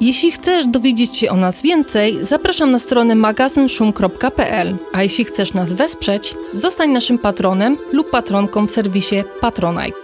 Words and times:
Jeśli 0.00 0.32
chcesz 0.32 0.66
dowiedzieć 0.66 1.16
się 1.16 1.30
o 1.30 1.36
nas 1.36 1.62
więcej, 1.62 2.18
zapraszam 2.22 2.70
na 2.70 2.78
stronę 2.78 3.14
magazynszum.pl, 3.14 4.76
a 4.92 5.02
jeśli 5.02 5.24
chcesz 5.24 5.54
nas 5.54 5.72
wesprzeć, 5.72 6.34
zostań 6.52 6.90
naszym 6.90 7.18
patronem 7.18 7.76
lub 7.92 8.10
patronką 8.10 8.66
w 8.66 8.70
serwisie 8.70 9.16
Patronite. 9.40 9.98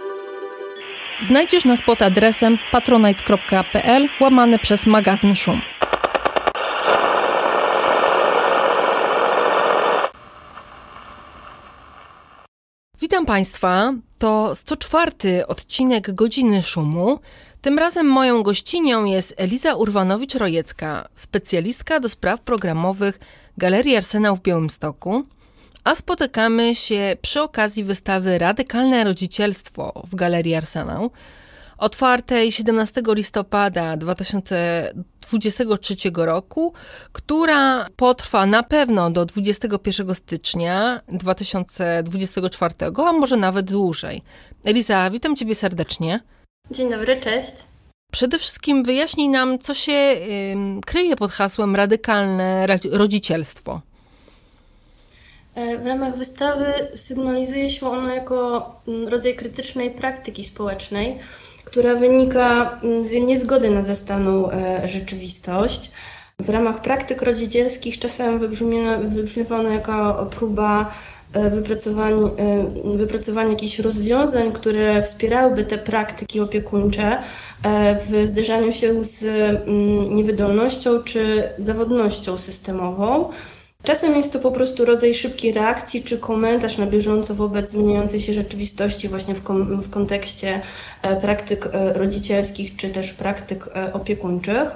Znajdziesz 1.19 1.65
nas 1.65 1.81
pod 1.85 2.01
adresem 2.01 2.57
patronite.pl 2.71 4.07
łamane 4.21 4.59
przez 4.59 4.85
magazyn 4.85 5.35
Szum. 5.35 5.61
Witam 13.01 13.25
Państwa. 13.25 13.93
To 14.17 14.55
104 14.55 15.47
odcinek 15.47 16.15
Godziny 16.15 16.63
Szumu. 16.63 17.19
Tym 17.65 17.79
razem 17.79 18.07
moją 18.07 18.43
gościnią 18.43 19.05
jest 19.05 19.33
Eliza 19.37 19.73
Urwanowicz-Rojecka, 19.75 21.05
specjalistka 21.15 21.99
do 21.99 22.09
spraw 22.09 22.41
programowych 22.41 23.19
Galerii 23.57 23.95
Arsenał 23.95 24.35
w 24.35 24.41
Białymstoku, 24.41 25.23
a 25.83 25.95
spotykamy 25.95 26.75
się 26.75 27.17
przy 27.21 27.41
okazji 27.41 27.83
wystawy 27.83 28.37
Radykalne 28.37 29.03
Rodzicielstwo 29.03 30.03
w 30.07 30.15
Galerii 30.15 30.55
Arsenał, 30.55 31.11
otwartej 31.77 32.51
17 32.51 33.01
listopada 33.07 33.97
2023 33.97 35.95
roku, 36.15 36.73
która 37.11 37.87
potrwa 37.95 38.45
na 38.45 38.63
pewno 38.63 39.11
do 39.11 39.25
21 39.25 40.15
stycznia 40.15 41.01
2024, 41.07 42.73
a 43.07 43.13
może 43.13 43.37
nawet 43.37 43.65
dłużej. 43.65 44.21
Eliza, 44.65 45.09
witam 45.09 45.35
Ciebie 45.35 45.55
serdecznie. 45.55 46.34
Dzień 46.71 46.89
dobry, 46.89 47.19
cześć. 47.19 47.53
Przede 48.11 48.39
wszystkim 48.39 48.83
wyjaśnij 48.83 49.29
nam, 49.29 49.59
co 49.59 49.73
się 49.73 49.91
y, 49.91 50.55
kryje 50.85 51.15
pod 51.15 51.31
hasłem 51.31 51.75
radykalne 51.75 52.67
rodzicielstwo. 52.91 53.81
E, 55.55 55.77
w 55.77 55.85
ramach 55.85 56.17
wystawy 56.17 56.65
sygnalizuje 56.95 57.69
się 57.69 57.89
ono 57.89 58.13
jako 58.13 58.71
mm, 58.87 59.07
rodzaj 59.07 59.35
krytycznej 59.35 59.91
praktyki 59.91 60.43
społecznej, 60.43 61.19
która 61.65 61.95
wynika 61.95 62.79
mm, 62.83 63.05
z 63.05 63.11
niezgody 63.11 63.69
na 63.69 63.83
zastaną 63.83 64.51
e, 64.51 64.87
rzeczywistość. 64.87 65.91
W 66.39 66.49
ramach 66.49 66.81
praktyk 66.81 67.21
rodzicielskich 67.21 67.99
czasem 67.99 68.39
wybrzmiewa 69.09 69.63
jako 69.63 70.25
próba 70.31 70.93
e, 71.33 71.49
wypracowania, 71.49 72.29
wypracowania 72.95 73.49
jakichś 73.49 73.79
rozwiązań, 73.79 74.51
które 74.51 75.03
wspierałyby 75.03 75.63
te 75.63 75.77
praktyki 75.77 76.39
opiekuńcze 76.39 77.17
w 78.09 78.27
zderzaniu 78.27 78.71
się 78.71 79.05
z 79.05 79.23
mm, 79.23 80.15
niewydolnością 80.15 81.03
czy 81.03 81.43
zawodnością 81.57 82.37
systemową. 82.37 83.29
Czasem 83.85 84.15
jest 84.15 84.33
to 84.33 84.39
po 84.39 84.51
prostu 84.51 84.85
rodzaj 84.85 85.15
szybkiej 85.15 85.53
reakcji 85.53 86.03
czy 86.03 86.17
komentarz 86.17 86.77
na 86.77 86.85
bieżąco 86.85 87.35
wobec 87.35 87.69
zmieniającej 87.69 88.21
się 88.21 88.33
rzeczywistości 88.33 89.07
właśnie 89.07 89.35
w, 89.35 89.43
kom- 89.43 89.81
w 89.81 89.89
kontekście 89.89 90.61
e, 91.01 91.21
praktyk 91.21 91.69
e, 91.71 91.93
rodzicielskich 91.93 92.75
czy 92.75 92.89
też 92.89 93.13
praktyk 93.13 93.69
e, 93.75 93.93
opiekuńczych. 93.93 94.75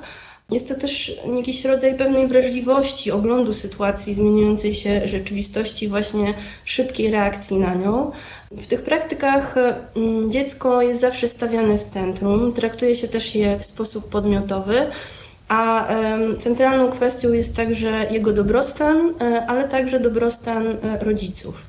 Jest 0.52 0.68
to 0.68 0.76
też 0.76 1.22
jakiś 1.36 1.66
rodzaj 1.66 1.98
pewnej 1.98 2.28
wrażliwości, 2.28 3.12
oglądu 3.12 3.54
sytuacji 3.54 4.14
zmieniającej 4.14 4.74
się 4.74 5.08
rzeczywistości, 5.08 5.88
właśnie 5.88 6.34
szybkiej 6.66 7.12
reakcji 7.12 7.58
na 7.58 7.76
nią. 7.76 8.12
W 8.52 8.68
tych 8.68 8.82
praktykach 8.82 9.56
dziecko 10.30 10.82
jest 10.82 11.02
zawsze 11.02 11.28
stawiane 11.28 11.78
w 11.78 11.84
centrum, 11.84 12.54
traktuje 12.54 12.96
się 12.96 13.08
też 13.08 13.36
je 13.36 13.60
w 13.60 13.66
sposób 13.66 14.10
podmiotowy. 14.10 14.88
A 15.50 15.88
centralną 16.40 16.90
kwestią 16.90 17.34
jest 17.34 17.56
także 17.56 18.08
jego 18.12 18.34
dobrostan, 18.34 19.14
e, 19.22 19.46
ale 19.48 19.68
także 19.68 20.00
dobrostan 20.00 20.68
e, 20.68 21.00
rodziców. 21.02 21.69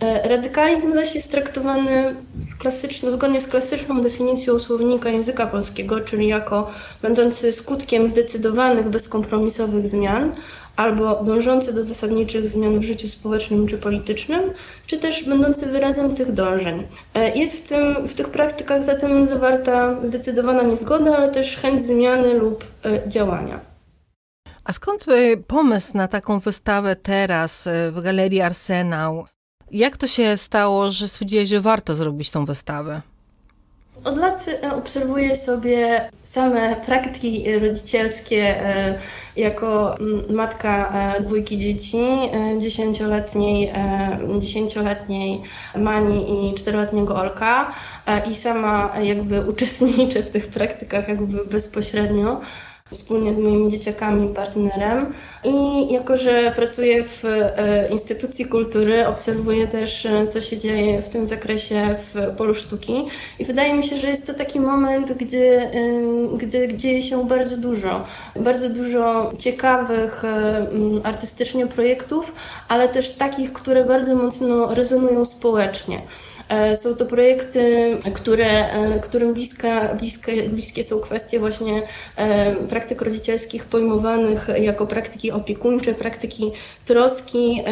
E, 0.00 0.28
radykalizm 0.28 0.94
zaś 0.94 1.14
jest 1.14 1.30
traktowany 1.30 2.16
z 2.36 2.54
klasyczną, 2.54 3.10
zgodnie 3.10 3.40
z 3.40 3.46
klasyczną 3.46 4.02
definicją 4.02 4.58
słownika 4.58 5.08
języka 5.08 5.46
polskiego, 5.46 6.00
czyli 6.00 6.28
jako 6.28 6.70
będący 7.02 7.52
skutkiem 7.52 8.08
zdecydowanych, 8.08 8.88
bezkompromisowych 8.88 9.88
zmian, 9.88 10.32
albo 10.76 11.24
dążący 11.24 11.72
do 11.72 11.82
zasadniczych 11.82 12.48
zmian 12.48 12.78
w 12.78 12.82
życiu 12.82 13.08
społecznym 13.08 13.66
czy 13.66 13.78
politycznym, 13.78 14.40
czy 14.86 14.98
też 14.98 15.24
będący 15.24 15.66
wyrazem 15.66 16.14
tych 16.14 16.32
dążeń. 16.32 16.86
E, 17.14 17.38
jest 17.38 17.64
w, 17.64 17.68
tym, 17.68 18.08
w 18.08 18.14
tych 18.14 18.28
praktykach 18.28 18.84
zatem 18.84 19.26
zawarta 19.26 19.96
zdecydowana 20.02 20.62
niezgoda, 20.62 21.16
ale 21.16 21.28
też 21.28 21.56
chęć 21.56 21.86
zmiany 21.86 22.34
lub 22.34 22.64
e, 22.84 23.08
działania. 23.08 23.60
A 24.64 24.72
skąd 24.72 25.06
pomysł 25.46 25.96
na 25.96 26.08
taką 26.08 26.38
wystawę 26.38 26.96
teraz 26.96 27.68
w 27.92 28.00
Galerii 28.02 28.40
Arsenał? 28.40 29.26
Jak 29.70 29.96
to 29.96 30.06
się 30.06 30.36
stało, 30.36 30.90
że 30.90 31.08
stwierdziłeś, 31.08 31.48
że 31.48 31.60
warto 31.60 31.94
zrobić 31.94 32.30
tą 32.30 32.44
wystawę? 32.44 33.02
Od 34.04 34.16
lat 34.16 34.46
e, 34.62 34.74
obserwuję 34.74 35.36
sobie 35.36 36.10
same 36.22 36.76
praktyki 36.76 37.58
rodzicielskie 37.58 38.66
e, 38.66 38.98
jako 39.36 39.96
matka 40.30 40.92
e, 41.16 41.22
dwójki 41.22 41.58
dzieci, 41.58 41.98
dziesięcioletniej, 42.58 43.72
dziesięcioletniej 44.38 45.42
Mani 45.76 46.50
i 46.50 46.54
czteroletniego 46.54 47.16
Olka 47.16 47.72
i 48.30 48.34
sama 48.34 48.92
jakby 49.02 49.40
uczestniczę 49.40 50.22
w 50.22 50.30
tych 50.30 50.46
praktykach 50.48 51.08
jakby 51.08 51.44
bezpośrednio 51.44 52.40
wspólnie 52.94 53.34
z 53.34 53.38
moimi 53.38 53.70
dzieciakami, 53.70 54.34
partnerem. 54.34 55.14
I 55.44 55.92
jako, 55.92 56.16
że 56.16 56.52
pracuję 56.56 57.04
w 57.04 57.24
e, 57.24 57.88
instytucji 57.90 58.46
kultury, 58.46 59.06
obserwuję 59.06 59.66
też, 59.66 60.06
e, 60.06 60.28
co 60.28 60.40
się 60.40 60.58
dzieje 60.58 61.02
w 61.02 61.08
tym 61.08 61.26
zakresie 61.26 61.96
w 61.98 62.36
polu 62.36 62.54
sztuki. 62.54 62.94
I 63.38 63.44
wydaje 63.44 63.74
mi 63.74 63.82
się, 63.82 63.96
że 63.96 64.08
jest 64.08 64.26
to 64.26 64.34
taki 64.34 64.60
moment, 64.60 65.12
gdzie, 65.12 65.62
e, 65.62 65.72
gdzie 66.38 66.76
dzieje 66.76 67.02
się 67.02 67.28
bardzo 67.28 67.56
dużo. 67.56 68.04
Bardzo 68.36 68.70
dużo 68.70 69.32
ciekawych 69.38 70.22
artystycznie 71.02 71.66
projektów, 71.66 72.34
ale 72.68 72.88
też 72.88 73.14
takich, 73.14 73.52
które 73.52 73.84
bardzo 73.84 74.14
mocno 74.14 74.74
rezonują 74.74 75.24
społecznie. 75.24 76.02
E, 76.48 76.76
są 76.76 76.96
to 76.96 77.06
projekty, 77.06 77.96
które, 78.14 78.72
e, 78.72 79.00
którym 79.00 79.34
bliska, 79.34 79.94
bliskie, 79.94 80.48
bliskie 80.48 80.84
są 80.84 81.00
kwestie 81.00 81.38
właśnie 81.38 81.82
e, 82.16 82.56
praktyk 82.56 83.02
rodzicielskich 83.02 83.64
pojmowanych 83.64 84.48
jako 84.60 84.86
praktyki 84.86 85.32
opiekuńcze, 85.32 85.94
praktyki 85.94 86.52
troski 86.84 87.62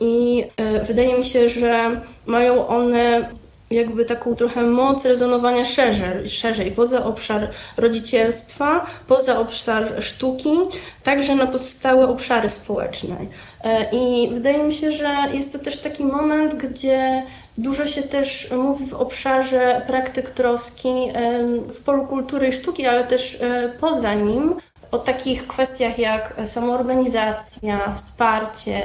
i 0.00 0.44
wydaje 0.86 1.18
mi 1.18 1.24
się, 1.24 1.48
że 1.48 2.00
mają 2.26 2.66
one 2.66 3.28
jakby 3.70 4.04
taką 4.04 4.34
trochę 4.34 4.62
moc 4.62 5.04
rezonowania 5.04 5.64
szerzej, 5.64 6.28
szerzej, 6.28 6.72
poza 6.72 7.04
obszar 7.04 7.50
rodzicielstwa, 7.76 8.86
poza 9.08 9.38
obszar 9.38 10.02
sztuki, 10.02 10.50
także 11.02 11.36
na 11.36 11.46
pozostałe 11.46 12.08
obszary 12.08 12.48
społeczne. 12.48 13.16
I 13.92 14.30
wydaje 14.32 14.64
mi 14.64 14.74
się, 14.74 14.92
że 14.92 15.16
jest 15.32 15.52
to 15.52 15.58
też 15.58 15.78
taki 15.78 16.04
moment, 16.04 16.54
gdzie 16.54 17.22
Dużo 17.58 17.86
się 17.86 18.02
też 18.02 18.50
mówi 18.50 18.86
w 18.86 18.94
obszarze 18.94 19.82
praktyk 19.86 20.30
troski 20.30 20.88
w 21.68 21.80
polu 21.84 22.06
kultury 22.06 22.48
i 22.48 22.52
sztuki, 22.52 22.86
ale 22.86 23.04
też 23.04 23.38
e, 23.40 23.72
poza 23.80 24.14
nim 24.14 24.54
o 24.92 24.98
takich 24.98 25.46
kwestiach 25.46 25.98
jak 25.98 26.34
samoorganizacja, 26.44 27.92
wsparcie, 27.94 28.82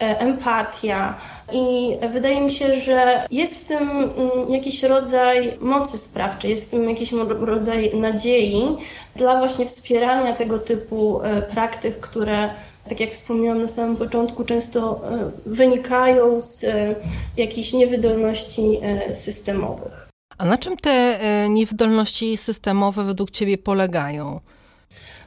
e, 0.00 0.20
empatia. 0.20 1.14
I 1.52 1.96
wydaje 2.10 2.40
mi 2.40 2.52
się, 2.52 2.80
że 2.80 3.26
jest 3.30 3.64
w 3.64 3.68
tym 3.68 3.90
mm, 3.90 4.12
jakiś 4.48 4.82
rodzaj 4.82 5.58
mocy 5.60 5.98
sprawczej, 5.98 6.50
jest 6.50 6.68
w 6.68 6.70
tym 6.70 6.90
jakiś 6.90 7.12
rodzaj 7.28 7.96
nadziei 7.96 8.76
dla 9.16 9.38
właśnie 9.38 9.66
wspierania 9.66 10.32
tego 10.32 10.58
typu 10.58 11.22
e, 11.22 11.42
praktyk, 11.42 12.00
które 12.00 12.50
tak 12.88 13.00
jak 13.00 13.10
wspomniałam 13.10 13.62
na 13.62 13.66
samym 13.66 13.96
początku, 13.96 14.44
często 14.44 15.00
e, 15.10 15.30
wynikają 15.46 16.40
z 16.40 16.64
e, 16.64 16.94
jakichś 17.36 17.72
niewydolności 17.72 18.78
e, 18.82 19.14
systemowych. 19.14 20.08
A 20.38 20.44
na 20.44 20.58
czym 20.58 20.76
te 20.76 21.18
niewydolności 21.50 22.36
systemowe 22.36 23.04
według 23.04 23.30
Ciebie 23.30 23.58
polegają? 23.58 24.40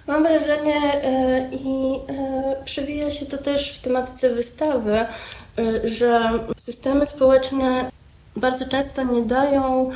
Mam 0.08 0.24
wrażenie 0.24 1.02
i 1.52 2.00
przewija 2.66 3.12
się 3.12 3.25
to 3.25 3.38
też 3.38 3.72
w 3.72 3.81
tematyce 3.81 4.30
wystawy, 4.30 5.06
że 5.84 6.30
systemy 6.57 7.06
społeczne 7.06 7.92
bardzo 8.36 8.66
często 8.69 9.04
nie 9.04 9.22
dają 9.22 9.92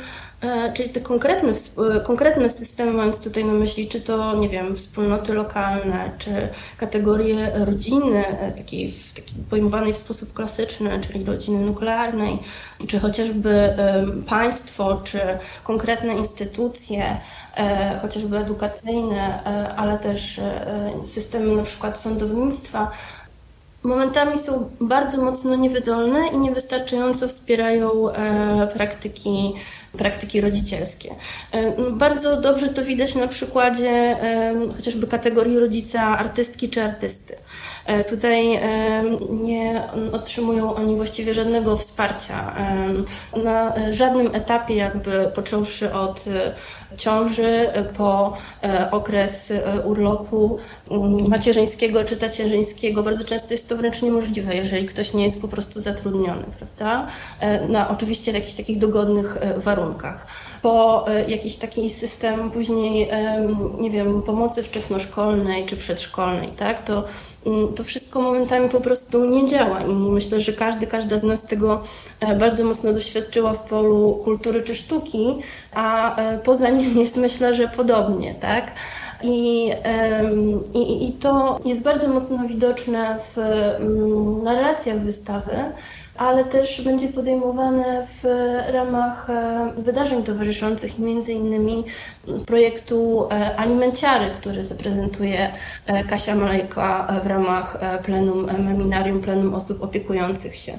czyli 0.74 0.88
te 0.88 1.00
konkretne, 1.00 1.52
e, 1.96 2.00
konkretne 2.00 2.48
systemy, 2.48 2.92
mając 2.92 3.20
tutaj 3.20 3.44
na 3.44 3.52
myśli, 3.52 3.88
czy 3.88 4.00
to, 4.00 4.36
nie 4.36 4.48
wiem, 4.48 4.76
wspólnoty 4.76 5.34
lokalne, 5.34 6.10
czy 6.18 6.48
kategorie 6.76 7.50
rodziny, 7.54 8.26
e, 8.26 8.52
takiej, 8.52 8.90
w, 8.90 9.12
takiej 9.12 9.34
pojmowanej 9.50 9.94
w 9.94 9.96
sposób 9.96 10.32
klasyczny, 10.32 11.00
czyli 11.06 11.24
rodziny 11.24 11.64
nuklearnej, 11.64 12.38
czy 12.88 13.00
chociażby 13.00 13.76
państwo, 14.28 15.00
czy 15.04 15.20
konkretne 15.64 16.14
instytucje, 16.14 17.20
chociażby 18.02 18.38
edukacyjne, 18.38 19.44
ale 19.76 19.98
też 19.98 20.40
systemy 21.02 21.56
na 21.56 21.62
przykład 21.62 22.00
sądownictwa, 22.00 22.90
momentami 23.86 24.38
są 24.38 24.70
bardzo 24.80 25.22
mocno 25.22 25.56
niewydolne 25.56 26.28
i 26.28 26.38
niewystarczająco 26.38 27.28
wspierają 27.28 28.10
e, 28.10 28.66
praktyki, 28.66 29.54
praktyki 29.96 30.40
rodzicielskie. 30.40 31.14
E, 31.52 31.70
no, 31.78 31.90
bardzo 31.90 32.40
dobrze 32.40 32.68
to 32.68 32.84
widać 32.84 33.14
na 33.14 33.28
przykładzie 33.28 34.16
chociażby 34.76 35.06
kategorii 35.06 35.58
rodzica 35.58 36.02
artystki 36.02 36.68
czy 36.68 36.82
artysty. 36.82 37.36
E, 37.86 38.04
tutaj 38.04 38.60
nie 39.30 39.82
otrzymują 40.12 40.74
oni 40.74 40.96
właściwie 40.96 41.34
żadnego 41.34 41.76
wsparcia 41.76 42.54
na 43.44 43.74
żadnym 43.90 44.34
etapie, 44.34 44.76
jakby 44.76 45.30
począwszy 45.34 45.92
od 45.92 46.24
e, 46.28 46.54
ciąży 46.96 47.68
po 47.96 48.36
e, 48.62 48.90
okres 48.90 49.52
urlopu 49.84 50.58
mm, 50.90 51.28
macierzyńskiego 51.28 52.04
czy 52.04 52.16
tacierzyńskiego. 52.16 53.02
Bardzo 53.02 53.24
często 53.24 53.54
jest 53.54 53.68
to 53.68 53.76
wręcz 53.76 54.02
niemożliwe, 54.02 54.54
jeżeli 54.54 54.86
ktoś 54.86 55.14
nie 55.14 55.24
jest 55.24 55.40
po 55.40 55.48
prostu 55.48 55.80
zatrudniony, 55.80 56.44
prawda? 56.58 57.06
Na 57.68 57.88
oczywiście 57.88 58.32
jakichś 58.32 58.54
takich 58.54 58.78
dogodnych 58.78 59.38
warunkach 59.56 60.26
po 60.66 61.04
jakiś 61.28 61.56
taki 61.56 61.90
system 61.90 62.50
później, 62.50 63.08
nie 63.80 63.90
wiem, 63.90 64.22
pomocy 64.22 64.62
wczesnoszkolnej 64.62 65.66
czy 65.66 65.76
przedszkolnej, 65.76 66.48
tak, 66.48 66.82
to 66.84 67.04
Mm, 67.46 67.74
to 67.74 67.84
wszystko 67.84 68.22
momentami 68.22 68.68
po 68.68 68.80
prostu 68.80 69.24
nie 69.24 69.48
działa 69.48 69.80
i 69.80 69.94
myślę, 69.94 70.40
że 70.40 70.52
każdy, 70.52 70.86
każda 70.86 71.18
z 71.18 71.22
nas 71.22 71.42
tego 71.42 71.82
e, 72.20 72.36
bardzo 72.36 72.64
mocno 72.64 72.92
doświadczyła 72.92 73.52
w 73.52 73.68
polu 73.68 74.20
kultury 74.24 74.62
czy 74.62 74.74
sztuki, 74.74 75.36
a 75.74 76.16
e, 76.16 76.38
poza 76.38 76.68
nim 76.70 76.96
jest 77.02 77.16
myślę, 77.16 77.54
że 77.54 77.68
podobnie, 77.68 78.34
tak? 78.34 78.72
I, 79.22 79.70
i, 80.74 81.08
i 81.08 81.12
to 81.12 81.60
jest 81.64 81.82
bardzo 81.82 82.08
mocno 82.08 82.48
widoczne 82.48 83.18
w 83.34 83.38
mm, 83.38 84.42
narracjach 84.42 85.00
wystawy, 85.00 85.56
ale 86.16 86.44
też 86.44 86.80
będzie 86.80 87.08
podejmowane 87.08 88.06
w 88.22 88.24
ramach 88.72 89.30
e, 89.30 89.72
wydarzeń 89.76 90.22
towarzyszących, 90.22 90.98
między 90.98 91.32
innymi 91.32 91.84
projektu 92.46 93.28
e, 93.30 93.60
Alimenciary, 93.60 94.30
który 94.30 94.64
zaprezentuje 94.64 95.52
e, 95.86 96.04
Kasia 96.04 96.34
Malejka 96.34 97.20
w 97.24 97.26
ramach 97.26 97.78
plenum 98.04 98.44
Meminarium, 98.64 99.20
plenum 99.20 99.54
osób 99.54 99.82
opiekujących 99.82 100.56
się. 100.56 100.78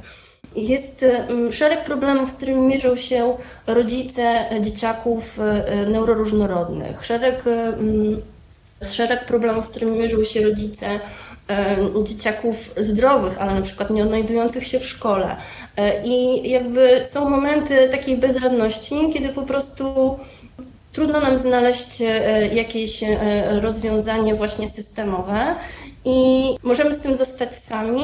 Jest 0.56 1.06
szereg 1.52 1.84
problemów, 1.84 2.32
z 2.32 2.34
którymi 2.34 2.68
mierzą 2.68 2.96
się 2.96 3.34
rodzice 3.68 4.46
dzieciaków 4.62 5.40
neuroróżnorodnych, 5.88 7.06
szereg, 7.06 7.44
szereg 8.84 9.26
problemów, 9.26 9.66
z 9.66 9.70
którymi 9.70 10.00
mierzą 10.00 10.24
się 10.24 10.42
rodzice 10.42 11.00
dzieciaków 12.04 12.74
zdrowych, 12.78 13.42
ale 13.42 13.56
na 13.56 13.62
przykład 13.62 13.90
nie 13.90 14.04
odnajdujących 14.04 14.68
się 14.68 14.80
w 14.80 14.86
szkole. 14.88 15.36
E, 15.78 16.04
I 16.06 16.50
jakby 16.50 17.02
są 17.06 17.30
momenty 17.30 17.90
takiej 17.90 18.18
bezradności, 18.18 18.96
kiedy 19.14 19.30
po 19.30 19.42
prostu 19.42 20.18
trudno 20.92 21.20
nam 21.20 21.38
znaleźć 21.38 22.02
e, 22.02 22.48
jakieś 22.48 23.04
e, 23.04 23.16
rozwiązanie 23.60 24.36
właśnie 24.36 24.68
systemowe 24.68 25.56
i 26.06 26.46
możemy 26.64 26.94
z 26.94 27.00
tym 27.00 27.16
zostać 27.16 27.56
sami, 27.56 28.04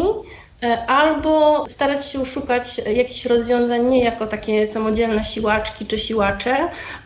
albo 0.87 1.65
starać 1.67 2.05
się 2.05 2.25
szukać 2.25 2.81
jakichś 2.95 3.25
rozwiązań 3.25 3.85
nie 3.85 4.03
jako 4.03 4.27
takie 4.27 4.67
samodzielne 4.67 5.23
siłaczki 5.23 5.85
czy 5.85 5.97
siłacze, 5.97 6.57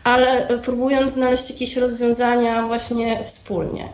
ale 0.04 0.48
próbując 0.62 1.12
znaleźć 1.12 1.50
jakieś 1.50 1.76
rozwiązania 1.76 2.66
właśnie 2.66 3.24
wspólnie. 3.24 3.88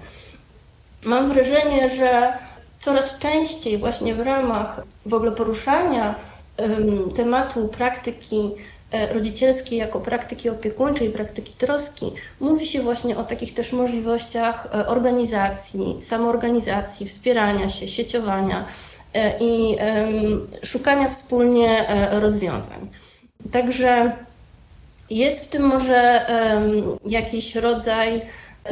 Mam 1.05 1.33
wrażenie, 1.33 1.91
że 1.91 2.33
coraz 2.79 3.19
częściej 3.19 3.79
właśnie 3.79 4.15
w 4.15 4.21
ramach 4.21 4.81
w 5.07 5.15
ogóle 5.15 5.33
poruszania 5.33 6.15
tematu 7.17 7.69
praktyki 7.69 8.51
e, 8.91 9.13
rodzicielskiej 9.15 9.79
jako 9.79 10.01
praktyki 10.01 10.51
opiekuńczej, 10.51 11.11
praktyki 11.11 11.53
troski, 11.53 12.13
mówi 12.41 12.67
się 12.67 12.83
właśnie 12.83 13.17
o 13.17 13.25
takich 13.25 13.55
też 13.55 13.73
możliwościach 13.73 14.69
e, 14.75 14.87
organizacji, 14.87 15.97
samoorganizacji, 16.01 17.07
wspierania 17.07 17.69
się, 17.69 17.89
sieciowania 17.89 18.65
e, 19.15 19.39
i 19.41 19.77
szukania 20.63 21.09
wspólnie 21.09 21.87
rozwiązań. 22.11 22.91
Także 23.53 24.13
jest 25.11 25.45
w 25.45 25.49
tym 25.49 25.63
może 25.63 26.27
jakiś 27.07 27.55
rodzaj 27.55 28.23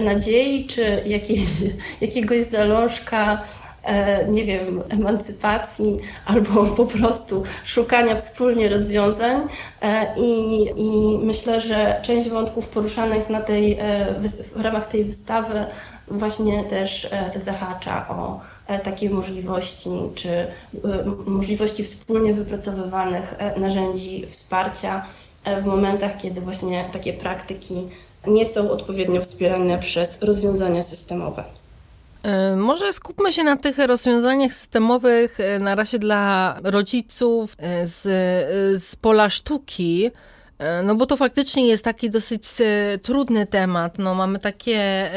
nadziei 0.01 0.67
czy 0.67 1.03
jakiej, 1.07 1.47
jakiegoś 2.01 2.45
zalążka, 2.45 3.43
e, 3.83 4.29
nie 4.29 4.45
wiem, 4.45 4.83
emancypacji 4.89 5.99
albo 6.27 6.65
po 6.77 6.87
prostu 6.87 7.43
szukania 7.65 8.17
wspólnie 8.17 8.69
rozwiązań. 8.69 9.41
E, 9.83 10.15
I, 10.17 10.63
I, 10.77 11.19
myślę, 11.19 11.61
że 11.61 12.01
część 12.03 12.29
wątków 12.29 12.69
poruszanych 12.69 13.31
na 13.31 13.41
tej, 13.41 13.79
e, 13.81 14.15
w 14.57 14.61
ramach 14.61 14.89
tej 14.89 15.05
wystawy 15.05 15.67
właśnie 16.09 16.65
też 16.65 17.09
zahacza 17.37 18.09
o 18.09 18.41
takie 18.85 19.11
możliwości, 19.11 19.91
czy 20.15 20.47
możliwości 21.27 21.85
wspólnie 21.85 22.35
wypracowywanych 22.35 23.35
narzędzi 23.57 24.27
wsparcia 24.27 25.07
w 25.63 25.65
momentach, 25.65 26.17
kiedy 26.19 26.41
właśnie 26.41 26.85
takie 26.93 27.13
praktyki 27.13 27.75
nie 28.27 28.47
są 28.47 28.71
odpowiednio 28.71 29.21
wspierane 29.21 29.79
przez 29.79 30.23
rozwiązania 30.23 30.83
systemowe. 30.83 31.45
E, 32.23 32.57
może 32.57 32.93
skupmy 32.93 33.33
się 33.33 33.45
na 33.45 33.57
tych 33.57 33.79
rozwiązaniach 33.79 34.53
systemowych 34.53 35.41
e, 35.41 35.59
na 35.59 35.75
razie 35.75 35.99
dla 35.99 36.57
rodziców 36.65 37.55
e, 37.59 37.87
z, 37.87 38.03
z 38.83 38.97
pola 38.97 39.31
sztuki. 39.31 40.11
No 40.85 40.95
bo 40.95 41.07
to 41.07 41.17
faktycznie 41.17 41.67
jest 41.67 41.85
taki 41.85 42.11
dosyć 42.11 42.43
trudny 43.03 43.47
temat. 43.47 43.99
No 43.99 44.15
mamy 44.15 44.39
takie 44.39 45.11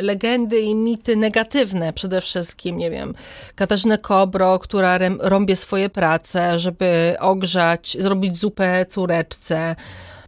legendy 0.00 0.60
i 0.60 0.74
mity 0.74 1.16
negatywne 1.16 1.92
przede 1.92 2.20
wszystkim, 2.20 2.76
nie 2.76 2.90
wiem, 2.90 3.14
Katarzynę 3.54 3.98
Kobro, 3.98 4.58
która 4.58 4.98
rąbie 5.18 5.56
swoje 5.56 5.90
prace, 5.90 6.58
żeby 6.58 7.16
ogrzać, 7.20 7.96
zrobić 8.00 8.36
zupę 8.36 8.86
córeczce 8.86 9.76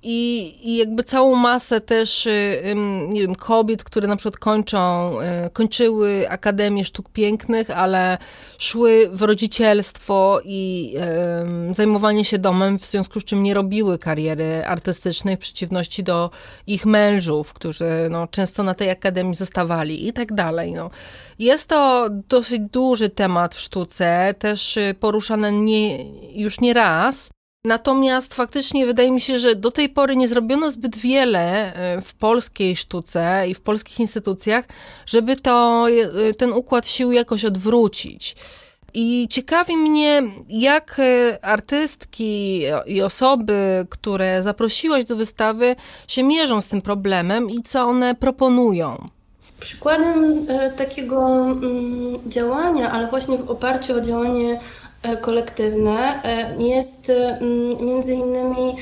i, 0.08 0.54
i 0.62 0.76
jakby 0.76 1.04
całą 1.04 1.34
masę 1.34 1.80
też, 1.80 2.26
y, 2.26 2.74
nie 3.08 3.20
wiem, 3.20 3.34
kobiet, 3.34 3.84
które 3.84 4.08
na 4.08 4.16
przykład 4.16 4.36
kończą, 4.36 5.12
y, 5.20 5.50
kończyły 5.50 6.30
Akademię 6.30 6.84
Sztuk 6.84 7.08
Pięknych, 7.08 7.70
ale 7.70 8.18
szły 8.58 9.10
w 9.12 9.22
rodzicielstwo 9.22 10.40
i 10.44 10.94
zajmowanie 11.72 12.24
się 12.24 12.38
domem, 12.38 12.78
w 12.78 12.86
związku 12.86 13.20
z 13.20 13.24
czym 13.24 13.42
nie 13.42 13.54
robiły 13.54 13.98
kariery 13.98 14.64
artystycznej 14.66 15.36
w 15.36 15.40
przeciwności 15.40 16.04
do 16.04 16.30
ich 16.66 16.86
mężów, 16.86 17.52
którzy 17.52 18.08
no, 18.10 18.26
często 18.26 18.62
na 18.62 18.74
tej 18.74 18.90
akademii 18.90 19.34
zostawali 19.34 20.08
i 20.08 20.12
tak 20.12 20.34
dalej. 20.34 20.72
No. 20.72 20.90
Jest 21.38 21.68
to 21.68 22.08
dosyć 22.28 22.62
duży 22.72 23.10
temat 23.10 23.54
w 23.54 23.60
sztuce, 23.60 24.34
też 24.38 24.76
y, 24.76 24.94
poruszany 25.00 25.52
nie, 25.52 26.04
już 26.42 26.60
nie 26.60 26.74
raz. 26.74 27.30
Natomiast 27.66 28.34
faktycznie 28.34 28.86
wydaje 28.86 29.10
mi 29.10 29.20
się, 29.20 29.38
że 29.38 29.54
do 29.54 29.70
tej 29.70 29.88
pory 29.88 30.16
nie 30.16 30.28
zrobiono 30.28 30.70
zbyt 30.70 30.96
wiele 30.96 31.74
e, 31.74 32.00
w 32.00 32.14
polskiej 32.14 32.76
sztuce 32.76 33.44
i 33.48 33.54
w 33.54 33.60
polskich 33.60 34.00
instytucjach, 34.00 34.64
żeby 35.06 35.36
to, 35.36 35.86
e, 36.28 36.34
ten 36.34 36.52
układ 36.52 36.88
sił 36.88 37.12
jakoś 37.12 37.44
odwrócić. 37.44 38.36
I 38.94 39.28
ciekawi 39.30 39.76
mnie, 39.76 40.22
jak 40.48 40.96
e, 40.98 41.44
artystki 41.44 42.62
i 42.86 43.02
osoby, 43.02 43.86
które 43.90 44.42
zaprosiłaś 44.42 45.04
do 45.04 45.16
wystawy, 45.16 45.76
się 46.08 46.22
mierzą 46.22 46.60
z 46.60 46.68
tym 46.68 46.82
problemem 46.82 47.50
i 47.50 47.62
co 47.62 47.82
one 47.84 48.14
proponują. 48.14 49.06
Przykładem 49.60 50.46
takiego 50.76 51.26
mm, 51.36 52.30
działania, 52.30 52.90
ale 52.92 53.06
właśnie 53.06 53.38
w 53.38 53.50
oparciu 53.50 53.94
o 53.94 54.00
działanie 54.00 54.60
kolektywne 55.20 56.22
e, 56.24 56.62
jest 56.62 57.10
mm, 57.10 57.86
między 57.86 58.14
innymi 58.14 58.76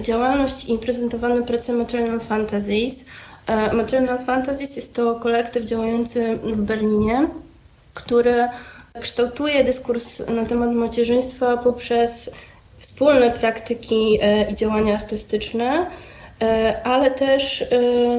działalność 0.00 0.68
i 0.68 0.78
prezentowane 0.78 1.42
prace 1.42 1.72
Maternal 1.72 2.20
Fantasies. 2.20 3.04
E, 3.46 3.72
Maternal 3.72 4.18
Fantasies 4.18 4.76
jest 4.76 4.94
to 4.94 5.14
kolektyw 5.14 5.64
działający 5.64 6.38
w 6.42 6.62
Berlinie, 6.62 7.28
który 7.94 8.48
kształtuje 9.00 9.64
dyskurs 9.64 10.28
na 10.28 10.44
temat 10.44 10.72
macierzyństwa 10.72 11.56
poprzez 11.56 12.30
wspólne 12.78 13.30
praktyki 13.30 14.18
i 14.50 14.54
działania 14.54 14.94
artystyczne, 14.94 15.86
ale 16.84 17.10
też 17.10 17.64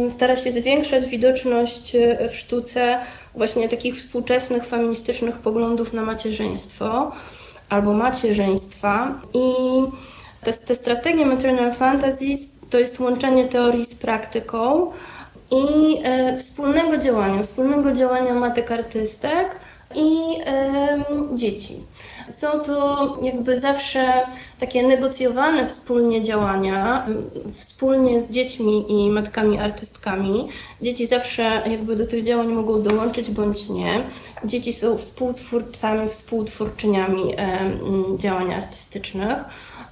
stara 0.09 0.35
się 0.35 0.51
zwiększać 0.51 1.05
widoczność 1.05 1.93
w 2.29 2.35
sztuce 2.35 2.99
właśnie 3.35 3.69
takich 3.69 3.95
współczesnych 3.95 4.65
feministycznych 4.65 5.37
poglądów 5.37 5.93
na 5.93 6.01
macierzyństwo 6.01 7.11
albo 7.69 7.93
macierzyństwa. 7.93 9.21
I 9.33 9.43
te, 10.43 10.53
te 10.53 10.75
strategie 10.75 11.25
maternal 11.25 11.73
fantasies 11.73 12.59
to 12.69 12.79
jest 12.79 12.99
łączenie 12.99 13.47
teorii 13.47 13.85
z 13.85 13.95
praktyką 13.95 14.91
i 15.51 15.97
e, 16.03 16.37
wspólnego 16.37 16.97
działania, 16.97 17.43
wspólnego 17.43 17.91
działania 17.91 18.33
matek 18.33 18.71
artystek 18.71 19.55
i 19.95 20.17
dzieci. 21.33 21.83
Są 22.29 22.59
to 22.59 23.17
jakby 23.21 23.59
zawsze 23.59 24.13
takie 24.59 24.87
negocjowane 24.87 25.67
wspólnie 25.67 26.23
działania, 26.23 27.07
wspólnie 27.53 28.21
z 28.21 28.29
dziećmi 28.29 28.85
i 28.89 29.09
matkami 29.09 29.59
artystkami. 29.59 30.47
Dzieci 30.81 31.07
zawsze 31.07 31.43
jakby 31.43 31.95
do 31.95 32.07
tych 32.07 32.23
działań 32.23 32.47
mogą 32.47 32.81
dołączyć 32.81 33.31
bądź 33.31 33.69
nie. 33.69 34.01
Dzieci 34.45 34.73
są 34.73 34.97
współtwórcami, 34.97 36.09
współtwórczyniami 36.09 37.35
działań 38.17 38.53
artystycznych. 38.53 39.37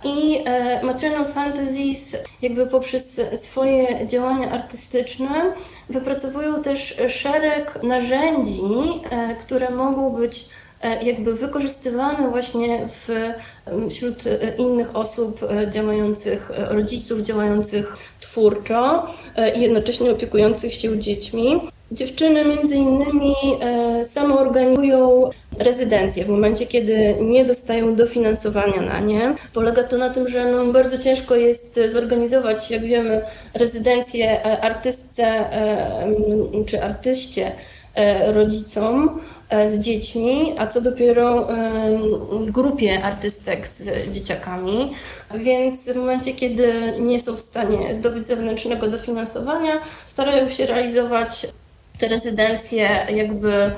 I 0.04 0.42
e, 0.46 0.84
Maternal 0.84 1.26
Fantasies 1.26 2.18
jakby 2.42 2.68
poprzez 2.68 3.22
swoje 3.34 4.08
działania 4.08 4.52
artystyczne 4.52 5.54
wypracowują 5.90 6.62
też 6.64 6.96
szereg 7.10 7.84
narzędzi, 7.84 8.62
e, 9.10 9.36
które 9.36 9.70
mogą 9.70 10.10
być 10.10 10.50
jakby 11.04 11.34
wykorzystywane 11.34 12.30
właśnie 12.30 12.88
w, 12.88 13.10
wśród 13.90 14.24
innych 14.58 14.96
osób 14.96 15.40
działających, 15.70 16.52
rodziców 16.68 17.22
działających 17.22 17.98
twórczo 18.20 19.08
i 19.56 19.62
jednocześnie 19.62 20.12
opiekujących 20.12 20.74
się 20.74 21.00
dziećmi. 21.00 21.62
Dziewczyny 21.94 22.46
między 22.46 22.76
innymi 22.76 23.34
e, 23.62 24.06
samoorganizują 24.06 25.30
rezydencje 25.60 26.26
w 26.26 26.30
momencie, 26.30 26.66
kiedy 26.66 27.16
nie 27.22 27.46
dostają 27.46 27.96
dofinansowania 27.96 28.82
na 28.82 29.00
nie. 29.00 29.36
Polega 29.54 29.84
to 29.84 29.98
na 29.98 30.10
tym, 30.10 30.28
że 30.28 30.52
no, 30.52 30.74
bardzo 30.74 30.98
ciężko 30.98 31.36
jest 31.36 31.80
zorganizować, 31.90 32.72
jak 32.72 32.82
wiemy, 32.82 33.22
rezydencję 33.54 34.46
e, 34.46 34.62
artystce 34.62 35.24
e, 35.24 36.66
czy 36.66 36.84
artyście 36.84 37.52
rodzicom 38.28 39.20
z 39.68 39.80
dziećmi, 39.80 40.56
a 40.58 40.68
co 40.68 40.82
dopiero 40.82 41.48
grupie 42.40 43.04
artystek 43.04 43.68
z 43.68 44.10
dzieciakami. 44.12 44.94
Więc 45.36 45.90
w 45.90 45.96
momencie, 45.96 46.34
kiedy 46.34 46.94
nie 47.00 47.20
są 47.20 47.36
w 47.36 47.40
stanie 47.40 47.96
zdobyć 47.96 48.26
zewnętrznego 48.26 48.88
dofinansowania, 48.88 49.74
starają 50.06 50.50
się 50.50 50.66
realizować 50.66 51.48
te 52.00 52.08
rezydencje 52.08 53.08
jakby 53.16 53.72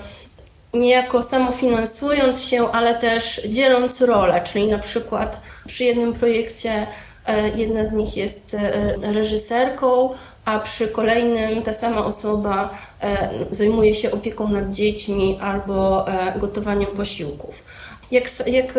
niejako 0.73 1.21
samofinansując 1.21 2.41
się, 2.41 2.71
ale 2.71 2.95
też 2.95 3.41
dzieląc 3.49 4.01
rolę, 4.01 4.41
czyli 4.43 4.67
na 4.67 4.79
przykład 4.79 5.41
przy 5.67 5.83
jednym 5.83 6.13
projekcie 6.13 6.87
e, 7.25 7.49
jedna 7.49 7.85
z 7.85 7.91
nich 7.93 8.17
jest 8.17 8.53
e, 8.53 8.95
reżyserką, 9.13 10.09
a 10.45 10.59
przy 10.59 10.87
kolejnym 10.87 11.61
ta 11.61 11.73
sama 11.73 12.05
osoba 12.05 12.69
e, 13.01 13.29
zajmuje 13.51 13.93
się 13.93 14.11
opieką 14.11 14.47
nad 14.47 14.71
dziećmi 14.71 15.39
albo 15.41 16.05
gotowaniem 16.35 16.87
posiłków. 16.87 17.63
Jak, 18.11 18.23
jak 18.47 18.73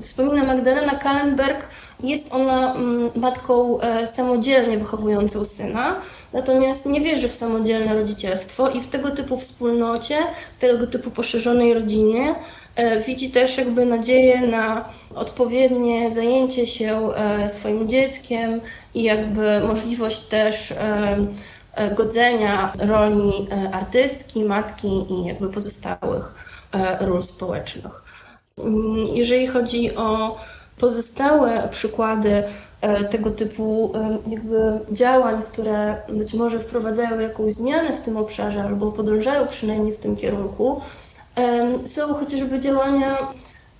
wspomina 0.00 0.44
Magdalena 0.44 0.94
Kallenberg, 0.94 1.68
jest 2.02 2.32
ona 2.34 2.74
mm, 2.74 3.10
matką 3.16 3.80
e, 3.80 4.06
samodzielnie 4.06 4.78
wychowującą 4.78 5.44
syna, 5.44 6.00
natomiast 6.32 6.86
nie 6.86 7.00
wierzy 7.00 7.28
w 7.28 7.34
samodzielne 7.34 7.94
rodzicielstwo 7.94 8.70
i 8.70 8.80
w 8.80 8.86
tego 8.86 9.10
typu 9.10 9.36
wspólnocie, 9.36 10.16
w 10.58 10.60
tego 10.60 10.86
typu 10.86 11.10
poszerzonej 11.10 11.74
rodzinie 11.74 12.30
e, 12.30 12.34
widzi 13.06 13.30
też 13.30 13.58
jakby 13.58 13.86
nadzieję 13.86 14.40
na 14.40 14.84
odpowiednie 15.14 16.12
zajęcie 16.12 16.66
się 16.66 17.14
e, 17.14 17.48
swoim 17.48 17.88
dzieckiem 17.88 18.60
i 18.94 19.02
jakby 19.02 19.60
możliwość 19.60 20.20
też 20.20 20.74
godzenia 21.96 22.72
roli 22.78 23.32
artystki, 23.72 24.44
matki 24.44 25.04
i 25.10 25.24
jakby 25.24 25.48
pozostałych 25.48 26.34
ról 27.00 27.22
społecznych. 27.22 28.02
Mm, 28.64 28.96
jeżeli 29.14 29.46
chodzi 29.46 29.96
o 29.96 30.36
pozostałe 30.78 31.68
przykłady 31.70 32.42
e, 32.80 33.04
tego 33.04 33.30
typu 33.30 33.92
e, 33.94 34.18
jakby 34.26 34.78
działań, 34.92 35.42
które 35.52 35.96
być 36.08 36.34
może 36.34 36.60
wprowadzają 36.60 37.20
jakąś 37.20 37.54
zmianę 37.54 37.96
w 37.96 38.00
tym 38.00 38.16
obszarze 38.16 38.62
albo 38.62 38.92
podążają 38.92 39.46
przynajmniej 39.46 39.94
w 39.94 39.98
tym 39.98 40.16
kierunku, 40.16 40.80
są 41.84 42.14
chociażby 42.14 42.58
działania 42.58 43.18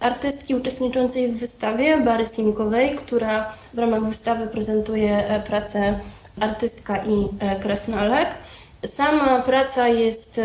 artystki 0.00 0.54
uczestniczącej 0.54 1.32
w 1.32 1.38
wystawie 1.38 1.96
Bary 1.96 2.24
Simkowej, 2.24 2.96
która 2.96 3.52
w 3.74 3.78
ramach 3.78 4.04
wystawy 4.04 4.46
prezentuje 4.46 5.28
e, 5.28 5.40
pracę 5.40 5.98
artystka 6.40 6.96
i 6.96 7.28
krasnalek. 7.60 8.28
Sama 8.86 9.42
praca 9.42 9.88
jest 9.88 10.40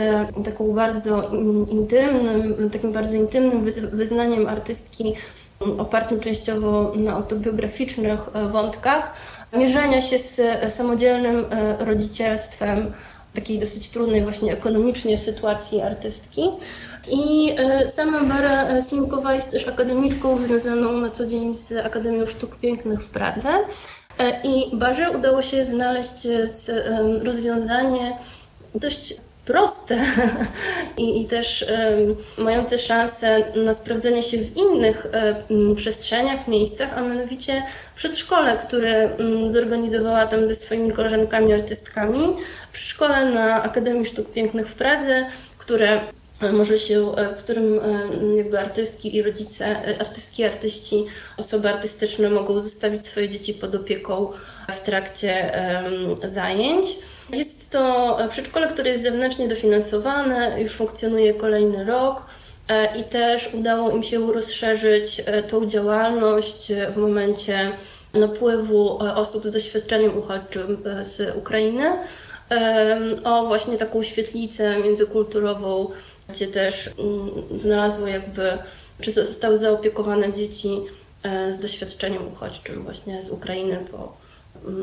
taką 0.45 0.71
bardzo 0.71 1.31
intymnym, 1.71 2.69
takim 2.71 2.91
bardzo 2.91 3.15
intymnym 3.15 3.63
wyznaniem 3.91 4.47
artystki 4.47 5.13
opartym 5.79 6.19
częściowo 6.19 6.91
na 6.95 7.13
autobiograficznych 7.13 8.19
e, 8.33 8.47
wątkach, 8.47 9.13
mierzenia 9.53 10.01
się 10.01 10.19
z 10.19 10.39
e, 10.39 10.69
samodzielnym 10.69 11.45
e, 11.49 11.85
rodzicielstwem, 11.85 12.91
takiej 13.33 13.59
dosyć 13.59 13.89
trudnej 13.89 14.23
właśnie 14.23 14.53
ekonomicznie 14.53 15.17
sytuacji 15.17 15.81
artystki. 15.81 16.49
I 17.11 17.55
sama 17.85 18.23
Bara 18.23 18.81
Simkowa 18.81 19.33
jest 19.33 19.51
też 19.51 19.67
akademiczką 19.67 20.39
związaną 20.39 20.97
na 20.97 21.09
co 21.09 21.25
dzień 21.25 21.53
z 21.53 21.85
Akademią 21.85 22.25
Sztuk 22.25 22.55
Pięknych 22.55 23.01
w 23.01 23.09
Pradze. 23.09 23.49
I 24.43 24.75
Barze 24.75 25.11
udało 25.11 25.41
się 25.41 25.65
znaleźć 25.65 26.27
rozwiązanie 27.23 28.17
dość 28.75 29.15
proste 29.45 29.97
I, 30.97 31.21
i 31.21 31.25
też 31.25 31.65
mające 32.37 32.79
szansę 32.79 33.43
na 33.55 33.73
sprawdzenie 33.73 34.23
się 34.23 34.37
w 34.37 34.57
innych 34.57 35.07
przestrzeniach, 35.75 36.47
miejscach, 36.47 36.97
a 36.97 37.01
mianowicie 37.01 37.63
przedszkole, 37.95 38.57
które 38.57 39.09
zorganizowała 39.47 40.27
tam 40.27 40.47
ze 40.47 40.55
swoimi 40.55 40.91
koleżankami 40.91 41.53
artystkami. 41.53 42.35
Przedszkole 42.73 43.25
na 43.25 43.63
Akademii 43.63 44.05
Sztuk 44.05 44.31
Pięknych 44.31 44.67
w 44.67 44.75
Pradze, 44.75 45.25
które 45.57 45.89
e, 45.91 46.01
może 46.51 46.79
się, 46.79 47.15
e, 47.15 47.35
w 47.35 47.43
którym 47.43 47.79
jakby 48.37 48.59
artystki 48.59 49.15
i 49.15 49.21
rodzice, 49.21 49.65
e, 49.65 50.01
artystki 50.01 50.43
artyści, 50.43 51.05
osoby 51.37 51.69
artystyczne 51.69 52.29
mogą 52.29 52.59
zostawić 52.59 53.07
swoje 53.07 53.29
dzieci 53.29 53.53
pod 53.53 53.75
opieką 53.75 54.31
w 54.69 54.79
trakcie 54.79 55.51
zajęć. 56.23 56.87
Jest 57.29 57.69
to 57.71 58.17
przedszkole, 58.29 58.67
które 58.67 58.89
jest 58.89 59.03
zewnętrznie 59.03 59.47
dofinansowane, 59.47 60.61
już 60.61 60.71
funkcjonuje 60.71 61.33
kolejny 61.33 61.85
rok 61.85 62.25
e, 62.69 62.99
i 62.99 63.03
też 63.03 63.49
udało 63.53 63.91
im 63.91 64.03
się 64.03 64.33
rozszerzyć 64.33 65.21
e, 65.25 65.43
tą 65.43 65.65
działalność 65.67 66.71
w 66.93 66.97
momencie 66.97 67.71
napływu 68.13 69.03
e, 69.03 69.15
osób 69.15 69.43
z 69.43 69.53
doświadczeniem 69.53 70.17
uchodźczym 70.17 70.83
z 71.01 71.37
Ukrainy 71.37 71.83
o 73.23 73.45
właśnie 73.45 73.77
taką 73.77 74.03
świetlicę 74.03 74.79
międzykulturową, 74.79 75.89
gdzie 76.29 76.47
też 76.47 76.87
mm, 76.87 77.59
znalazło 77.59 78.07
jakby, 78.07 78.57
czy 79.01 79.11
zostały 79.11 79.57
zaopiekowane 79.57 80.33
dzieci 80.33 80.69
z 81.49 81.59
doświadczeniem 81.59 82.27
uchodźczym 82.27 82.83
właśnie 82.83 83.21
z 83.21 83.31
Ukrainy 83.31 83.79
po 83.91 84.23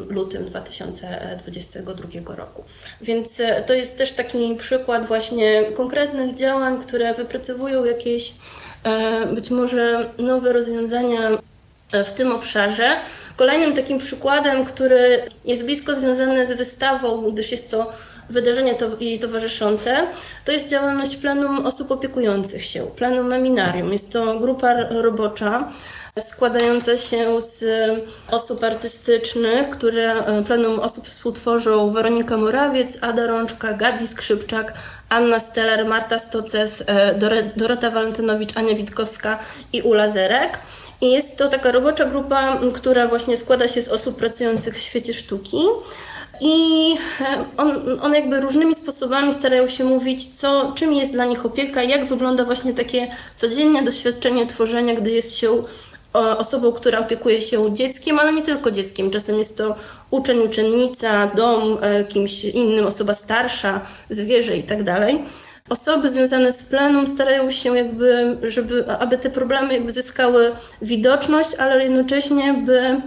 lutym 0.09 0.45
2022 0.45 2.37
roku. 2.37 2.65
Więc 3.01 3.41
e, 3.41 3.63
to 3.63 3.75
jest 3.75 3.99
też 3.99 4.13
taki 4.13 4.57
przykład 4.57 5.07
właśnie 5.07 5.65
konkretnych 5.77 6.35
działań, 6.35 6.79
które 6.83 7.15
wypracowują 7.15 7.85
jakieś 7.85 8.35
e, 8.85 9.27
być 9.27 9.51
może 9.51 10.11
nowe 10.19 10.53
rozwiązania 10.53 11.31
e, 11.93 12.05
w 12.05 12.13
tym 12.13 12.33
obszarze. 12.33 12.97
Kolejnym 13.37 13.77
takim 13.77 13.99
przykładem, 13.99 14.65
który 14.65 15.23
jest 15.45 15.65
blisko 15.65 15.95
związany 15.95 16.47
z 16.47 16.53
wystawą, 16.53 17.31
gdyż 17.31 17.51
jest 17.51 17.71
to 17.71 17.93
wydarzenia 18.31 18.75
to, 18.75 18.87
jej 19.01 19.19
towarzyszące, 19.19 19.97
to 20.45 20.53
jest 20.53 20.69
działalność 20.69 21.17
plenum 21.17 21.67
osób 21.67 21.91
opiekujących 21.91 22.65
się, 22.65 22.87
plenum 22.97 23.27
Meminarium. 23.27 23.93
Jest 23.93 24.13
to 24.13 24.41
grupa 24.41 24.75
robocza, 24.91 25.73
składająca 26.19 26.97
się 26.97 27.41
z 27.41 27.65
osób 28.31 28.65
artystycznych, 28.65 29.71
które 29.71 30.13
e, 30.13 30.43
plenum 30.43 30.81
osób 30.81 31.07
współtworzą 31.07 31.91
Weronika 31.91 32.37
Morawiec, 32.37 32.99
Ada 33.01 33.27
Rączka, 33.27 33.73
Gabi 33.73 34.07
Skrzypczak, 34.07 34.75
Anna 35.09 35.41
Steller, 35.41 35.87
Marta 35.87 36.19
Stoces, 36.19 36.85
e, 36.87 37.15
Dorota 37.57 37.91
Walentynowicz, 37.91 38.57
Ania 38.57 38.75
Witkowska 38.75 39.39
i 39.73 39.83
Ula 39.83 40.09
Zerek. 40.09 40.59
I 41.01 41.13
jest 41.13 41.39
to 41.39 41.49
taka 41.49 41.73
robocza 41.73 42.05
grupa, 42.05 42.61
która 42.75 43.09
właśnie 43.09 43.37
składa 43.37 43.69
się 43.69 43.83
z 43.83 43.89
osób 43.89 44.17
pracujących 44.17 44.75
w 44.75 44.81
świecie 44.81 45.15
sztuki. 45.15 45.57
I 46.41 46.95
e, 47.21 47.45
on, 47.57 48.01
on 48.03 48.15
jakby 48.15 48.41
różnymi 48.41 48.75
sposobami 48.75 49.33
starają 49.33 49.69
się 49.69 49.85
mówić, 49.85 50.27
co, 50.27 50.73
czym 50.75 50.95
jest 50.95 51.13
dla 51.13 51.25
nich 51.25 51.47
opieka, 51.47 51.83
jak 51.83 52.05
wygląda 52.07 52.45
właśnie 52.45 52.75
takie 52.75 53.09
codzienne 53.37 53.83
doświadczenie 53.83 54.47
tworzenia, 54.47 54.95
gdy 54.95 55.11
jest 55.11 55.37
się 55.37 55.63
osobą, 56.13 56.73
która 56.73 56.99
opiekuje 56.99 57.41
się 57.41 57.75
dzieckiem, 57.75 58.19
ale 58.19 58.33
nie 58.33 58.43
tylko 58.43 58.71
dzieckiem. 58.71 59.11
Czasem 59.11 59.39
jest 59.39 59.59
to 59.59 59.77
uczeń, 60.11 60.39
uczennica, 60.39 61.27
dom, 61.27 61.79
e, 61.81 62.05
kimś 62.05 62.45
innym, 62.45 62.87
osoba 62.87 63.15
starsza, 63.15 63.81
zwierzę 64.11 64.57
i 64.57 64.63
tak 64.63 64.83
dalej. 64.83 65.25
Osoby 65.69 66.09
związane 66.09 66.53
z 66.53 66.63
plenem 66.63 67.07
starają 67.07 67.51
się 67.51 67.77
jakby, 67.77 68.37
żeby, 68.49 68.89
aby 68.89 69.19
te 69.19 69.31
problemy 69.31 69.75
jakby 69.75 69.93
zyskały 69.93 70.53
widoczność, 70.83 71.55
ale 71.55 71.85
jednocześnie 71.85 72.55
by, 72.67 73.01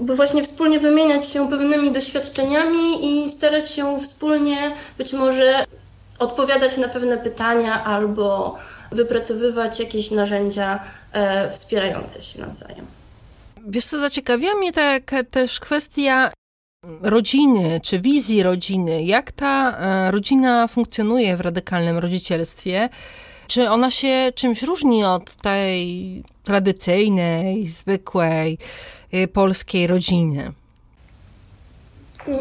właśnie 0.00 0.44
wspólnie 0.44 0.80
wymieniać 0.80 1.28
się 1.28 1.48
pewnymi 1.48 1.92
doświadczeniami 1.92 3.06
i 3.24 3.30
starać 3.30 3.70
się 3.70 4.00
wspólnie 4.00 4.56
być 4.98 5.12
może 5.12 5.66
odpowiadać 6.18 6.76
na 6.76 6.88
pewne 6.88 7.18
pytania 7.18 7.84
albo 7.84 8.58
wypracowywać 8.92 9.80
jakieś 9.80 10.10
narzędzia 10.10 10.80
e, 11.12 11.50
wspierające 11.50 12.22
się 12.22 12.40
nawzajem. 12.40 12.86
Wiesz 13.66 13.86
co, 13.86 14.00
zaciekawia 14.00 14.54
mnie 14.54 14.72
tak 14.72 15.14
też 15.30 15.60
kwestia 15.60 16.32
rodziny 17.02 17.80
czy 17.82 18.00
wizji 18.00 18.42
rodziny. 18.42 19.02
Jak 19.02 19.32
ta 19.32 19.78
e, 19.78 20.10
rodzina 20.10 20.68
funkcjonuje 20.68 21.36
w 21.36 21.40
radykalnym 21.40 21.98
rodzicielstwie? 21.98 22.88
Czy 23.48 23.70
ona 23.70 23.90
się 23.90 24.32
czymś 24.34 24.62
różni 24.62 25.04
od 25.04 25.34
tej 25.34 26.24
tradycyjnej, 26.44 27.66
zwykłej 27.66 28.58
e, 29.12 29.28
polskiej 29.28 29.86
rodziny? 29.86 30.52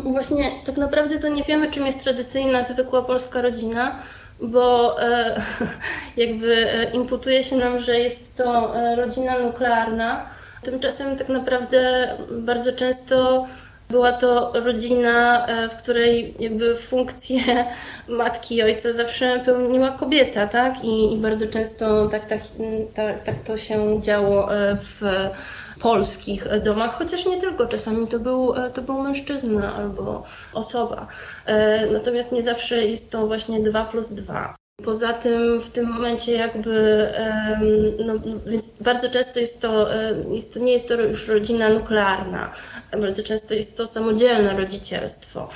Właśnie 0.03 0.51
tak 0.65 0.77
naprawdę 0.77 1.19
to 1.19 1.27
nie 1.27 1.43
wiemy, 1.43 1.71
czym 1.71 1.85
jest 1.85 2.03
tradycyjna, 2.03 2.63
zwykła 2.63 3.01
polska 3.01 3.41
rodzina, 3.41 3.99
bo 4.41 4.95
e, 5.01 5.41
jakby 6.23 6.71
e, 6.71 6.91
imputuje 6.91 7.43
się 7.43 7.55
nam, 7.55 7.79
że 7.79 7.99
jest 7.99 8.37
to 8.37 8.75
e, 8.77 8.95
rodzina 8.95 9.39
nuklearna. 9.39 10.25
Tymczasem 10.63 11.17
tak 11.17 11.29
naprawdę 11.29 12.09
bardzo 12.31 12.73
często 12.73 13.47
była 13.89 14.11
to 14.11 14.51
rodzina, 14.55 15.47
w 15.69 15.75
której 15.75 16.35
jakby 16.39 16.75
funkcję 16.75 17.39
matki 18.07 18.55
i 18.55 18.63
ojca 18.63 18.93
zawsze 18.93 19.39
pełniła 19.45 19.89
kobieta, 19.89 20.47
tak? 20.47 20.83
I, 20.83 21.13
i 21.13 21.17
bardzo 21.17 21.47
często 21.47 22.07
tak, 22.07 22.25
tak, 22.25 22.41
tak, 22.93 23.23
tak 23.23 23.35
to 23.45 23.57
się 23.57 24.01
działo 24.01 24.49
w 24.75 25.01
polskich 25.79 26.47
domach, 26.63 26.91
chociaż 26.91 27.25
nie 27.25 27.41
tylko, 27.41 27.67
czasami 27.67 28.07
to 28.07 28.19
był, 28.19 28.53
to 28.73 28.81
był 28.81 29.01
mężczyzna 29.01 29.75
albo 29.75 30.23
osoba. 30.53 31.07
E, 31.45 31.85
natomiast 31.91 32.31
nie 32.31 32.43
zawsze 32.43 32.85
jest 32.85 33.11
to 33.11 33.27
właśnie 33.27 33.59
2 33.59 33.85
plus 33.85 34.09
2. 34.09 34.66
Poza 34.83 35.13
tym 35.13 35.61
w 35.61 35.69
tym 35.69 35.89
momencie 35.89 36.31
jakby, 36.31 37.07
no, 38.05 38.13
więc 38.45 38.81
bardzo 38.81 39.09
często 39.09 39.39
jest 39.39 39.61
to, 39.61 39.87
jest 40.31 40.53
to, 40.53 40.59
nie 40.59 40.73
jest 40.73 40.87
to 40.87 41.01
już 41.01 41.27
rodzina 41.27 41.69
nuklearna, 41.69 42.51
bardzo 43.01 43.23
często 43.23 43.53
jest 43.53 43.77
to 43.77 43.87
samodzielne 43.87 44.57
rodzicielstwo. 44.57 45.49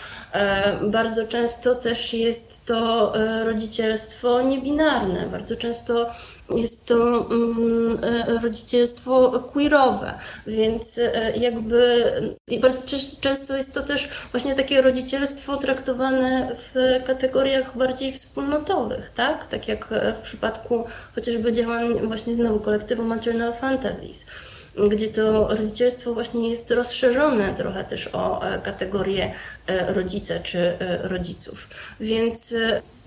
Bardzo 0.81 1.27
często 1.27 1.75
też 1.75 2.13
jest 2.13 2.65
to 2.65 3.15
e, 3.15 3.43
rodzicielstwo 3.43 4.41
niebinarne, 4.41 5.27
bardzo 5.27 5.55
często 5.55 6.09
jest 6.57 6.87
to 6.87 7.27
mm, 7.31 7.99
e, 8.03 8.39
rodzicielstwo 8.39 9.39
queerowe, 9.53 10.13
więc 10.47 10.97
e, 10.97 11.37
jakby 11.37 12.03
i 12.47 12.59
bardzo 12.59 12.97
często 13.21 13.57
jest 13.57 13.73
to 13.73 13.83
też 13.83 14.09
właśnie 14.31 14.55
takie 14.55 14.81
rodzicielstwo 14.81 15.57
traktowane 15.57 16.55
w 16.55 16.73
kategoriach 17.05 17.77
bardziej 17.77 18.13
wspólnotowych, 18.13 19.11
tak? 19.15 19.47
Tak 19.47 19.67
jak 19.67 19.87
w 20.15 20.19
przypadku 20.19 20.85
chociażby 21.15 21.51
działań 21.51 22.07
właśnie 22.07 22.33
znowu 22.33 22.59
kolektywu 22.59 23.03
Maternal 23.03 23.53
Fantasies 23.53 24.25
gdzie 24.89 25.07
to 25.07 25.47
rodzicielstwo 25.47 26.13
właśnie 26.13 26.49
jest 26.49 26.71
rozszerzone 26.71 27.53
trochę 27.57 27.83
też 27.83 28.09
o 28.13 28.47
e, 28.47 28.59
kategorię 28.59 29.33
rodzica 29.87 30.39
czy 30.39 30.77
rodziców. 31.03 31.67
Więc 31.99 32.55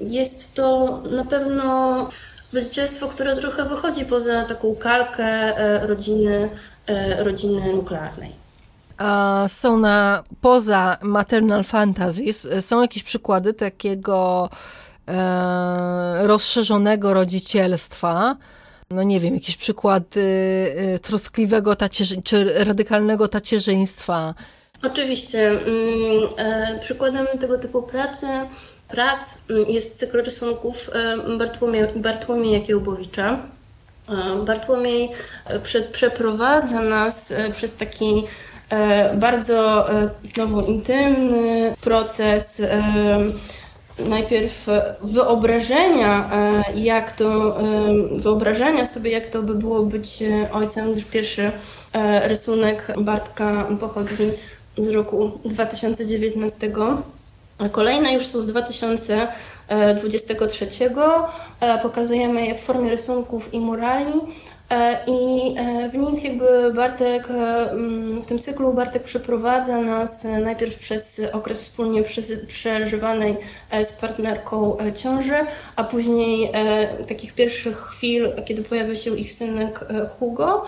jest 0.00 0.54
to 0.54 1.02
na 1.10 1.24
pewno 1.24 2.08
rodzicielstwo, 2.54 3.08
które 3.08 3.36
trochę 3.36 3.64
wychodzi 3.64 4.04
poza 4.04 4.44
taką 4.44 4.74
kalkę 4.74 5.24
e, 5.24 5.86
rodziny, 5.86 6.50
e, 6.86 7.24
rodziny 7.24 7.72
nuklearnej. 7.72 8.32
A 8.98 9.44
są 9.48 9.78
na, 9.78 10.22
poza 10.40 10.98
maternal 11.02 11.64
fantasies, 11.64 12.48
są 12.60 12.82
jakieś 12.82 13.02
przykłady 13.02 13.54
takiego 13.54 14.50
e, 15.08 16.26
rozszerzonego 16.26 17.14
rodzicielstwa, 17.14 18.36
no 18.90 19.02
nie 19.02 19.20
wiem, 19.20 19.34
jakieś 19.34 19.56
przykłady 19.56 20.20
e, 20.76 20.98
troskliwego 20.98 21.76
tacierzy, 21.76 22.22
czy 22.22 22.64
radykalnego 22.64 23.28
tacierzyństwa? 23.28 24.34
Oczywiście. 24.82 25.50
Mm, 25.50 25.60
e, 26.36 26.78
przykładem 26.80 27.26
tego 27.40 27.58
typu 27.58 27.82
pracy 27.82 28.26
prac 28.94 29.38
mm, 29.50 29.64
jest 29.68 29.98
cykl 29.98 30.22
rysunków 30.22 30.90
Bartłomie, 31.38 31.88
Bartłomieja 31.96 32.60
Kiełbowicza. 32.60 33.38
Bartłomiej 34.46 35.10
e, 35.46 35.60
przeprowadza 35.92 36.82
nas 36.82 37.30
e, 37.30 37.50
przez 37.50 37.74
taki 37.76 38.24
e, 38.70 39.14
bardzo 39.16 39.86
znowu 40.22 40.60
intymny 40.60 41.74
proces 41.80 42.62
najpierw 44.08 44.66
wyobrażenia, 45.02 46.30
jak 46.74 47.12
to, 47.12 47.56
wyobrażenia 48.12 48.86
sobie, 48.86 49.10
jak 49.10 49.26
to 49.26 49.42
by 49.42 49.54
było 49.54 49.82
być 49.82 50.22
ojcem, 50.52 50.94
pierwszy 51.10 51.52
rysunek 52.22 52.92
Bartka 52.98 53.66
pochodzi 53.80 54.30
z 54.78 54.88
roku 54.88 55.40
2019. 55.44 56.72
Kolejne 57.72 58.12
już 58.12 58.26
są 58.26 58.42
z 58.42 58.46
2023. 58.46 60.68
E, 61.60 61.78
pokazujemy 61.78 62.46
je 62.46 62.54
w 62.54 62.60
formie 62.60 62.90
rysunków 62.90 63.54
i 63.54 63.60
murali. 63.60 64.12
E, 64.70 65.04
I 65.06 65.54
e, 65.58 65.88
w 65.88 65.94
nich 65.94 66.24
jakby 66.24 66.72
Bartek, 66.74 67.28
mm, 67.30 68.22
w 68.22 68.26
tym 68.26 68.38
cyklu 68.38 68.72
Bartek 68.72 69.02
przeprowadza 69.02 69.80
nas 69.80 70.24
najpierw 70.24 70.78
przez 70.78 71.20
okres 71.32 71.62
wspólnie 71.62 72.02
przeżywanej 72.46 73.36
z 73.84 73.92
partnerką 73.92 74.76
ciąży, 74.94 75.36
a 75.76 75.84
później 75.84 76.52
takich 77.08 77.34
pierwszych 77.34 77.78
chwil, 77.78 78.32
kiedy 78.44 78.62
pojawia 78.62 78.94
się 78.94 79.16
ich 79.16 79.32
synek 79.32 79.80
Hugo. 80.18 80.66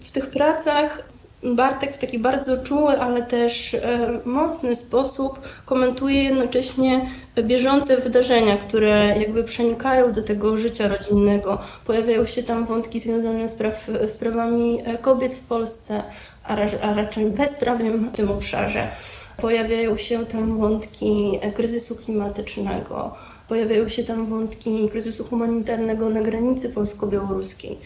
W 0.00 0.10
tych 0.10 0.30
pracach 0.30 1.02
Bartek 1.42 1.94
w 1.94 1.98
taki 1.98 2.18
bardzo 2.18 2.56
czuły, 2.56 3.00
ale 3.00 3.22
też 3.22 3.74
e, 3.74 4.20
mocny 4.24 4.74
sposób 4.74 5.40
komentuje 5.64 6.24
jednocześnie 6.24 7.10
bieżące 7.42 7.96
wydarzenia, 7.96 8.56
które 8.56 9.14
jakby 9.18 9.44
przenikają 9.44 10.12
do 10.12 10.22
tego 10.22 10.56
życia 10.56 10.88
rodzinnego. 10.88 11.58
Pojawiają 11.86 12.26
się 12.26 12.42
tam 12.42 12.64
wątki 12.64 13.00
związane 13.00 13.48
z 13.48 13.54
praw, 13.54 13.90
sprawami 14.06 14.82
e, 14.84 14.98
kobiet 14.98 15.34
w 15.34 15.40
Polsce, 15.40 16.02
a, 16.44 16.56
a 16.82 16.94
raczej 16.94 17.26
bezprawiem 17.26 18.08
w 18.08 18.16
tym 18.16 18.30
obszarze. 18.30 18.88
Pojawiają 19.36 19.96
się 19.96 20.26
tam 20.26 20.58
wątki 20.58 21.38
e, 21.40 21.52
kryzysu 21.52 21.96
klimatycznego, 21.96 23.14
pojawiają 23.48 23.88
się 23.88 24.04
tam 24.04 24.26
wątki 24.26 24.88
kryzysu 24.88 25.24
humanitarnego 25.24 26.10
na 26.10 26.20
granicy 26.20 26.68
polsko-białoruskiej. 26.68 27.78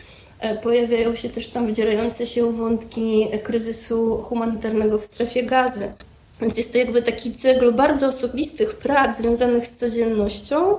E, 0.43 0.57
pojawiają 0.57 1.15
się 1.15 1.29
też 1.29 1.49
tam 1.49 1.67
wydzierające 1.67 2.27
się 2.27 2.53
wątki 2.53 3.29
kryzysu 3.43 4.19
humanitarnego 4.19 4.99
w 4.99 5.05
strefie 5.05 5.43
gazy. 5.43 5.93
Więc 6.41 6.57
jest 6.57 6.73
to 6.73 6.79
jakby 6.79 7.03
taki 7.03 7.33
cykl 7.33 7.73
bardzo 7.73 8.07
osobistych 8.07 8.77
prac 8.77 9.19
związanych 9.19 9.67
z 9.67 9.77
codziennością, 9.77 10.77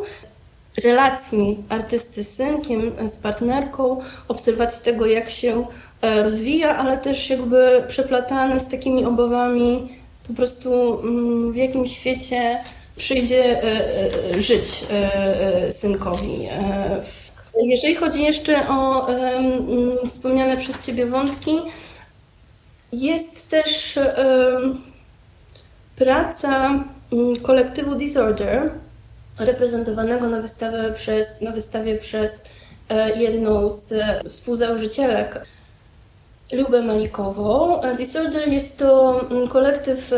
relacji 0.84 1.58
artysty 1.70 2.24
z 2.24 2.36
synkiem, 2.36 2.92
z 3.08 3.18
partnerką, 3.18 4.02
obserwacji 4.28 4.86
tego, 4.86 5.06
jak 5.06 5.30
się 5.30 5.66
e, 6.02 6.24
rozwija, 6.24 6.78
ale 6.78 6.98
też 6.98 7.30
jakby 7.30 7.84
przeplatany 7.88 8.60
z 8.60 8.68
takimi 8.68 9.06
obawami 9.06 9.90
po 10.28 10.34
prostu 10.34 11.00
mm, 11.00 11.52
w 11.52 11.56
jakim 11.56 11.86
świecie 11.86 12.60
przyjdzie 12.96 13.62
żyć 14.40 14.86
synkowi. 15.72 16.48
Jeżeli 17.62 17.96
chodzi 17.96 18.24
jeszcze 18.24 18.70
o 18.70 19.08
wspomniane 20.06 20.58
przez 20.58 20.82
Ciebie 20.82 21.06
wątki, 21.06 21.58
jest 22.92 23.50
też 23.50 24.00
praca 25.96 26.84
mm, 27.12 27.36
kolektywu 27.42 27.96
Disorder, 27.96 28.72
reprezentowanego 29.40 30.28
na, 30.30 30.42
przez, 30.96 31.42
na 31.42 31.52
wystawie 31.52 31.98
przez 31.98 32.44
e, 32.90 33.20
jedną 33.20 33.70
z 33.70 33.94
współzałożycielek, 34.30 35.46
Lubę 36.52 36.82
Malikową. 36.82 37.82
E, 37.82 37.96
Disorder 37.96 38.48
jest 38.48 38.78
to 38.78 39.22
mm, 39.32 39.48
kolektyw 39.48 40.12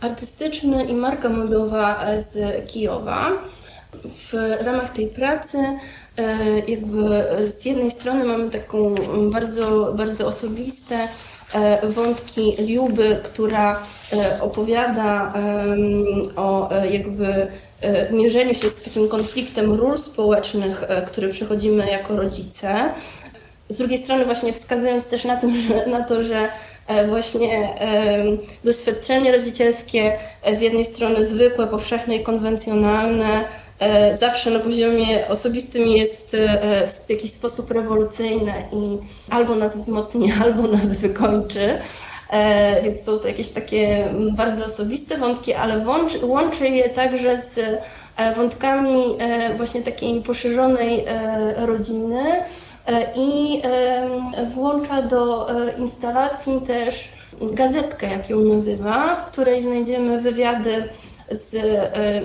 artystyczny 0.00 0.84
i 0.84 0.94
marka 0.94 1.28
modowa 1.28 2.04
z 2.18 2.66
Kijowa. 2.66 3.32
W 4.04 4.32
ramach 4.60 4.90
tej 4.90 5.06
pracy 5.06 5.58
e, 5.58 5.78
jakby 6.68 7.24
z 7.58 7.64
jednej 7.64 7.90
strony 7.90 8.24
mamy 8.24 8.50
taką 8.50 8.94
bardzo, 9.30 9.94
bardzo 9.96 10.26
osobiste 10.26 11.08
wątki 11.82 12.54
Liuby, 12.58 13.20
która 13.22 13.82
opowiada 14.40 15.34
o 16.36 16.70
jakby 16.90 17.48
E, 17.80 18.12
mierzeniu 18.12 18.54
się 18.54 18.70
z 18.70 18.82
takim 18.82 19.08
konfliktem 19.08 19.72
ról 19.72 19.98
społecznych, 19.98 20.82
e, 20.88 21.02
który 21.02 21.28
przechodzimy 21.28 21.90
jako 21.90 22.16
rodzice. 22.16 22.92
Z 23.68 23.78
drugiej 23.78 23.98
strony 23.98 24.24
właśnie 24.24 24.52
wskazując 24.52 25.06
też 25.06 25.24
na, 25.24 25.36
tym, 25.36 25.54
na 25.86 26.04
to, 26.04 26.24
że 26.24 26.48
e, 26.86 27.08
właśnie 27.08 27.68
doświadczenie 28.64 29.32
rodzicielskie 29.32 30.18
z 30.52 30.60
jednej 30.60 30.84
strony 30.84 31.26
zwykłe, 31.26 31.66
powszechne 31.66 32.16
i 32.16 32.22
konwencjonalne, 32.22 33.44
zawsze 34.20 34.50
na 34.50 34.60
poziomie 34.60 35.28
osobistym 35.28 35.88
jest 35.88 36.36
w 37.06 37.10
jakiś 37.10 37.32
sposób 37.32 37.70
rewolucyjne 37.70 38.52
i 38.72 38.98
albo 39.30 39.54
nas 39.54 39.76
wzmocni, 39.76 40.32
albo 40.44 40.62
nas 40.62 40.96
wykończy. 40.96 41.78
E, 42.30 42.82
więc 42.82 43.04
są 43.04 43.18
to 43.18 43.28
jakieś 43.28 43.48
takie 43.48 44.08
bardzo 44.32 44.64
osobiste 44.64 45.16
wątki, 45.16 45.54
ale 45.54 45.86
łączy, 45.86 46.26
łączy 46.26 46.68
je 46.68 46.88
także 46.88 47.42
z 47.42 47.58
e, 48.16 48.34
wątkami 48.34 49.04
e, 49.18 49.54
właśnie 49.54 49.82
takiej 49.82 50.22
poszerzonej 50.22 51.04
rodziny 51.56 52.24
i 53.16 53.62
włącza 54.54 55.02
do 55.02 55.46
instalacji 55.78 56.60
też 56.66 57.08
gazetkę, 57.40 58.06
jak 58.10 58.30
ją 58.30 58.40
nazywa, 58.40 59.16
w 59.16 59.30
której 59.30 59.62
znajdziemy 59.62 60.20
wywiady 60.20 60.88
z 61.30 61.52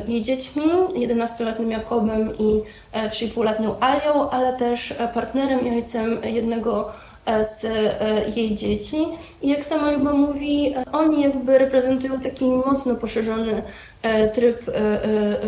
jej 0.07 0.21
dziećmi, 0.21 0.63
11-letnim 0.95 1.71
Jakobem 1.71 2.37
i 2.39 2.61
3,5-letnią 2.93 3.75
Alią, 3.79 4.29
ale 4.29 4.57
też 4.57 4.93
partnerem 5.13 5.67
i 5.67 5.69
ojcem 5.69 6.17
jednego 6.23 6.91
E, 7.25 7.43
z 7.43 7.65
e, 7.65 8.29
jej 8.35 8.55
dzieci. 8.55 8.97
I 9.41 9.49
jak 9.49 9.65
sama 9.65 9.91
Luba 9.91 10.13
mówi, 10.13 10.75
oni 10.91 11.23
jakby 11.23 11.57
reprezentują 11.57 12.19
taki 12.19 12.45
mocno 12.45 12.95
poszerzony 12.95 13.63
e, 14.01 14.29
tryb 14.29 14.71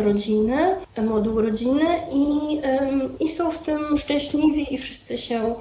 rodziny, 0.04 0.76
moduł 1.02 1.40
rodziny 1.40 1.84
i, 2.12 2.60
i 3.24 3.28
są 3.28 3.50
w 3.50 3.58
tym 3.58 3.98
szczęśliwi 3.98 4.74
i 4.74 4.78
wszyscy 4.78 5.18
się 5.18 5.54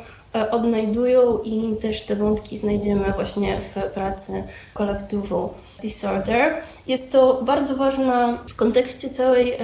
odnajdują 0.51 1.39
i 1.43 1.75
też 1.81 2.01
te 2.01 2.15
wątki 2.15 2.57
znajdziemy 2.57 3.11
właśnie 3.15 3.61
w 3.61 3.93
pracy 3.93 4.43
kolektywu 4.73 5.49
Disorder. 5.81 6.55
Jest 6.87 7.11
to 7.11 7.43
bardzo 7.43 7.75
ważna 7.75 8.37
w 8.47 8.55
kontekście 8.55 9.09
całej 9.09 9.57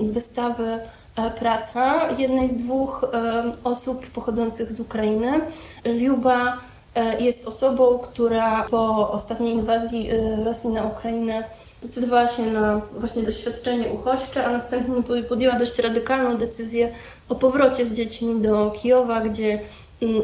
wystawy 0.00 0.78
E, 1.18 1.30
praca 1.30 2.10
jednej 2.18 2.48
z 2.48 2.56
dwóch 2.56 3.04
e, 3.04 3.42
osób 3.64 4.06
pochodzących 4.06 4.72
z 4.72 4.80
Ukrainy. 4.80 5.40
Liuba 5.84 6.58
e, 6.94 7.20
jest 7.20 7.48
osobą, 7.48 7.98
która 7.98 8.62
po 8.70 9.10
ostatniej 9.10 9.54
inwazji 9.54 10.10
Rosji 10.44 10.70
na 10.70 10.84
Ukrainę 10.84 11.44
zdecydowała 11.80 12.26
się 12.26 12.42
na 12.42 12.80
właśnie 12.92 13.22
doświadczenie 13.22 13.88
uchodźcze, 13.88 14.44
a 14.44 14.52
następnie 14.52 15.22
podjęła 15.28 15.58
dość 15.58 15.78
radykalną 15.78 16.36
decyzję 16.36 16.92
o 17.28 17.34
powrocie 17.34 17.84
z 17.84 17.92
dziećmi 17.92 18.40
do 18.40 18.70
Kijowa, 18.70 19.20
gdzie 19.20 19.60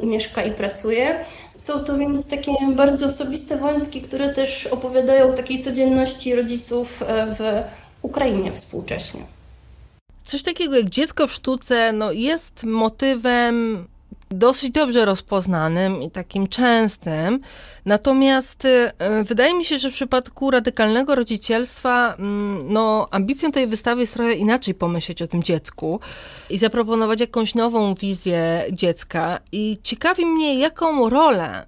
mieszka 0.02 0.44
i 0.44 0.50
pracuje. 0.50 1.24
Są 1.54 1.84
to 1.84 1.98
więc 1.98 2.28
takie 2.28 2.52
bardzo 2.76 3.06
osobiste 3.06 3.56
wątki, 3.56 4.02
które 4.02 4.28
też 4.28 4.66
opowiadają 4.66 5.30
o 5.30 5.32
takiej 5.32 5.62
codzienności 5.62 6.34
rodziców 6.34 7.02
w 7.38 7.62
Ukrainie 8.02 8.52
współcześnie 8.52 9.20
coś 10.24 10.42
takiego 10.42 10.76
jak 10.76 10.90
dziecko 10.90 11.26
w 11.26 11.32
sztuce 11.32 11.92
no, 11.92 12.12
jest 12.12 12.64
motywem 12.64 13.87
dosyć 14.30 14.70
dobrze 14.70 15.04
rozpoznanym 15.04 16.02
i 16.02 16.10
takim 16.10 16.48
częstym. 16.48 17.40
Natomiast 17.84 18.64
y, 18.64 18.90
wydaje 19.24 19.54
mi 19.54 19.64
się, 19.64 19.78
że 19.78 19.90
w 19.90 19.94
przypadku 19.94 20.50
radykalnego 20.50 21.14
rodzicielstwa, 21.14 22.14
mm, 22.14 22.72
no, 22.72 23.08
ambicją 23.10 23.52
tej 23.52 23.66
wystawy 23.66 24.00
jest 24.00 24.14
trochę 24.14 24.34
inaczej 24.34 24.74
pomyśleć 24.74 25.22
o 25.22 25.26
tym 25.26 25.42
dziecku 25.42 26.00
i 26.50 26.58
zaproponować 26.58 27.20
jakąś 27.20 27.54
nową 27.54 27.94
wizję 27.94 28.64
dziecka. 28.72 29.38
I 29.52 29.78
ciekawi 29.82 30.26
mnie, 30.26 30.58
jaką 30.58 31.10
rolę 31.10 31.66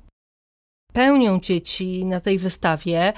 pełnią 0.92 1.40
dzieci 1.40 2.04
na 2.04 2.20
tej 2.20 2.38
wystawie, 2.38 3.12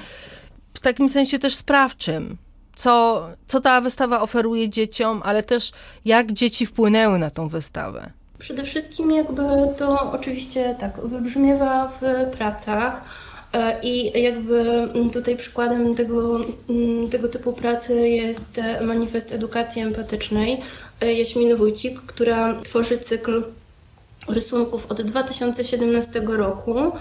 w 0.74 0.80
takim 0.80 1.08
sensie 1.08 1.38
też 1.38 1.54
sprawczym 1.54 2.38
co, 2.78 3.28
co 3.46 3.60
ta 3.60 3.80
wystawa 3.80 4.20
oferuje 4.20 4.68
dzieciom, 4.68 5.20
ale 5.24 5.42
też 5.42 5.72
jak 6.04 6.32
dzieci 6.32 6.66
wpłynęły 6.66 7.18
na 7.18 7.30
tą 7.30 7.48
wystawę. 7.48 8.17
Przede 8.38 8.62
wszystkim 8.62 9.12
jakby 9.12 9.42
to 9.76 10.12
oczywiście 10.12 10.76
tak 10.78 11.00
wybrzmiewa 11.00 11.88
w 11.88 12.30
pracach. 12.36 13.04
E, 13.52 13.80
I 13.82 14.22
jakby 14.22 14.88
tutaj 15.12 15.36
przykładem 15.36 15.94
tego, 15.94 16.40
tego 17.10 17.28
typu 17.28 17.52
pracy 17.52 18.08
jest 18.08 18.60
manifest 18.82 19.32
edukacji 19.32 19.82
empatycznej 19.82 20.60
e, 21.00 21.12
Jaśminy 21.12 21.56
Wójcik, 21.56 22.00
która 22.00 22.60
tworzy 22.62 22.98
cykl 22.98 23.44
rysunków 24.28 24.86
od 24.90 25.02
2017 25.02 26.20
roku 26.26 26.92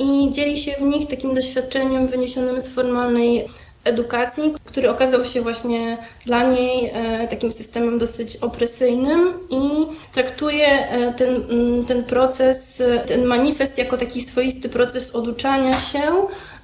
i 0.00 0.30
dzieli 0.30 0.58
się 0.58 0.72
w 0.72 0.82
nich 0.82 1.08
takim 1.08 1.34
doświadczeniem 1.34 2.06
wyniesionym 2.06 2.60
z 2.60 2.68
formalnej 2.68 3.48
edukacji, 3.84 4.54
który 4.70 4.90
okazał 4.90 5.24
się 5.24 5.40
właśnie 5.40 5.98
dla 6.26 6.42
niej 6.42 6.90
e, 6.94 7.28
takim 7.28 7.52
systemem 7.52 7.98
dosyć 7.98 8.36
opresyjnym 8.36 9.32
i 9.50 9.86
traktuje 10.12 10.66
e, 10.66 11.12
ten, 11.12 11.34
mm, 11.50 11.84
ten 11.84 12.04
proces, 12.04 12.80
e, 12.80 12.98
ten 12.98 13.24
manifest 13.24 13.78
jako 13.78 13.96
taki 13.96 14.20
swoisty 14.20 14.68
proces 14.68 15.14
oduczania 15.14 15.80
się 15.80 16.02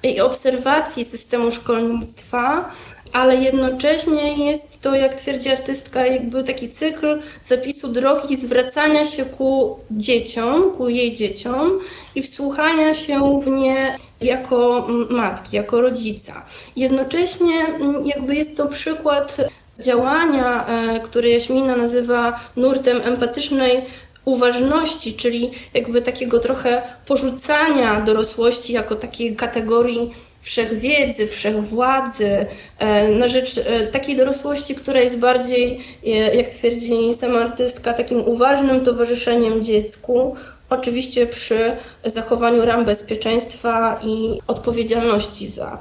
i 0.03 0.21
obserwacji 0.21 1.05
systemu 1.05 1.53
szkolnictwa, 1.53 2.71
ale 3.17 3.37
jednocześnie 3.37 4.47
jest 4.47 4.81
to, 4.83 4.95
jak 4.95 5.15
twierdzi 5.15 5.51
artystka, 5.51 6.07
jakby 6.07 6.45
taki 6.45 6.69
cykl 6.69 7.23
zapisu 7.45 7.89
drogi 7.89 8.37
zwracania 8.37 9.05
się 9.05 9.25
ku 9.25 9.79
dzieciom, 9.91 10.73
ku 10.73 10.89
jej 10.89 11.13
dzieciom 11.13 11.79
i 12.15 12.23
wsłuchania 12.23 12.95
się 12.95 13.41
w 13.41 13.47
nie 13.47 13.97
jako 14.21 14.89
matki, 15.11 15.57
jako 15.57 15.81
rodzica. 15.81 16.47
Jednocześnie 16.77 17.67
jakby 18.05 18.35
jest 18.35 18.57
to 18.57 18.67
przykład 18.67 19.37
działania, 19.81 20.67
e, 20.67 21.01
które 21.01 21.29
Jaśmina 21.31 21.77
nazywa 21.77 22.41
nurtem 22.57 23.01
empatycznej 23.05 23.85
uważności, 24.25 25.15
czyli 25.15 25.51
jakby 25.75 26.03
takiego 26.03 26.41
trochę 26.41 26.83
porzucania 27.07 28.01
dorosłości 28.01 28.73
jako 28.73 28.97
takiej 28.97 29.37
kategorii 29.37 30.11
wszechwiedzy, 30.47 31.27
wszechwładzy, 31.27 32.47
e, 32.79 33.09
na 33.09 33.29
rzecz 33.29 33.59
e, 33.59 33.87
takiej 33.87 34.17
dorosłości, 34.17 34.75
która 34.75 35.01
jest 35.01 35.19
bardziej, 35.19 35.81
e, 36.07 36.09
jak 36.09 36.49
twierdzi 36.49 37.15
sama 37.15 37.39
artystka, 37.39 37.93
takim 37.93 38.21
uważnym 38.21 38.81
towarzyszeniem 38.81 39.63
dziecku, 39.63 40.37
oczywiście 40.71 41.27
przy 41.27 41.77
zachowaniu 42.05 42.65
ram 42.65 42.85
bezpieczeństwa 42.85 44.01
i 44.05 44.39
odpowiedzialności 44.47 45.49
za 45.49 45.79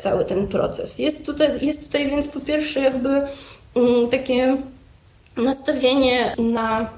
cały 0.00 0.24
ten 0.24 0.48
proces. 0.48 0.98
Jest 0.98 1.26
tutaj, 1.26 1.66
jest 1.66 1.86
tutaj 1.86 2.10
więc 2.10 2.28
po 2.28 2.40
pierwsze 2.40 2.80
jakby 2.80 3.08
mm, 3.08 4.08
takie 4.10 4.56
nastawienie 5.36 6.34
na 6.38 6.90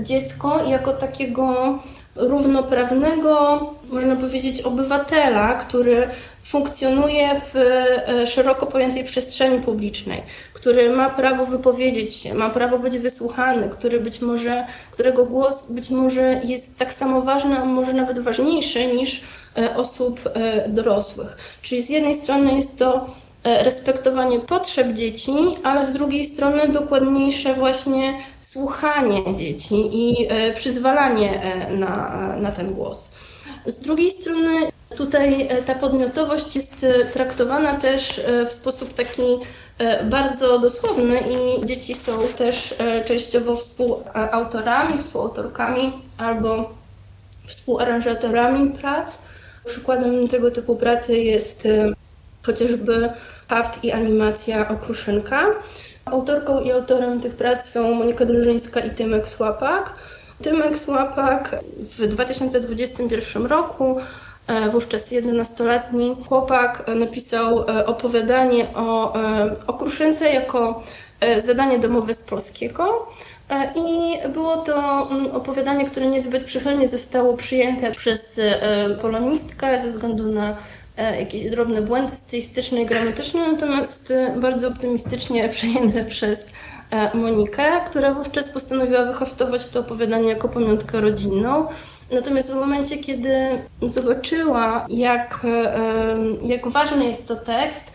dziecko 0.00 0.64
jako 0.68 0.92
takiego 0.92 1.78
równoprawnego, 2.16 3.60
można 3.92 4.16
powiedzieć, 4.16 4.62
obywatela, 4.62 5.54
który 5.54 6.08
funkcjonuje 6.42 7.40
w 7.54 7.56
e, 7.56 8.26
szeroko 8.26 8.66
pojętej 8.66 9.04
przestrzeni 9.04 9.58
publicznej, 9.58 10.22
który 10.52 10.90
ma 10.90 11.10
prawo 11.10 11.46
wypowiedzieć 11.46 12.16
się, 12.16 12.34
ma 12.34 12.50
prawo 12.50 12.78
być 12.78 12.98
wysłuchany, 12.98 13.68
który 13.68 14.00
być 14.00 14.20
może, 14.20 14.66
którego 14.90 15.26
głos 15.26 15.72
być 15.72 15.90
może 15.90 16.40
jest 16.44 16.78
tak 16.78 16.94
samo 16.94 17.22
ważny, 17.22 17.58
a 17.58 17.64
może 17.64 17.92
nawet 17.92 18.18
ważniejszy 18.18 18.86
niż 18.86 19.20
e, 19.58 19.76
osób 19.76 20.20
e, 20.34 20.68
dorosłych. 20.68 21.58
Czyli 21.62 21.82
z 21.82 21.88
jednej 21.88 22.14
strony 22.14 22.54
jest 22.54 22.78
to 22.78 23.06
respektowanie 23.44 24.40
potrzeb 24.40 24.92
dzieci, 24.92 25.32
ale 25.62 25.86
z 25.86 25.92
drugiej 25.92 26.24
strony 26.24 26.68
dokładniejsze 26.68 27.54
właśnie 27.54 28.14
słuchanie 28.38 29.34
dzieci 29.34 29.90
i 29.92 30.28
przyzwalanie 30.54 31.40
na, 31.70 32.36
na 32.36 32.52
ten 32.52 32.74
głos. 32.74 33.12
Z 33.66 33.80
drugiej 33.80 34.10
strony 34.10 34.50
tutaj 34.96 35.48
ta 35.66 35.74
podmiotowość 35.74 36.56
jest 36.56 36.86
traktowana 37.12 37.74
też 37.74 38.20
w 38.48 38.52
sposób 38.52 38.94
taki 38.94 39.22
bardzo 40.04 40.58
dosłowny 40.58 41.20
i 41.20 41.66
dzieci 41.66 41.94
są 41.94 42.12
też 42.38 42.74
częściowo 43.06 43.56
współautorami, 43.56 44.98
współautorkami 44.98 45.92
albo 46.18 46.70
współaranżatorami 47.46 48.70
prac. 48.70 49.18
Przykładem 49.66 50.28
tego 50.28 50.50
typu 50.50 50.76
pracy 50.76 51.18
jest 51.18 51.66
e, 51.66 51.92
chociażby 52.50 53.10
haft 53.48 53.84
i 53.84 53.92
animacja 53.92 54.68
Okruszynka. 54.68 55.46
Autorką 56.04 56.60
i 56.60 56.72
autorem 56.72 57.20
tych 57.20 57.34
prac 57.34 57.70
są 57.70 57.94
Monika 57.94 58.24
Drożyńska 58.24 58.80
i 58.80 58.90
Tymek 58.90 59.28
Słapak. 59.28 59.92
Tymek 60.42 60.78
Słapak 60.78 61.56
w 61.78 62.06
2021 62.06 63.46
roku, 63.46 63.96
e, 64.46 64.70
wówczas 64.70 65.12
11-letni 65.12 66.16
chłopak, 66.28 66.82
e, 66.86 66.94
napisał 66.94 67.64
opowiadanie 67.86 68.66
o 68.74 69.14
okruszynce 69.66 70.32
jako 70.32 70.82
zadanie 71.40 71.78
domowe 71.78 72.14
z 72.14 72.22
polskiego. 72.22 73.06
E, 73.50 73.72
I 73.76 74.18
było 74.28 74.56
to 74.56 75.08
mm, 75.10 75.30
opowiadanie, 75.30 75.84
które 75.84 76.06
niezbyt 76.06 76.44
przychylnie 76.44 76.88
zostało 76.88 77.36
przyjęte 77.36 77.90
przez 77.90 78.38
e, 78.38 78.90
polonistkę 79.02 79.80
ze 79.80 79.88
względu 79.88 80.32
na 80.32 80.50
e, 80.50 80.54
jakieś 81.18 81.50
drobne 81.50 81.82
błędy 81.82 82.12
stylistyczne 82.12 82.82
i 82.82 82.86
gramatyczne, 82.86 83.52
natomiast 83.52 84.12
bardzo 84.36 84.68
optymistycznie 84.68 85.48
przyjęte 85.58 86.04
przez 86.04 86.50
Monikę, 87.14 87.80
która 87.90 88.14
wówczas 88.14 88.50
postanowiła 88.50 89.04
wyhaftować 89.04 89.68
to 89.68 89.80
opowiadanie 89.80 90.28
jako 90.28 90.48
pamiątkę 90.48 91.00
rodzinną. 91.00 91.66
Natomiast 92.10 92.52
w 92.52 92.54
momencie, 92.54 92.98
kiedy 92.98 93.34
zobaczyła, 93.82 94.86
jak, 94.88 95.46
jak 96.42 96.68
ważny 96.68 97.04
jest 97.04 97.28
to 97.28 97.36
tekst, 97.36 97.92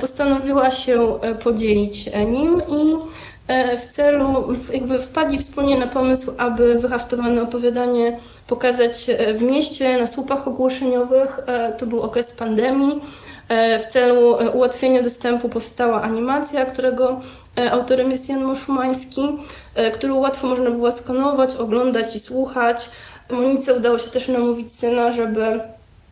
postanowiła 0.00 0.70
się 0.70 1.18
podzielić 1.42 2.10
nim 2.26 2.62
i 2.68 2.96
E, 2.96 3.35
w 3.78 3.86
celu, 3.86 4.54
jakby 4.72 4.98
wpadli 4.98 5.38
wspólnie 5.38 5.78
na 5.78 5.86
pomysł, 5.86 6.32
aby 6.38 6.78
wyhaftowane 6.78 7.42
opowiadanie 7.42 8.18
pokazać 8.46 9.10
e, 9.10 9.34
w 9.34 9.42
mieście, 9.42 9.98
na 9.98 10.06
słupach 10.06 10.48
ogłoszeniowych. 10.48 11.40
E, 11.46 11.72
to 11.72 11.86
był 11.86 12.02
okres 12.02 12.32
pandemii. 12.32 13.00
W 13.82 13.86
celu 13.86 14.38
ułatwienia 14.54 15.02
dostępu 15.02 15.48
powstała 15.48 16.02
animacja, 16.02 16.66
którego 16.66 17.20
autorem 17.70 18.10
jest 18.10 18.28
Jan 18.28 18.44
Moszumański, 18.44 19.22
którą 19.94 20.16
łatwo 20.16 20.46
można 20.46 20.70
było 20.70 20.92
skanować, 20.92 21.56
oglądać 21.56 22.16
i 22.16 22.20
słuchać. 22.20 22.90
Monice 23.30 23.74
udało 23.74 23.98
się 23.98 24.10
też 24.10 24.28
namówić 24.28 24.72
syna, 24.72 25.12
żeby 25.12 25.60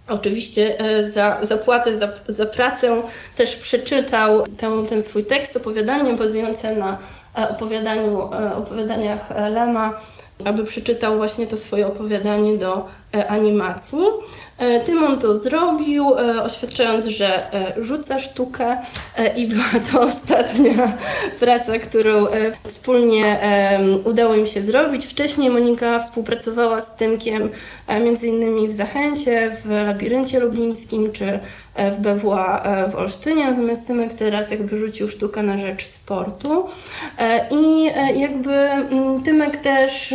Oczywiście 0.08 0.76
za 1.02 1.38
zapłatę, 1.42 1.96
za, 1.96 2.08
za 2.28 2.46
pracę 2.46 3.02
też 3.36 3.56
przeczytał 3.56 4.46
ten, 4.56 4.86
ten 4.86 5.02
swój 5.02 5.24
tekst, 5.24 5.56
opowiadanie 5.56 6.12
bazujące 6.12 6.76
na 6.76 6.98
E, 6.98 7.23
opowiadaniu, 7.34 8.32
e, 8.32 8.56
opowiadaniach 8.56 9.30
Lema, 9.50 10.00
aby 10.44 10.64
przeczytał 10.64 11.16
właśnie 11.16 11.46
to 11.46 11.56
swoje 11.56 11.86
opowiadanie 11.86 12.58
do 12.58 12.86
e, 13.14 13.28
animacji. 13.28 13.98
Tymon 14.84 15.18
to 15.18 15.36
zrobił, 15.36 16.14
oświadczając, 16.44 17.06
że 17.06 17.50
rzuca 17.80 18.18
sztukę 18.18 18.76
i 19.36 19.46
była 19.46 19.64
to 19.92 20.00
ostatnia 20.12 20.98
praca, 21.40 21.78
którą 21.78 22.26
wspólnie 22.64 23.38
udało 24.04 24.34
im 24.34 24.46
się 24.46 24.62
zrobić. 24.62 25.06
Wcześniej 25.06 25.50
Monika 25.50 26.00
współpracowała 26.00 26.80
z 26.80 26.96
Tymkiem 26.96 27.50
innymi 28.24 28.68
w 28.68 28.72
Zachęcie, 28.72 29.56
w 29.64 29.70
Labiryncie 29.70 30.40
Lublińskim 30.40 31.12
czy 31.12 31.40
w 31.76 31.98
BWA 31.98 32.62
e, 32.62 32.90
w 32.90 32.94
Olsztynie, 32.94 33.50
natomiast 33.50 33.86
Tymek 33.86 34.12
teraz 34.12 34.50
jakby 34.50 34.76
rzucił 34.76 35.08
sztukę 35.08 35.42
na 35.42 35.58
rzecz 35.58 35.86
sportu 35.86 36.68
e, 37.18 37.48
i 37.50 37.90
e, 37.94 38.12
jakby 38.12 38.52
mm, 38.52 39.22
Tymek 39.22 39.56
też, 39.56 40.14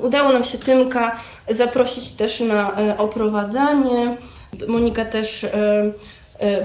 udało 0.00 0.32
nam 0.32 0.44
się 0.44 0.58
Tymka 0.58 1.16
zaprosić 1.50 2.10
też 2.10 2.40
na 2.40 2.72
oprowadzanie. 2.98 4.16
Monika 4.68 5.04
też 5.04 5.46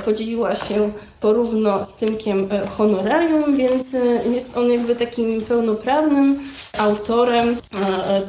podzieliła 0.06 0.56
się 0.56 0.92
porówno 1.22 1.86
z 1.86 1.94
Tymkiem 1.94 2.48
honorarium, 2.78 3.58
więc 3.58 3.96
jest 4.34 4.58
on 4.58 4.72
jakby 4.72 4.96
takim 4.96 5.42
pełnoprawnym 5.42 6.40
autorem 6.78 7.56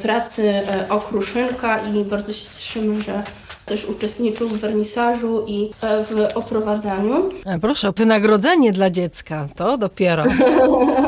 pracy 0.01 0.61
Okruszynka 0.89 1.79
i 1.79 2.03
bardzo 2.03 2.33
się 2.33 2.45
cieszymy, 2.45 3.01
że 3.01 3.23
też 3.65 3.85
uczestniczył 3.85 4.49
w 4.49 4.59
wernisażu 4.59 5.45
i 5.47 5.71
e, 5.81 6.03
w 6.03 6.37
oprowadzaniu. 6.37 7.29
A 7.45 7.59
proszę, 7.59 7.91
wynagrodzenie 7.95 8.71
dla 8.71 8.89
dziecka, 8.89 9.47
to 9.55 9.77
dopiero. 9.77 10.23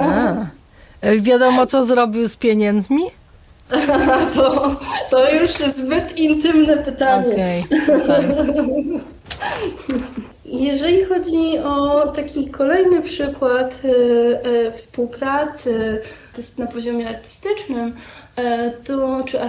A. 0.01 0.35
E, 1.01 1.17
wiadomo, 1.19 1.65
co 1.65 1.83
zrobił 1.83 2.27
z 2.27 2.35
pieniędzmi? 2.35 3.03
to, 4.35 4.75
to 5.09 5.33
już 5.33 5.51
zbyt 5.51 6.17
intymne 6.17 6.77
pytanie. 6.77 7.27
Okay. 7.27 7.63
Jeżeli 10.45 11.05
chodzi 11.05 11.59
o 11.59 12.07
taki 12.07 12.49
kolejny 12.49 13.01
przykład 13.01 13.81
e, 14.43 14.71
współpracy 14.71 16.01
na 16.57 16.67
poziomie 16.67 17.09
artystycznym, 17.09 17.93
E, 18.37 18.71
to, 18.71 19.23
czy, 19.25 19.39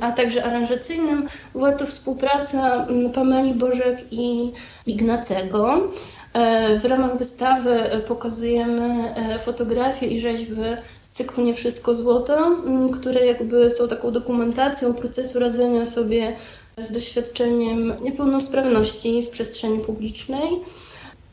a 0.00 0.12
także 0.12 0.44
aranżacyjnym, 0.44 1.28
była 1.52 1.72
to 1.72 1.86
współpraca 1.86 2.86
mm, 2.86 3.12
Pameli 3.12 3.54
Bożek 3.54 3.98
i 4.10 4.52
Ignacego. 4.86 5.88
E, 6.36 6.78
w 6.78 6.84
ramach 6.84 7.18
wystawy 7.18 7.80
pokazujemy 8.08 9.14
e, 9.16 9.38
fotografie 9.38 10.06
i 10.06 10.20
rzeźby 10.20 10.62
z 11.00 11.10
cyklu 11.10 11.44
Nie 11.44 11.54
Wszystko 11.54 11.94
Złoto, 11.94 12.56
które 13.00 13.26
jakby 13.26 13.70
są 13.70 13.88
taką 13.88 14.10
dokumentacją 14.10 14.94
procesu 14.94 15.38
radzenia 15.38 15.86
sobie 15.86 16.32
z 16.78 16.92
doświadczeniem 16.92 17.92
niepełnosprawności 18.02 19.22
w 19.22 19.28
przestrzeni 19.28 19.78
publicznej. 19.78 20.48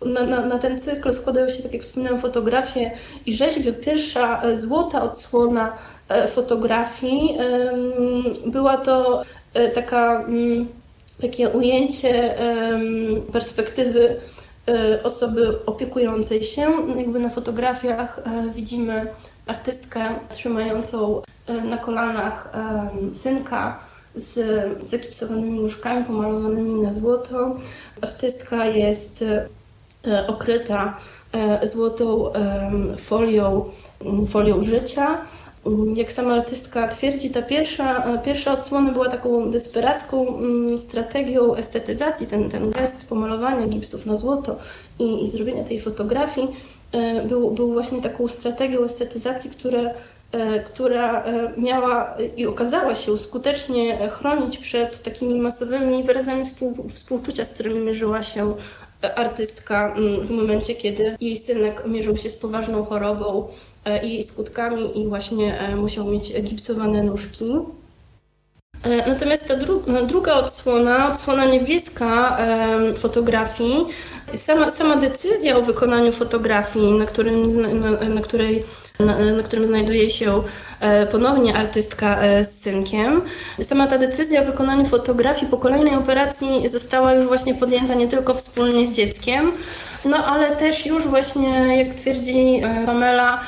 Na, 0.05 0.25
na, 0.25 0.45
na, 0.45 0.59
ten 0.59 0.79
cykl 0.79 1.13
składają 1.13 1.49
się, 1.49 1.63
tak 1.63 1.73
jak 1.73 1.81
wspomniałam, 1.81 2.19
fotografie 2.19 2.91
i 3.25 3.33
rzeźby. 3.33 3.73
Pierwsza 3.73 4.41
złota 4.55 5.03
odsłona 5.03 5.77
E, 6.09 6.27
fotografii. 6.27 7.37
Była 8.45 8.77
to 8.77 9.23
e, 9.53 9.69
taka, 9.69 10.25
takie 11.21 11.49
ujęcie 11.49 12.35
perspektywy 13.31 14.09
e, 14.09 14.15
osoby 15.03 15.65
opiekującej 15.65 16.43
się. 16.43 16.61
Jakby 16.97 17.19
na 17.19 17.29
fotografiach 17.29 18.19
widzimy 18.55 19.07
artystkę 19.47 19.99
trzymającą 20.31 21.21
na 21.69 21.77
kolanach 21.77 22.53
synka 23.13 23.79
z 24.15 24.39
zakipsowanymi 24.89 25.59
łóżkami 25.59 26.03
pomalowanymi 26.03 26.81
na 26.81 26.91
złoto. 26.91 27.55
Artystka 28.01 28.65
jest 28.65 29.25
okryta 30.27 30.97
złotą 31.63 32.31
folią, 32.97 33.65
folią 34.27 34.63
życia, 34.63 35.21
jak 35.95 36.11
sama 36.11 36.33
artystka 36.33 36.87
twierdzi, 36.87 37.29
ta 37.29 37.41
pierwsza, 37.41 38.19
pierwsza 38.25 38.51
odsłona 38.51 38.91
była 38.91 39.09
taką 39.09 39.51
desperacką 39.51 40.37
mm, 40.37 40.77
strategią 40.77 41.55
estetyzacji, 41.55 42.27
ten, 42.27 42.49
ten 42.49 42.71
gest 42.71 43.07
pomalowania 43.07 43.67
gipsów 43.67 44.05
na 44.05 44.15
złoto 44.15 44.57
i, 44.99 45.23
i 45.23 45.29
zrobienia 45.29 45.63
tej 45.63 45.79
fotografii 45.79 46.47
e, 46.91 47.23
był, 47.27 47.51
był 47.51 47.73
właśnie 47.73 48.01
taką 48.01 48.27
strategią 48.27 48.83
estetyzacji, 48.83 49.49
które, 49.49 49.93
e, 50.31 50.59
która 50.59 51.23
e, 51.23 51.53
miała 51.57 52.17
i 52.37 52.45
okazała 52.45 52.95
się 52.95 53.17
skutecznie 53.17 54.09
chronić 54.09 54.57
przed 54.57 55.03
takimi 55.03 55.39
masowymi 55.39 56.03
wyrazami 56.03 56.45
współ, 56.45 56.89
współczucia, 56.93 57.45
z 57.45 57.53
którymi 57.53 57.79
mierzyła 57.79 58.23
się 58.23 58.55
artystka 59.15 59.95
mm, 59.95 60.21
w 60.21 60.31
momencie, 60.31 60.75
kiedy 60.75 61.17
jej 61.21 61.37
synek 61.37 61.83
mierzył 61.87 62.17
się 62.17 62.29
z 62.29 62.35
poważną 62.35 62.83
chorobą. 62.83 63.47
e, 63.47 63.72
i 64.03 64.23
skutkami 64.23 64.99
i 64.99 65.07
właśnie 65.07 65.59
e, 65.59 65.75
musiał 65.75 66.05
mieć 66.05 66.41
gipsowane 66.41 67.03
nóżki. 67.03 67.45
E, 68.83 69.09
natomiast 69.09 69.47
ta 69.47 69.55
dru 69.55 69.83
druga 70.07 70.33
odsłona, 70.33 71.11
odsłona 71.11 71.45
niebieska 71.45 72.37
fotografii, 72.97 73.85
sama, 74.35 74.71
sama 74.71 74.95
decyzja 74.95 75.57
o 75.57 75.61
wykonaniu 75.61 76.11
fotografii, 76.11 76.91
na, 76.91 77.05
którym, 77.05 77.61
na, 77.79 77.91
na 78.09 78.21
której 78.21 78.63
na, 78.99 79.19
na, 79.19 79.43
którym 79.43 79.65
znajduje 79.65 80.09
się 80.09 80.43
e, 80.79 81.05
ponownie 81.07 81.55
artystka 81.55 82.21
e, 82.21 82.43
z 82.43 82.61
synkiem. 82.61 83.21
Sama 83.61 83.87
ta 83.87 83.97
decyzja 83.97 84.41
o 84.41 84.45
wykonaniu 84.45 84.85
fotografii 84.85 85.51
po 85.51 85.57
kolejnej 85.57 85.95
operacji 85.95 86.69
została 86.69 87.13
już 87.13 87.25
właśnie 87.25 87.53
podjęta 87.53 87.93
nie 87.93 88.07
tylko 88.07 88.33
wspólnie 88.33 88.85
z 88.85 88.91
dzieckiem, 88.91 89.51
no 90.05 90.25
ale 90.25 90.55
też 90.55 90.85
już 90.85 91.07
właśnie, 91.07 91.77
jak 91.77 91.93
twierdzi 91.93 92.61
Pamela, 92.85 93.41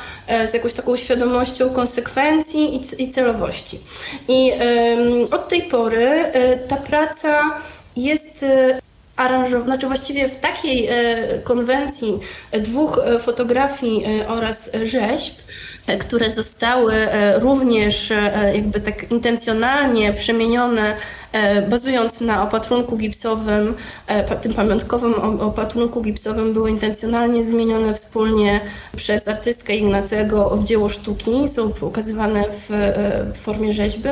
z 0.46 0.54
jakąś 0.54 0.74
taką 0.74 0.96
świadomością 0.96 1.70
konsekwencji 1.70 2.82
i, 3.00 3.10
celowości. 3.10 3.80
I 4.28 4.52
od 5.32 5.48
tej 5.48 5.62
pory 5.62 6.32
ta 6.68 6.78
praca 6.78 7.56
jest 7.96 8.46
aranżowana, 9.15 9.65
znaczy 9.65 9.88
właściwie 9.88 10.30
w 10.30 10.36
takiej 10.36 10.89
konwencji 11.44 12.20
dwóch 12.52 13.00
fotografii 13.20 14.06
oraz 14.28 14.72
rzeźb, 14.84 15.34
które 16.00 16.30
zostały 16.30 16.93
e, 16.93 17.39
również 17.39 18.12
e, 18.12 18.52
jakby 18.56 18.82
tak 18.82 19.12
intencjonalnie 19.12 20.13
przemienione, 20.13 20.95
e, 21.32 21.62
bazując 21.62 22.21
na 22.21 22.43
opatrunku 22.43 22.98
gipsowym, 22.98 23.76
tym 24.41 24.54
pamiątkowym 24.54 25.13
opatrunku 25.41 26.02
gipsowym 26.02 26.54
były 26.54 26.69
intencjonalnie 26.69 27.43
zmienione 27.43 27.93
wspólnie 27.93 28.62
przez 28.95 29.28
artystkę 29.28 29.76
Ignacego 29.76 30.58
w 30.58 30.63
dzieło 30.63 30.89
sztuki, 30.89 31.48
są 31.48 31.71
pokazywane 31.71 32.43
w, 32.52 32.69
formie 33.38 33.74
rzeźby. 33.74 34.10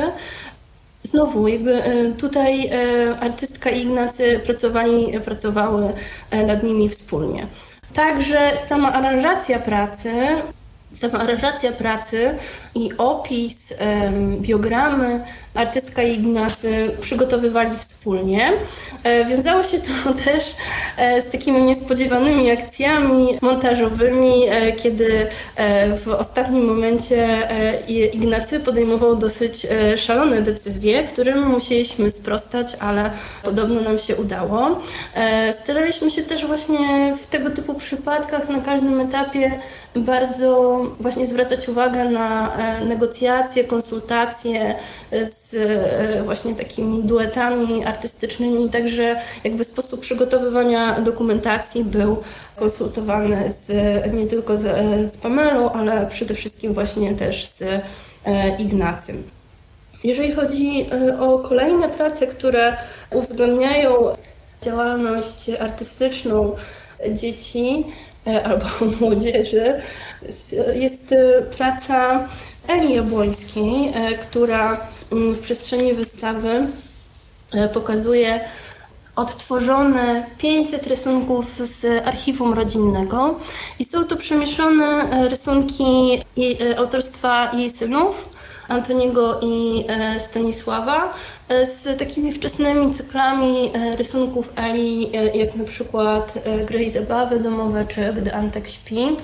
Znowu, 1.02 1.48
jakby 1.48 1.82
tutaj 2.18 2.70
artystka 3.20 3.70
i 3.70 3.82
Ignacy 3.82 4.40
pracowali, 4.46 5.20
pracowały 5.24 5.92
nad 6.46 6.62
nimi 6.62 6.88
wspólnie. 6.88 7.46
Także 7.94 8.58
sama 8.58 8.92
aranżacja 8.92 9.58
pracy 9.58 10.10
sama 10.94 11.18
aranżacja 11.18 11.72
pracy 11.72 12.38
i 12.74 12.90
opis, 12.98 13.74
biogramy 14.40 15.20
artystka 15.54 16.02
i 16.02 16.14
Ignacy 16.14 16.96
przygotowywali 17.00 17.78
wspólnie. 17.78 18.52
E, 19.02 19.24
wiązało 19.24 19.62
się 19.62 19.78
to 19.78 20.12
też 20.24 20.44
e, 20.96 21.20
z 21.20 21.30
takimi 21.30 21.62
niespodziewanymi 21.62 22.50
akcjami 22.50 23.38
montażowymi, 23.40 24.48
e, 24.48 24.72
kiedy 24.72 25.26
w 26.04 26.08
ostatnim 26.08 26.64
momencie 26.64 27.48
Ignacy 28.12 28.60
podejmował 28.60 29.16
dosyć 29.16 29.66
szalone 29.96 30.42
decyzje, 30.42 31.04
którym 31.04 31.48
musieliśmy 31.50 32.10
sprostać, 32.10 32.76
ale 32.80 33.10
podobno 33.42 33.80
nam 33.80 33.98
się 33.98 34.16
udało. 34.16 34.80
Staraliśmy 35.62 36.10
się 36.10 36.22
też 36.22 36.46
właśnie 36.46 37.16
w 37.22 37.26
tego 37.26 37.50
typu 37.50 37.74
przypadkach 37.74 38.48
na 38.48 38.60
każdym 38.60 39.00
etapie 39.00 39.60
bardzo 39.96 40.80
właśnie 41.00 41.26
zwracać 41.26 41.68
uwagę 41.68 42.04
na 42.04 42.56
negocjacje, 42.84 43.64
konsultacje 43.64 44.74
z 45.12 45.43
e, 45.56 46.22
właśnie 46.24 46.54
takimi 46.54 47.02
duetami 47.02 47.84
artystycznymi, 47.84 48.70
także 48.70 49.16
jakby 49.44 49.64
sposób 49.64 50.00
przygotowywania 50.00 51.00
dokumentacji 51.00 51.84
był 51.84 52.22
konsultowany 52.56 53.50
z, 53.50 53.72
nie 54.14 54.26
tylko 54.26 54.56
z, 54.56 54.62
z 55.12 55.16
Pamelą, 55.16 55.72
ale 55.72 56.06
przede 56.06 56.34
wszystkim 56.34 56.74
właśnie 56.74 57.14
też 57.14 57.46
z 57.46 57.62
e, 57.62 57.82
Ignacym. 58.58 59.22
Jeżeli 60.04 60.32
chodzi 60.32 60.86
e, 60.92 61.20
o 61.20 61.38
kolejne 61.38 61.88
prace, 61.88 62.26
które 62.26 62.76
uwzględniają 63.10 63.94
działalność 64.62 65.50
artystyczną 65.60 66.56
dzieci 67.10 67.84
albo 68.44 68.66
młodzieży, 69.00 69.80
jest 70.74 71.14
praca 71.56 72.28
Eli 72.68 72.94
Jabłońskiej, 72.94 73.92
która 74.22 74.80
w 75.10 75.40
przestrzeni 75.40 75.94
wystawy 75.94 76.66
e, 77.52 77.68
pokazuje 77.68 78.40
odtworzone 79.16 80.26
500 80.38 80.86
rysunków 80.86 81.58
z 81.58 82.06
archiwum 82.06 82.52
rodzinnego 82.52 83.40
i 83.78 83.84
są 83.84 84.04
to 84.04 84.16
przemieszane 84.16 85.10
e, 85.10 85.28
rysunki 85.28 85.84
e, 86.70 86.78
autorstwa 86.78 87.52
jej 87.52 87.70
synów, 87.70 88.28
Antoniego 88.68 89.40
i 89.42 89.84
Stanisława, 90.18 91.14
z 91.48 91.98
takimi 91.98 92.32
wczesnymi 92.32 92.94
cyklami 92.94 93.70
rysunków 93.96 94.52
Eli, 94.56 95.10
jak 95.34 95.56
na 95.56 95.64
przykład 95.64 96.38
Gry 96.66 96.84
i 96.84 96.90
zabawy 96.90 97.40
domowe 97.40 97.84
czy 97.88 98.12
Gdy 98.12 98.34
Antek 98.34 98.68
śpi. 98.68 99.16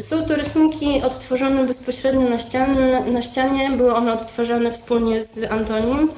Są 0.00 0.24
to 0.24 0.36
rysunki 0.36 1.02
odtworzone 1.02 1.64
bezpośrednio 1.64 2.28
na, 2.28 2.38
ścianie. 2.38 3.00
na 3.00 3.22
ścianie. 3.22 3.70
Były 3.70 3.94
one 3.94 4.12
odtwarzane 4.12 4.72
wspólnie 4.72 5.20
z 5.20 5.50
Antonim. 5.50 6.10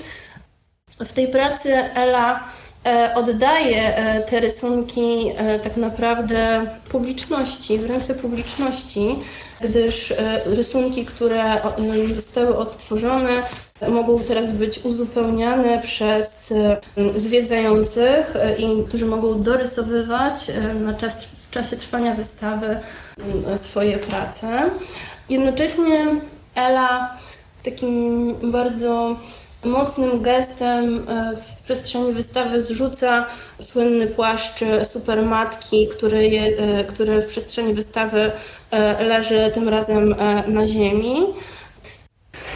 W 1.01 1.13
tej 1.13 1.29
pracy 1.29 1.75
Ela 1.75 2.45
e, 2.87 3.15
oddaje 3.15 3.97
e, 3.97 4.21
te 4.23 4.41
rysunki 4.41 5.33
e, 5.37 5.59
tak 5.59 5.77
naprawdę 5.77 6.67
publiczności, 6.89 7.79
w 7.79 7.87
ręce 7.87 8.15
publiczności, 8.15 9.19
gdyż 9.61 10.15
rysunki, 10.45 11.07
które 11.07 11.57
zostały 12.15 12.57
odtworzone, 12.57 13.43
mogą 13.89 14.19
teraz 14.19 14.51
być 14.51 14.85
uzupełniane 14.85 15.83
przez 15.83 16.55
zwiedzających, 17.15 18.35
i 18.59 18.85
którzy 18.89 19.07
mogą 19.07 19.43
dorysowywać 19.43 20.51
na 20.81 20.95
czas, 20.95 21.25
w 21.25 21.51
czasie 21.51 21.77
trwania 21.77 22.15
wystawy 22.15 22.81
swoje 23.57 23.99
prace. 23.99 24.71
Jednocześnie 25.29 26.07
Ela 26.55 27.19
takim 27.63 28.35
bardzo 28.51 29.17
mocnym 29.65 30.23
gestem 30.23 31.07
e, 31.09 31.37
w 31.37 31.63
przestrzeni 31.63 32.13
wystawy 32.13 32.63
zrzuca 32.63 33.27
słynny 33.61 34.07
płaszcz 34.07 34.61
supermatki, 34.85 35.89
który, 35.89 36.29
je, 36.29 36.43
e, 36.43 36.85
który 36.85 37.23
w 37.23 37.27
przestrzeni 37.27 37.75
wystawy 37.75 38.33
e, 38.71 39.05
leży 39.05 39.51
tym 39.55 39.69
razem 39.69 40.15
na 40.47 40.67
ziemi. 40.67 41.17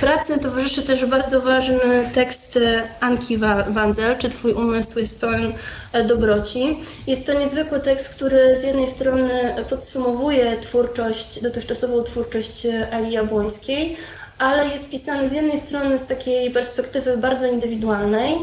Pracy 0.00 0.38
towarzyszy 0.38 0.82
też 0.82 1.06
bardzo 1.06 1.40
ważny 1.40 2.10
tekst 2.14 2.58
Anki 3.00 3.38
Wanzel, 3.68 4.18
czy 4.18 4.28
Twój 4.28 4.52
umysł 4.52 4.98
jest 4.98 5.20
pełen 5.20 5.52
e, 5.92 6.04
dobroci. 6.04 6.78
Jest 7.06 7.26
to 7.26 7.34
niezwykły 7.40 7.80
tekst, 7.80 8.14
który 8.14 8.56
z 8.60 8.62
jednej 8.62 8.88
strony 8.88 9.54
podsumowuje 9.70 10.56
twórczość, 10.60 11.42
dotychczasową 11.42 12.02
twórczość 12.02 12.66
Eli 12.90 13.12
Jabłońskiej, 13.12 13.96
ale 14.38 14.68
jest 14.68 14.90
pisany 14.90 15.28
z 15.28 15.32
jednej 15.32 15.58
strony 15.58 15.98
z 15.98 16.06
takiej 16.06 16.50
perspektywy 16.50 17.16
bardzo 17.16 17.46
indywidualnej, 17.46 18.34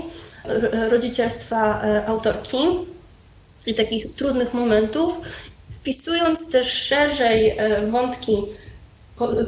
rodzicielstwa 0.90 1.82
e, 1.84 2.06
autorki 2.06 2.58
i 3.66 3.74
takich 3.74 4.16
trudnych 4.16 4.54
momentów, 4.54 5.22
wpisując 5.72 6.50
też 6.52 6.74
szerzej 6.74 7.50
e, 7.50 7.88
wątki 7.88 8.38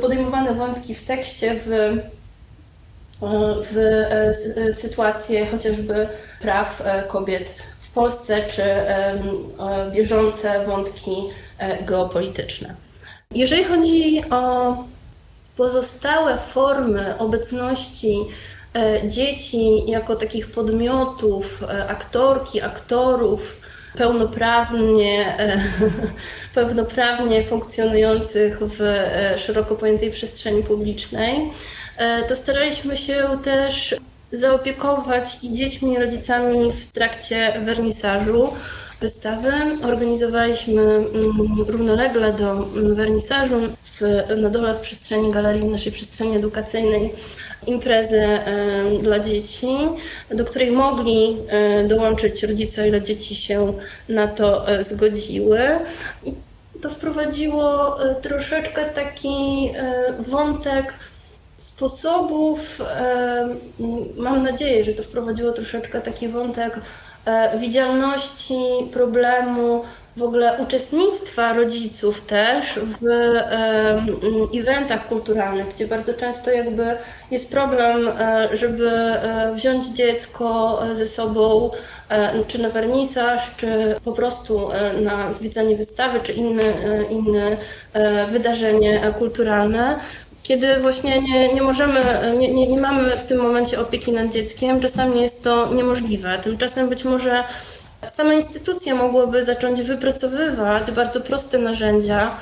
podejmowane 0.02 0.54
wątki 0.54 0.96
w 0.96 1.06
tekście 1.06 1.56
w, 1.66 1.98
w 3.72 3.78
e, 3.78 4.74
sytuacje 4.74 5.46
chociażby 5.46 6.08
praw 6.42 6.82
e, 6.86 7.04
kobiet 7.04 7.56
w 7.80 7.92
Polsce, 7.92 8.44
czy 8.50 8.64
e, 8.64 9.20
bieżące 9.92 10.66
wątki 10.66 11.16
geopolityczne. 11.82 12.76
Jeżeli 13.32 13.64
chodzi 13.64 14.24
o 14.32 14.76
pozostałe 15.58 16.38
formy 16.38 17.18
obecności 17.18 18.20
dzieci 19.08 19.92
jako 19.92 20.16
takich 20.16 20.52
podmiotów, 20.52 21.64
aktorki, 21.88 22.62
aktorów, 22.62 23.62
pełnoprawnie, 23.98 25.40
e, 25.40 25.62
pełnoprawnie 26.56 27.44
funkcjonujących 27.44 28.60
w 28.60 28.82
e, 28.82 29.38
szeroko 29.38 29.76
pojętej 29.76 30.12
przestrzeni 30.12 30.64
publicznej, 30.64 31.52
e, 31.98 32.24
to 32.24 32.36
staraliśmy 32.36 32.98
się 32.98 33.38
też 33.44 33.96
zaopiekować 34.32 35.44
i 35.44 35.54
dziećmi, 35.54 35.94
i 35.94 35.98
rodzicami 35.98 36.72
w 36.72 36.92
trakcie 36.92 37.54
wernisażu 37.66 38.54
wystawy. 39.04 39.52
Organizowaliśmy 39.84 40.82
mm, 40.82 41.06
równolegle 41.68 42.34
do 42.34 42.52
mm, 42.54 42.96
wernisażu 42.96 43.56
w, 43.84 44.02
na 44.38 44.50
dole 44.50 44.76
w 44.76 44.80
przestrzeni 44.80 45.32
galerii, 45.32 45.62
w 45.62 45.72
naszej 45.72 45.92
przestrzeni 45.92 46.36
edukacyjnej 46.36 47.14
imprezę 47.68 48.40
dla 49.02 49.20
dzieci, 49.20 49.68
do 50.32 50.46
której 50.46 50.72
mogli 50.72 51.38
e, 51.48 51.84
dołączyć 51.88 52.44
rodzice, 52.44 52.82
o 52.82 52.86
ile 52.86 53.02
dzieci 53.02 53.36
się 53.36 53.74
na 54.10 54.28
to 54.28 54.68
e, 54.68 54.84
zgodziły. 54.84 55.60
I 56.26 56.34
to 56.82 56.90
wprowadziło 56.90 57.66
e, 58.04 58.16
troszeczkę 58.16 58.86
taki 58.86 59.72
wątek 60.20 60.94
sposobów, 61.58 62.82
mam 64.18 64.44
nadzieję, 64.44 64.84
że 64.84 64.94
to 64.94 65.04
wprowadziło 65.04 65.52
troszeczkę 65.52 66.02
taki 66.02 66.28
wątek 66.28 66.80
widzialności 67.60 68.56
problemu 68.94 69.84
w 70.18 70.24
ogóle 70.24 70.58
uczestnictwa 70.60 71.54
rodziców 71.54 72.22
też 72.22 72.80
w 73.02 73.06
eventach 74.56 75.08
kulturalnych, 75.08 75.68
gdzie 75.76 75.88
bardzo 75.88 76.14
często 76.14 76.52
jakby 76.52 76.86
jest 77.32 77.52
problem, 77.52 78.08
e, 78.08 78.50
żeby 78.54 78.90
e, 78.90 79.54
wziąć 79.56 79.88
dziecko 79.88 80.80
ze 80.94 81.08
sobą 81.08 81.72
e, 82.10 82.44
czy 82.48 82.62
na 82.62 82.70
wernisaż, 82.70 83.56
czy 83.58 83.96
po 84.04 84.12
prostu 84.12 84.70
na 85.02 85.34
zwiedzanie 85.34 85.76
wystawy, 85.76 86.20
czy 86.24 86.34
inne, 86.34 86.64
inne 87.10 87.58
wydarzenie 88.32 89.02
kulturalne 89.20 90.00
kiedy 90.44 90.80
właśnie 90.80 91.22
nie, 91.22 91.54
nie 91.54 91.62
możemy, 91.62 92.02
nie, 92.38 92.54
nie, 92.54 92.68
nie 92.68 92.82
mamy 92.82 93.18
w 93.18 93.24
tym 93.24 93.42
momencie 93.42 93.82
opieki 93.82 94.12
nad 94.12 94.30
dzieckiem, 94.30 94.80
czasami 94.80 95.22
jest 95.22 95.44
to 95.44 95.74
niemożliwe. 95.74 96.40
Tymczasem 96.40 96.90
być 96.90 97.06
może 97.06 97.44
same 98.10 98.36
instytucje 98.36 98.94
mogłyby 98.94 99.44
zacząć 99.44 99.82
wypracowywać 99.82 100.92
bardzo 100.92 101.22
proste 101.22 101.58
narzędzia, 101.58 102.38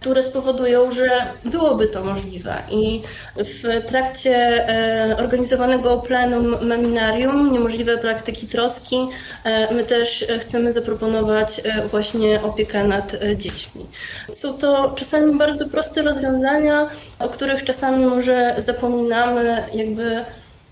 które 0.00 0.22
spowodują, 0.22 0.92
że 0.92 1.10
byłoby 1.44 1.86
to 1.86 2.04
możliwe. 2.04 2.62
I 2.70 3.02
w 3.36 3.86
trakcie 3.86 4.34
e, 4.68 5.16
organizowanego 5.16 5.98
plenum 5.98 6.66
meminarium 6.66 7.52
Niemożliwe 7.52 7.98
praktyki 7.98 8.46
troski 8.46 8.96
e, 9.44 9.74
my 9.74 9.84
też 9.84 10.24
chcemy 10.38 10.72
zaproponować 10.72 11.60
e, 11.64 11.88
właśnie 11.88 12.42
opiekę 12.42 12.84
nad 12.84 13.16
dziećmi. 13.36 13.86
Są 14.32 14.58
to 14.58 14.94
czasami 14.96 15.38
bardzo 15.38 15.68
proste 15.68 16.02
rozwiązania, 16.02 16.90
o 17.18 17.28
których 17.28 17.64
czasami 17.64 18.06
może 18.06 18.54
zapominamy, 18.58 19.64
jakby 19.74 20.24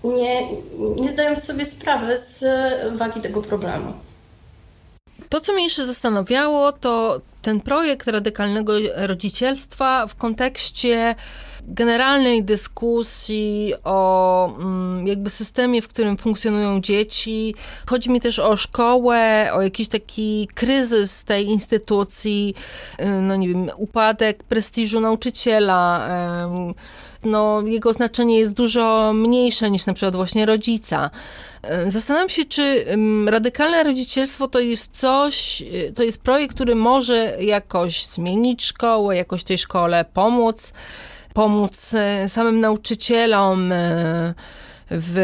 nie, 0.03 0.47
nie 0.95 1.09
zdając 1.09 1.43
sobie 1.43 1.65
sprawy 1.65 2.17
z 2.17 2.43
wagi 2.97 3.21
tego 3.21 3.41
problemu. 3.41 4.08
To, 5.29 5.41
co 5.41 5.53
mnie 5.53 5.63
jeszcze 5.63 5.85
zastanawiało, 5.85 6.71
to 6.71 7.21
ten 7.41 7.61
projekt 7.61 8.07
radykalnego 8.07 8.73
rodzicielstwa 8.95 10.07
w 10.07 10.15
kontekście 10.15 11.15
generalnej 11.63 12.43
dyskusji 12.43 13.73
o 13.83 14.55
mm, 14.59 15.07
jakby 15.07 15.29
systemie, 15.29 15.81
w 15.81 15.87
którym 15.87 16.17
funkcjonują 16.17 16.81
dzieci. 16.81 17.55
Chodzi 17.85 18.09
mi 18.09 18.21
też 18.21 18.39
o 18.39 18.57
szkołę, 18.57 19.49
o 19.53 19.61
jakiś 19.61 19.89
taki 19.89 20.47
kryzys 20.55 21.23
tej 21.23 21.45
instytucji, 21.45 22.55
y, 23.01 23.05
no 23.05 23.35
nie 23.35 23.47
wiem, 23.47 23.69
upadek 23.77 24.43
prestiżu 24.43 24.99
nauczyciela. 24.99 26.09
No, 27.23 27.61
jego 27.61 27.93
znaczenie 27.93 28.39
jest 28.39 28.53
dużo 28.53 29.13
mniejsze 29.13 29.71
niż 29.71 29.85
na 29.85 29.93
przykład 29.93 30.15
właśnie 30.15 30.45
rodzica. 30.45 31.09
Zastanawiam 31.87 32.29
się, 32.29 32.45
czy 32.45 32.85
radykalne 33.27 33.83
rodzicielstwo 33.83 34.47
to 34.47 34.59
jest 34.59 34.97
coś, 34.97 35.61
y, 35.61 35.93
to 35.95 36.03
jest 36.03 36.21
projekt, 36.21 36.55
który 36.55 36.75
może 36.75 37.37
jakoś 37.39 38.05
zmienić 38.05 38.65
szkołę, 38.65 39.15
jakoś 39.15 39.43
tej 39.43 39.57
szkole 39.57 40.05
pomóc, 40.13 40.73
pomóc 41.33 41.93
e, 41.93 42.29
samym 42.29 42.59
nauczycielom 42.59 43.71
e, 43.71 44.33
w, 44.91 45.15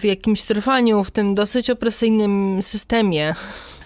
w 0.00 0.04
jakimś 0.04 0.42
trwaniu 0.42 1.04
w 1.04 1.10
tym 1.10 1.34
dosyć 1.34 1.70
opresyjnym 1.70 2.62
systemie. 2.62 3.34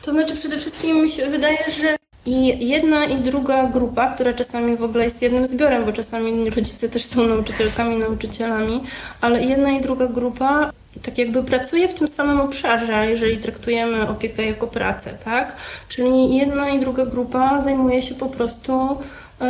To 0.02 0.12
znaczy 0.12 0.36
przede 0.36 0.58
wszystkim 0.58 1.02
mi 1.02 1.10
się 1.10 1.26
wydaje, 1.26 1.58
że 1.80 1.96
i 2.26 2.68
jedna 2.68 3.04
i 3.04 3.16
druga 3.16 3.66
grupa, 3.66 4.14
która 4.14 4.32
czasami 4.32 4.76
w 4.76 4.82
ogóle 4.82 5.04
jest 5.04 5.22
jednym 5.22 5.46
zbiorem, 5.46 5.84
bo 5.84 5.92
czasami 5.92 6.50
rodzice 6.50 6.88
też 6.88 7.04
są 7.04 7.26
nauczycielkami, 7.26 7.96
nauczycielami, 7.96 8.80
ale 9.20 9.44
jedna 9.44 9.70
i 9.70 9.80
druga 9.80 10.06
grupa 10.06 10.70
tak 11.02 11.18
jakby 11.18 11.42
pracuje 11.42 11.88
w 11.88 11.94
tym 11.94 12.08
samym 12.08 12.40
obszarze, 12.40 13.10
jeżeli 13.10 13.38
traktujemy 13.38 14.08
opiekę 14.08 14.44
jako 14.44 14.66
pracę, 14.66 15.18
tak? 15.24 15.56
Czyli 15.88 16.36
jedna 16.36 16.68
i 16.68 16.80
druga 16.80 17.06
grupa 17.06 17.60
zajmuje 17.60 18.02
się 18.02 18.14
po 18.14 18.26
prostu 18.26 18.98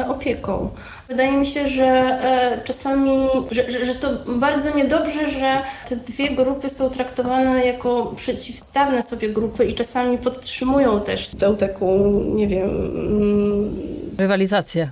opieką. 0.09 0.71
Wydaje 1.09 1.33
mi 1.33 1.47
się, 1.47 1.69
że 1.69 1.85
e, 1.85 2.61
czasami, 2.65 3.29
że, 3.51 3.71
że, 3.71 3.85
że, 3.85 3.95
to 3.95 4.09
bardzo 4.27 4.77
niedobrze, 4.77 5.31
że 5.31 5.63
te 5.89 5.97
dwie 5.97 6.31
grupy 6.31 6.69
są 6.69 6.91
traktowane 6.91 7.67
jako 7.67 8.13
przeciwstawne 8.17 9.03
sobie 9.03 9.29
grupy 9.29 9.65
i 9.65 9.75
czasami 9.75 10.19
podtrzymują 10.19 11.01
też 11.01 11.29
tę 11.29 11.57
taką, 11.57 12.11
nie 12.35 12.49
wiem... 12.49 12.69
Mm, 12.69 13.77
Rywalizację. 14.19 14.91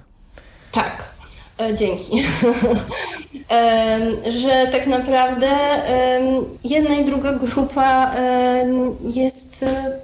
Tak, 0.73 1.13
E, 1.63 1.75
dzięki. 1.75 2.23
że 4.43 4.67
tak 4.73 4.87
naprawdę 4.87 5.49
jedna 6.65 6.95
i 6.95 7.05
druga 7.05 7.33
grupa 7.33 8.15
jest 9.05 9.63
e, 9.63 9.99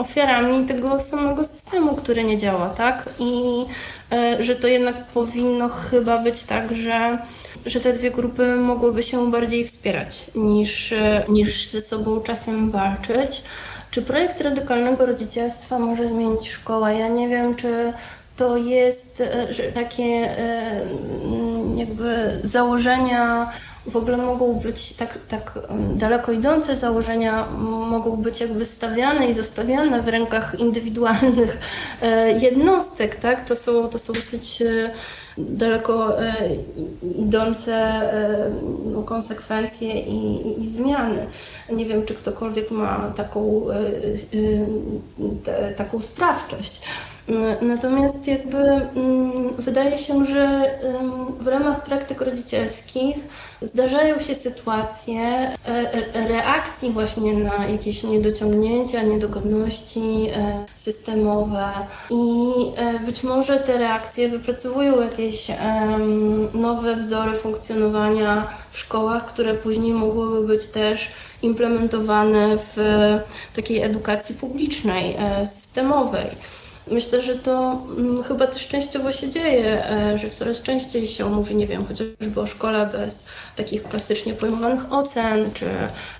ofiarami 0.00 0.66
tego 0.66 1.00
samego 1.00 1.44
systemu, 1.44 1.96
który 1.96 2.24
nie 2.24 2.38
działa, 2.38 2.68
tak? 2.68 3.08
I 3.18 3.64
e, 4.12 4.42
że 4.42 4.56
to 4.56 4.66
jednak 4.66 5.06
powinno 5.06 5.68
chyba 5.68 6.18
być 6.18 6.42
tak, 6.42 6.74
że, 6.74 7.18
że 7.66 7.80
te 7.80 7.92
dwie 7.92 8.10
grupy 8.10 8.56
mogłyby 8.56 9.02
się 9.02 9.30
bardziej 9.30 9.64
wspierać 9.64 10.26
niż, 10.34 10.94
niż 11.28 11.66
ze 11.66 11.80
sobą 11.80 12.20
czasem 12.20 12.70
walczyć. 12.70 13.42
Czy 13.90 14.02
projekt 14.02 14.40
radykalnego 14.40 15.06
rodzicielstwa 15.06 15.78
może 15.78 16.08
zmienić 16.08 16.48
szkołę? 16.48 16.98
Ja 16.98 17.08
nie 17.08 17.28
wiem, 17.28 17.54
czy 17.54 17.92
to 18.36 18.56
jest 18.56 19.20
e, 19.20 19.72
takie 19.72 20.02
e, 20.02 20.80
jakby 21.76 22.40
założenia 22.44 23.50
w 23.86 23.96
ogóle 23.96 24.16
mogą 24.16 24.54
być 24.54 24.92
tak, 24.92 25.18
tak 25.28 25.58
daleko 25.94 26.32
idące 26.32 26.76
założenia, 26.76 27.46
mogą 27.90 28.16
być 28.16 28.40
jakby 28.40 28.64
stawiane 28.64 29.26
i 29.26 29.34
zostawiane 29.34 30.02
w 30.02 30.08
rękach 30.08 30.54
indywidualnych 30.58 31.58
e, 32.02 32.32
jednostek, 32.38 33.14
tak? 33.14 33.48
To 33.48 33.56
są, 33.56 33.88
to 33.88 33.98
są 33.98 34.12
dosyć 34.12 34.62
daleko 35.38 36.16
idące 37.18 38.00
no, 38.84 39.02
konsekwencje 39.02 40.00
i, 40.00 40.60
i, 40.60 40.68
zmiany. 40.68 41.26
Nie 41.72 41.86
wiem, 41.86 42.06
czy 42.06 42.14
ktokolwiek 42.14 42.70
ma 42.70 43.12
taką, 43.16 43.66
taką 45.76 46.00
sprawczość. 46.00 46.82
Natomiast 47.62 48.26
jakby 48.26 48.58
mm, 48.58 49.54
wydaje 49.58 49.98
się, 49.98 50.24
że 50.26 50.70
w 51.40 51.46
ramach 51.46 51.84
praktyk 51.84 52.20
rodzicielskich 52.20 53.16
zdarzają 53.62 54.20
się 54.20 54.34
sytuacje 54.34 55.20
e, 55.20 55.56
e, 56.14 56.28
reakcji 56.28 56.90
właśnie 56.90 57.32
na 57.32 57.66
jakieś 57.66 58.02
niedociągnięcia, 58.02 59.02
niedogodności 59.02 60.00
e, 60.00 60.64
systemowe 60.74 61.68
i 62.10 62.52
być 63.06 63.22
może 63.22 63.56
te 63.56 63.78
reakcje 63.78 64.28
wypracowują 64.28 65.00
jakieś 65.00 65.46
nowe 66.54 66.96
wzory 66.96 67.36
funkcjonowania 67.36 68.48
w 68.70 68.78
szkołach, 68.78 69.26
które 69.26 69.54
później 69.54 69.92
mogłyby 69.92 70.46
być 70.46 70.66
też 70.66 71.08
implementowane 71.42 72.58
w 72.58 72.76
takiej 73.56 73.82
edukacji 73.82 74.34
publicznej, 74.34 75.16
systemowej. 75.44 76.26
Myślę, 76.86 77.22
że 77.22 77.34
to 77.34 77.82
mm, 77.98 78.22
chyba 78.22 78.46
też 78.46 78.68
częściowo 78.68 79.12
się 79.12 79.30
dzieje, 79.30 79.90
e, 79.90 80.18
że 80.18 80.30
coraz 80.30 80.62
częściej 80.62 81.06
się 81.06 81.30
mówi, 81.30 81.56
nie 81.56 81.66
wiem, 81.66 81.86
chociażby 81.86 82.40
o 82.40 82.46
szkole 82.46 82.86
bez 82.92 83.24
takich 83.56 83.82
klasycznie 83.82 84.32
pojmowanych 84.32 84.92
ocen, 84.92 85.50
czy 85.54 85.66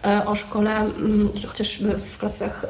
e, 0.04 0.26
o 0.26 0.34
szkole 0.34 0.76
mm, 0.76 1.30
chociażby 1.48 1.92
w 1.92 2.18
klasach 2.18 2.64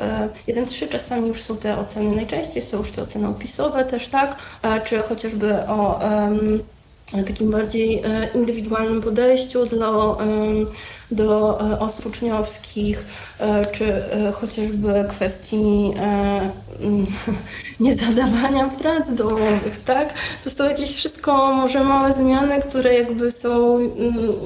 1-3 0.48 0.84
e, 0.84 0.88
czasami 0.88 1.28
już 1.28 1.42
są 1.42 1.56
te 1.56 1.78
oceny, 1.78 2.16
najczęściej 2.16 2.62
są 2.62 2.78
już 2.78 2.90
te 2.90 3.02
oceny 3.02 3.28
opisowe 3.28 3.84
też, 3.84 4.08
tak, 4.08 4.36
czy 4.84 4.98
chociażby 4.98 5.54
o 5.54 6.00
takim 7.26 7.50
bardziej 7.50 8.02
indywidualnym 8.34 9.02
podejściu 9.02 9.66
do, 9.66 10.18
do 11.10 11.58
osób 11.78 12.06
uczniowskich, 12.06 13.06
czy 13.72 14.02
chociażby 14.32 15.04
kwestii 15.08 15.92
niezadawania 17.80 18.68
prac 18.68 19.14
domowych, 19.14 19.84
tak? 19.84 20.14
To 20.44 20.50
są 20.50 20.64
jakieś 20.64 20.96
wszystko 20.96 21.54
może 21.54 21.84
małe 21.84 22.12
zmiany, 22.12 22.60
które 22.62 22.94
jakby 22.94 23.30
są 23.30 23.76
mm, 23.76 23.92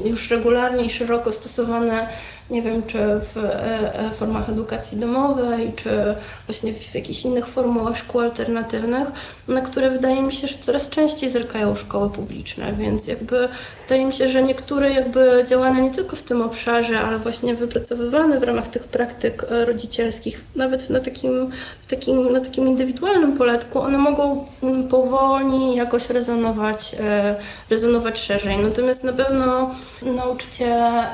już 0.05 0.31
regularnie 0.31 0.85
i 0.85 0.91
szeroko 0.91 1.33
stosowane 1.33 2.09
nie 2.51 2.63
wiem, 2.63 2.83
czy 2.83 2.99
w 2.99 3.37
e, 3.37 3.99
e, 3.99 4.11
formach 4.11 4.49
edukacji 4.49 5.01
domowej, 5.01 5.73
czy 5.77 6.15
właśnie 6.47 6.73
w 6.73 6.95
jakichś 6.95 7.25
innych 7.25 7.47
formułach 7.47 7.99
szkół 7.99 8.21
alternatywnych, 8.21 9.09
na 9.49 9.61
które 9.61 9.91
wydaje 9.91 10.23
mi 10.23 10.33
się, 10.33 10.49
że 10.49 10.59
coraz 10.59 10.89
częściej 10.89 11.31
zerkają 11.31 11.77
szkoły 11.77 12.11
publiczne, 12.11 12.73
więc 12.73 13.07
jakby 13.07 13.49
wydaje 13.83 14.07
mi 14.07 14.13
się, 14.13 14.29
że 14.29 14.43
niektóre 14.43 14.93
jakby 14.93 15.45
działania 15.49 15.81
nie 15.81 15.91
tylko 15.91 16.17
w 16.17 16.23
tym 16.23 16.43
obszarze, 16.43 17.01
ale 17.01 17.19
właśnie 17.19 17.55
wypracowywane 17.55 18.41
w 18.41 18.43
ramach 18.43 18.69
tych 18.69 18.85
praktyk 18.85 19.47
e, 19.51 19.65
rodzicielskich, 19.65 20.45
nawet 20.57 20.91
na 20.91 21.01
takim, 21.01 21.51
w 21.83 21.87
takim, 21.87 22.33
na 22.33 22.41
takim 22.41 22.69
indywidualnym 22.69 23.37
poletku, 23.37 23.81
one 23.81 23.99
mogą 23.99 24.47
mm, 24.63 24.89
powoli 24.89 25.77
jakoś 25.77 26.11
rezonować, 26.11 26.97
rezonować 27.71 28.19
szerzej. 28.19 28.59
Natomiast 28.59 29.05
na 29.05 29.13
pewno 29.13 29.71
nauczyciele 30.03 31.05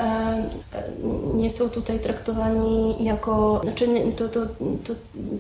nie 1.35 1.51
są 1.51 1.71
tutaj 1.71 1.99
traktowani 1.99 3.05
jako, 3.05 3.61
znaczy 3.63 3.87
to, 4.17 4.29
to, 4.29 4.47
to 4.85 4.95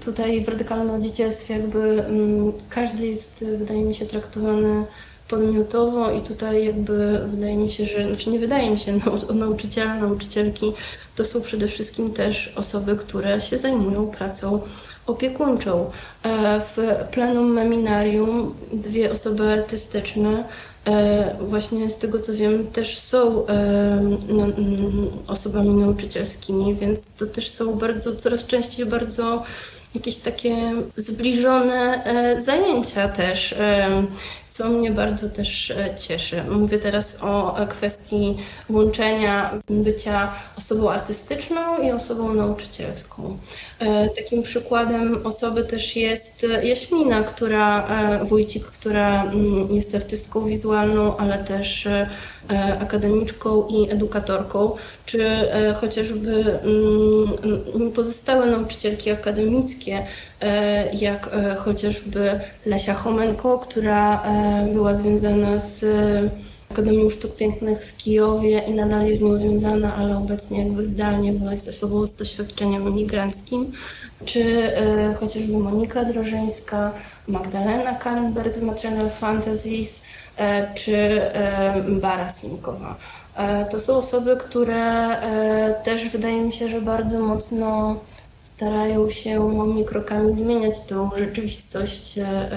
tutaj 0.04 0.44
w 0.44 0.48
radykalnym 0.48 0.90
rodzicielstwie 0.90 1.54
jakby 1.54 2.04
mm, 2.06 2.52
każdy 2.68 3.06
jest, 3.06 3.44
wydaje 3.58 3.82
mi 3.82 3.94
się, 3.94 4.06
traktowany 4.06 4.84
podmiotowo 5.30 6.12
i 6.12 6.20
tutaj 6.20 6.64
jakby 6.64 7.20
wydaje 7.26 7.56
mi 7.56 7.68
się, 7.68 7.84
że, 7.84 8.06
znaczy 8.08 8.30
nie 8.30 8.38
wydaje 8.38 8.70
mi 8.70 8.78
się, 8.78 8.92
no, 8.92 9.34
nauczyciele, 9.34 9.94
nauczycielki 9.94 10.72
to 11.16 11.24
są 11.24 11.40
przede 11.40 11.66
wszystkim 11.66 12.12
też 12.12 12.52
osoby, 12.56 12.96
które 12.96 13.40
się 13.40 13.58
zajmują 13.58 14.06
pracą 14.06 14.60
opiekuńczą. 15.06 15.90
E, 16.22 16.60
w 16.60 16.78
plenum 17.10 17.52
meminarium 17.52 18.54
dwie 18.72 19.12
osoby 19.12 19.52
artystyczne 19.52 20.44
E, 20.86 21.36
właśnie 21.40 21.90
z 21.90 21.98
tego 21.98 22.20
co 22.20 22.32
wiem, 22.32 22.66
też 22.66 22.98
są 22.98 23.46
e, 23.46 24.16
osobami 25.26 25.70
nauczycielskimi, 25.70 26.74
więc 26.74 27.14
to 27.14 27.26
też 27.26 27.50
są 27.50 27.74
bardzo, 27.74 28.16
coraz 28.16 28.46
częściej 28.46 28.86
bardzo 28.86 29.42
jakieś 29.94 30.16
takie 30.16 30.72
zbliżone 30.96 32.04
zajęcia 32.44 33.08
też 33.08 33.54
co 34.60 34.68
mnie 34.68 34.90
bardzo 34.90 35.28
też 35.28 35.70
e, 35.70 35.94
cieszy. 35.98 36.42
Mówię 36.50 36.78
teraz 36.78 37.18
o 37.22 37.56
kwestii 37.68 38.36
łączenia 38.70 39.50
bycia 39.70 40.32
osobą 40.58 40.90
artystyczną 40.90 41.78
i 41.82 41.92
osobą 41.92 42.34
nauczycielską. 42.34 43.38
E, 43.78 44.08
takim 44.08 44.42
przykładem 44.42 45.26
osoby 45.26 45.64
też 45.64 45.96
jest 45.96 46.46
Jaśmina, 46.62 47.22
która, 47.22 47.86
e, 47.88 48.24
Wójcik, 48.24 48.64
która 48.64 49.24
mm, 49.24 49.66
jest 49.74 49.94
artystką 49.94 50.46
wizualną, 50.46 51.16
ale 51.16 51.38
też 51.38 51.88
akademiczką 52.80 53.66
i 53.68 53.90
edukatorką, 53.90 54.76
czy 55.06 55.26
chociażby 55.80 56.58
mm, 57.74 57.92
pozostałe 57.92 58.46
nauczycielki 58.46 59.10
akademickie, 59.10 60.06
jak 60.92 61.30
chociażby 61.58 62.40
Lesia 62.66 62.94
Chomenko, 62.94 63.58
która 63.58 64.22
była 64.72 64.94
związana 64.94 65.58
z 65.58 65.84
Akademią 66.70 67.10
Sztuk 67.10 67.36
Pięknych 67.36 67.86
w 67.86 67.96
Kijowie 67.96 68.58
i 68.58 68.74
nadal 68.74 69.06
jest 69.06 69.20
z 69.20 69.22
nią 69.22 69.38
związana, 69.38 69.94
ale 69.96 70.16
obecnie 70.16 70.58
jakby 70.58 70.86
zdalnie, 70.86 71.32
bo 71.32 71.50
jest 71.50 71.68
osobą 71.68 72.06
z 72.06 72.14
doświadczeniem 72.14 72.88
imigranckim, 72.88 73.72
czy 74.24 74.42
e, 74.76 75.14
chociażby 75.14 75.58
Monika 75.58 76.04
Drożeńska, 76.04 76.92
Magdalena 77.28 77.94
Kallenberg 77.94 78.56
z 78.56 78.62
Maternal 78.62 79.10
Fantasies, 79.10 80.02
e, 80.36 80.74
czy 80.74 80.96
e, 81.22 81.82
Bara 81.88 82.28
Simkowa. 82.28 82.96
E, 83.36 83.64
to 83.64 83.80
są 83.80 83.96
osoby, 83.96 84.36
które 84.36 84.76
e, 85.20 85.74
też 85.84 86.08
wydaje 86.08 86.42
mi 86.42 86.52
się, 86.52 86.68
że 86.68 86.80
bardzo 86.80 87.20
mocno 87.20 87.96
starają 88.42 89.10
się 89.10 89.40
małymi 89.40 89.84
krokami 89.84 90.34
zmieniać 90.34 90.80
tą 90.80 91.10
rzeczywistość 91.18 92.18
e, 92.18 92.48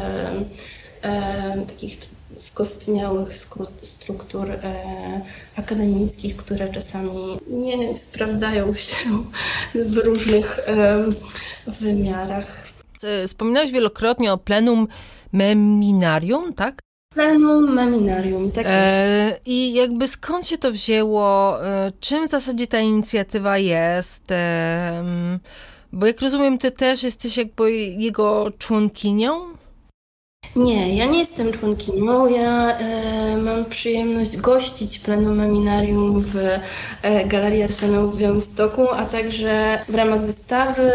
takich 1.68 1.98
skostniałych 2.38 3.36
struktur 3.82 4.52
e, 4.52 5.22
akademickich, 5.56 6.36
które 6.36 6.70
czasami 6.70 7.38
nie 7.48 7.98
sprawdzają 7.98 8.74
się 8.74 8.96
w 9.76 9.98
różnych 9.98 10.60
wymiarach. 11.68 12.68
Wspominałeś 13.28 13.72
wielokrotnie 13.72 14.34
o 14.34 14.38
plenum 14.38 14.88
meminarium, 15.32 16.54
tak? 16.54 16.80
Plenum 17.14 17.74
meminarium, 17.74 18.52
tak 18.52 18.66
jest. 18.66 18.78
E, 18.78 19.40
I 19.46 19.74
jakby 19.74 20.08
skąd 20.08 20.48
się 20.48 20.58
to 20.58 20.72
wzięło? 20.72 21.58
E, 21.66 21.92
czym 22.00 22.28
w 22.28 22.32
zasadzie 22.32 22.68
ta 22.68 22.80
inicjatywa 22.80 23.58
jest? 23.58 24.24
Bo 25.94 26.06
jak 26.06 26.22
rozumiem, 26.22 26.58
ty 26.58 26.72
też 26.72 27.04
jesteś 27.04 27.38
jakby 27.38 27.72
jego 27.76 28.52
członkinią? 28.58 29.54
Nie, 30.56 30.96
ja 30.96 31.06
nie 31.06 31.20
jestem 31.20 31.52
członkinią. 31.52 32.28
Ja 32.28 32.78
e, 32.78 33.38
mam 33.38 33.66
przyjemność 33.66 34.38
gościć 34.38 35.00
plenum 35.00 35.36
Meminarium 35.36 36.22
w 36.22 36.36
e, 37.02 37.26
Galerii 37.26 37.64
Arsenału 37.64 38.12
w 38.12 38.18
Białymstoku, 38.18 38.90
a 38.90 39.06
także 39.06 39.80
w 39.90 39.96
ramach 39.96 40.22
wystawy 40.22 40.92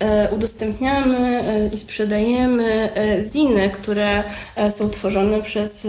e, 0.00 0.28
udostępniamy 0.34 1.18
e, 1.18 1.70
i 1.74 1.78
sprzedajemy 1.78 2.94
e, 2.94 3.30
ziny, 3.32 3.70
które 3.70 4.22
są 4.70 4.90
tworzone 4.90 5.42
przez 5.42 5.86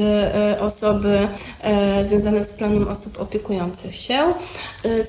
osoby 0.60 1.28
związane 2.02 2.43
z 2.43 2.54
planem 2.54 2.88
osób 2.88 3.22
opiekujących 3.22 3.95
się. 3.95 4.20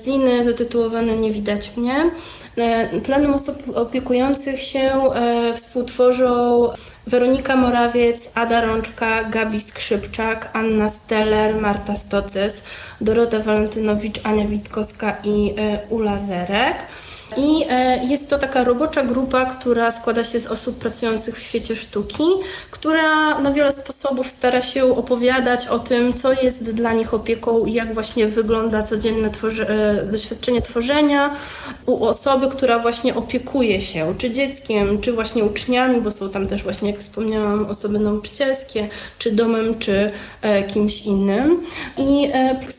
Ziny 0.05 0.45
zatytułowane 0.45 1.17
Nie 1.17 1.31
widać 1.31 1.71
mnie. 1.77 2.11
Planem 3.03 3.33
osób 3.33 3.77
opiekujących 3.77 4.61
się 4.61 4.91
współtworzą 5.55 6.69
Weronika 7.07 7.55
Morawiec, 7.55 8.31
Ada 8.35 8.61
Rączka, 8.61 9.23
Gabi 9.23 9.59
Skrzypczak, 9.59 10.49
Anna 10.53 10.89
Steller, 10.89 11.61
Marta 11.61 11.95
Stoces, 11.95 12.63
Dorota 13.01 13.39
Walentynowicz, 13.39 14.19
Ania 14.23 14.47
Witkowska 14.47 15.17
i 15.23 15.53
e, 15.57 15.79
Ula 15.89 16.19
Zerek. 16.19 16.75
I 17.37 17.65
e, 17.69 18.05
jest 18.05 18.29
to 18.29 18.39
taka 18.39 18.63
robocza 18.63 19.03
grupa, 19.03 19.45
która 19.45 19.91
składa 19.91 20.23
się 20.23 20.39
z 20.39 20.47
osób 20.47 20.79
pracujących 20.79 21.37
w 21.37 21.41
świecie 21.41 21.75
sztuki, 21.75 22.23
która 22.71 23.39
na 23.39 23.51
wiele 23.51 23.71
sposobów 23.71 24.29
stara 24.29 24.61
się 24.61 24.97
opowiadać 24.97 25.67
o 25.67 25.79
tym, 25.79 26.13
co 26.13 26.33
jest 26.33 26.71
dla 26.71 26.93
nich 26.93 27.13
opieką 27.13 27.65
i 27.65 27.73
jak 27.73 27.93
właśnie 27.93 28.27
wygląda 28.27 28.83
codzienne 28.83 29.29
e, 29.67 30.05
doświadczenie 30.05 30.61
tworzenia 30.61 31.35
u 31.85 32.05
osoby, 32.05 32.47
która 32.47 32.79
właśnie 32.79 33.15
opiekuje 33.15 33.81
się, 33.81 34.13
czy 34.17 34.31
dzieckiem, 34.31 35.01
czy 35.01 35.13
właśnie 35.13 35.43
uczniami, 35.43 36.01
bo 36.01 36.11
są 36.11 36.29
tam 36.29 36.47
też 36.47 36.63
właśnie, 36.63 36.91
jak 36.91 36.99
wspomniałam, 36.99 37.65
osoby 37.65 37.99
nauczycielskie, 37.99 38.87
czy 39.17 39.31
domem, 39.31 39.79
czy 39.79 40.11
e, 40.41 40.63
kimś 40.63 41.01
innym. 41.01 41.61
I 41.97 42.31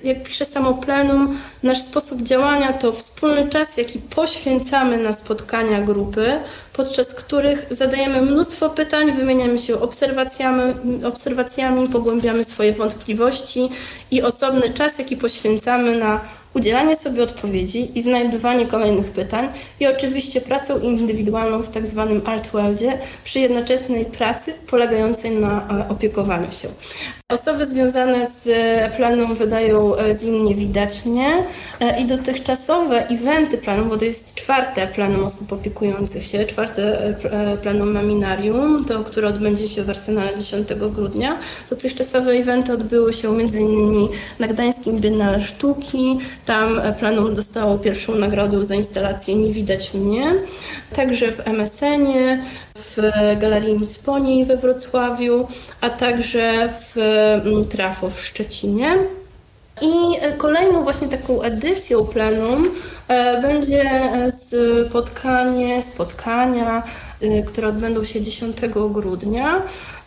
jak 0.04 0.22
pisze 0.22 0.44
samo 0.44 0.74
plenum, 0.74 1.38
nasz 1.62 1.82
sposób 1.82 2.22
działania 2.22 2.72
to 2.72 2.92
wspólny 2.92 3.48
czas, 3.48 3.76
jaki 3.76 3.98
poświęcamy 3.98 4.43
poświęcamy 4.44 4.98
na 4.98 5.12
spotkania 5.12 5.82
grupy, 5.82 6.40
podczas 6.72 7.14
których 7.14 7.66
zadajemy 7.70 8.22
mnóstwo 8.22 8.70
pytań, 8.70 9.12
wymieniamy 9.12 9.58
się 9.58 9.80
obserwacjami, 9.80 10.74
obserwacjami 11.04 11.88
pogłębiamy 11.88 12.44
swoje 12.44 12.72
wątpliwości 12.72 13.68
i 14.10 14.22
osobny 14.22 14.70
czas, 14.70 14.98
jaki 14.98 15.16
poświęcamy 15.16 15.98
na 15.98 16.20
udzielanie 16.54 16.96
sobie 16.96 17.22
odpowiedzi 17.22 17.98
i 17.98 18.02
znajdowanie 18.02 18.66
kolejnych 18.66 19.10
pytań 19.10 19.48
i 19.80 19.86
oczywiście 19.86 20.40
pracą 20.40 20.80
indywidualną 20.80 21.62
w 21.62 21.68
tak 21.68 21.86
zwanym 21.86 22.22
artworldzie 22.24 22.98
przy 23.24 23.40
jednoczesnej 23.40 24.04
pracy 24.04 24.54
polegającej 24.70 25.30
na 25.30 25.68
e, 25.68 25.88
opiekowaniu 25.88 26.52
się. 26.52 26.68
Osoby 27.32 27.66
związane 27.66 28.26
z 28.26 28.46
e, 28.46 28.90
planem 28.96 29.34
wydają 29.34 29.96
e, 29.96 30.14
zin 30.14 30.44
Nie 30.44 30.54
Widać 30.54 31.04
Mnie 31.04 31.44
i 31.98 32.04
dotychczasowe 32.04 33.08
eventy 33.08 33.58
planu, 33.58 33.84
bo 33.84 33.96
to 33.96 34.04
jest 34.04 34.34
czwarte 34.34 34.86
planem 34.86 35.24
osób 35.24 35.52
opiekujących 35.52 36.26
się, 36.26 36.44
czwarte 36.44 37.14
planem 37.62 37.92
Maminarium, 37.92 38.84
to 38.84 39.04
które 39.04 39.28
odbędzie 39.28 39.68
się 39.68 39.84
w 39.84 39.90
Arsenale 39.90 40.38
10 40.38 40.68
grudnia. 40.74 41.38
Dotychczasowe 41.70 42.30
eventy 42.30 42.72
odbyły 42.72 43.12
się 43.12 43.28
m.in. 43.28 44.08
na 44.38 44.48
Gdańskim 44.48 45.00
Biennale 45.00 45.40
Sztuki, 45.40 46.18
tam 46.46 46.80
Planum 46.98 47.34
dostało 47.34 47.78
pierwszą 47.78 48.14
nagrodę 48.14 48.64
za 48.64 48.74
instalację 48.74 49.34
Nie 49.34 49.50
widać 49.50 49.94
mnie. 49.94 50.34
Także 50.96 51.32
w 51.32 51.46
MSN-ie, 51.46 52.44
w 52.78 52.98
Galerii 53.40 53.78
Micponi 53.78 54.44
we 54.44 54.56
Wrocławiu, 54.56 55.48
a 55.80 55.90
także 55.90 56.72
w 56.94 56.98
mm, 56.98 57.64
Trafo 57.64 58.10
w 58.10 58.20
Szczecinie. 58.20 58.96
I 59.80 59.94
kolejną 60.38 60.82
właśnie 60.82 61.08
taką 61.08 61.42
edycją 61.42 62.06
plenum 62.06 62.70
e, 63.08 63.42
będzie 63.42 64.10
spotkanie, 64.88 65.82
spotkania, 65.82 66.82
e, 67.20 67.42
które 67.42 67.68
odbędą 67.68 68.04
się 68.04 68.20
10 68.20 68.56
grudnia 68.90 69.62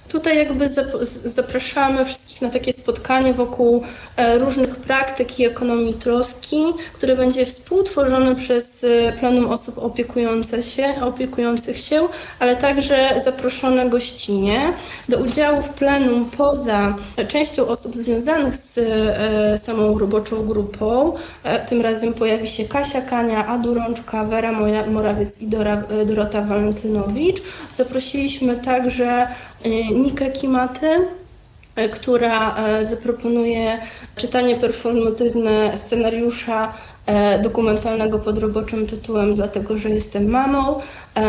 Tutaj 0.10 0.38
jakby 0.38 0.68
zapraszamy 1.06 2.06
wszystkich 2.06 2.27
na 2.42 2.50
takie 2.50 2.74
spotkanie 2.74 3.34
wokół 3.34 3.84
e, 4.16 4.40
różnych 4.40 4.76
praktyk 4.76 5.40
i 5.40 5.46
ekonomii 5.46 5.94
troski, 5.94 6.64
które 6.94 7.16
będzie 7.16 7.46
współtworzone 7.46 8.36
przez 8.36 8.84
e, 8.84 9.14
plenum 9.14 9.52
osób 9.52 9.78
opiekujące 9.78 10.64
się, 10.64 10.94
opiekujących 11.02 11.80
się, 11.80 12.08
ale 12.40 12.56
także 12.56 13.20
zaproszone 13.24 13.90
gościnie. 13.90 14.74
Do 15.10 15.18
udziału 15.18 15.62
w 15.62 15.70
plenum 15.70 16.26
poza 16.38 16.96
częścią 17.28 17.68
osób 17.68 17.96
związanych 17.96 18.56
z 18.56 18.78
e, 18.78 19.58
samą 19.58 20.00
roboczą 20.00 20.46
grupą, 20.46 21.14
tym 21.70 21.82
razem 21.82 22.14
pojawi 22.14 22.48
się 22.48 22.66
Kasia 22.66 23.02
Kania, 23.02 23.48
Adu 23.48 23.74
Rączka, 23.74 24.24
Wera 24.24 24.52
Morawiec 24.88 25.42
i 25.42 25.48
Dorota 26.06 26.42
Walentynowicz. 26.42 27.42
Zaprosiliśmy 27.76 28.56
także 28.56 29.28
Nikę 29.92 30.32
Kimaty, 30.32 30.88
która 31.92 32.56
zaproponuje 32.82 33.78
czytanie 34.16 34.56
performatywne 34.56 35.78
scenariusza 35.78 36.74
dokumentalnego 37.44 38.20
pod 38.20 38.38
roboczym 38.38 38.88
tytułem 38.88 39.36
Dlatego, 39.36 39.78
że 39.78 39.90
jestem 39.90 40.30
mamą. 40.30 40.80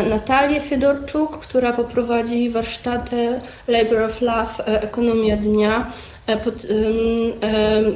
Natalię 0.09 0.61
Fiedorczuk, 0.61 1.37
która 1.39 1.73
poprowadzi 1.73 2.49
warsztaty 2.49 3.39
Labor 3.67 4.03
of 4.03 4.21
Love, 4.21 4.65
Ekonomia 4.65 5.37
Dnia 5.37 5.87
E, 6.18 6.18
pod 6.37 6.53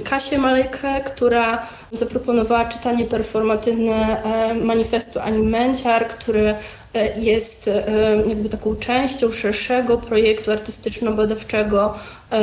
Kasię 0.03 0.37
Malejkę, 0.37 1.01
która 1.05 1.67
zaproponowała 1.91 2.65
czytanie 2.65 3.05
performatywne 3.05 4.23
e, 4.23 4.53
manifestu 4.55 5.19
Alimenciar, 5.19 6.07
który 6.07 6.55
e, 6.93 7.19
jest 7.19 7.69
jakby 8.27 8.49
taką 8.49 8.75
częścią 8.75 9.31
szerszego 9.31 9.97
projektu 9.97 10.51
artystyczno-badawczego 10.51 11.93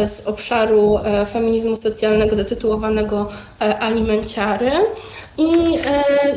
z 0.05 0.26
obszaru 0.26 0.99
feminizmu 1.32 1.76
socjalnego 1.76 2.36
zatytułowanego 2.36 3.28
Alimenciary. 3.80 4.70
I 5.38 5.49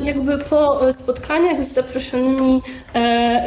jakby 0.03 0.37
po 0.37 0.79
spotkaniach 0.93 1.61
z 1.61 1.73
zaproszonymi 1.73 2.61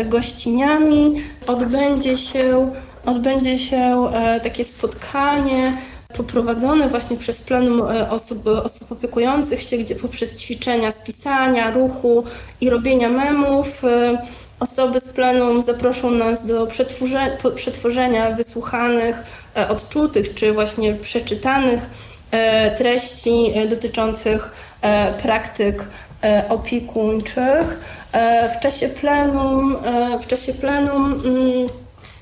gościniami 0.04 1.14
odbędzie 1.46 2.16
się, 2.16 2.70
odbędzie 3.06 3.58
się 3.58 4.10
takie 4.42 4.64
spotkanie 4.64 5.76
poprowadzone 6.14 6.88
właśnie 6.88 7.16
przez 7.16 7.40
plenum 7.40 7.82
e, 7.82 8.10
osób, 8.10 8.46
osób 8.46 8.92
opiekujących 8.92 9.62
się, 9.62 9.76
gdzie 9.76 9.96
poprzez 9.96 10.36
ćwiczenia 10.36 10.90
z 10.90 11.00
pisania, 11.00 11.70
ruchu 11.70 12.24
i 12.60 12.70
robienia 12.70 13.08
memów 13.08 13.84
e, 13.84 14.18
osoby 14.60 15.00
z 15.00 15.12
plenum 15.12 15.62
zaproszą 15.62 16.10
nas 16.10 16.46
do 16.46 16.68
przetworzenia 17.54 18.30
wysłuchanych, 18.30 19.16
e, 19.56 19.68
odczutych 19.68 20.34
czy 20.34 20.52
właśnie 20.52 20.94
przeczytanych 20.94 21.90
treści 22.78 23.52
dotyczących 23.70 24.54
praktyk 25.22 25.84
opiekuńczych. 26.48 27.80
W 28.56 28.60
czasie 28.60 28.88
plenum, 28.88 29.76
w 30.20 30.26
czasie 30.26 30.54
plenum 30.54 31.22
mm, 31.24 31.68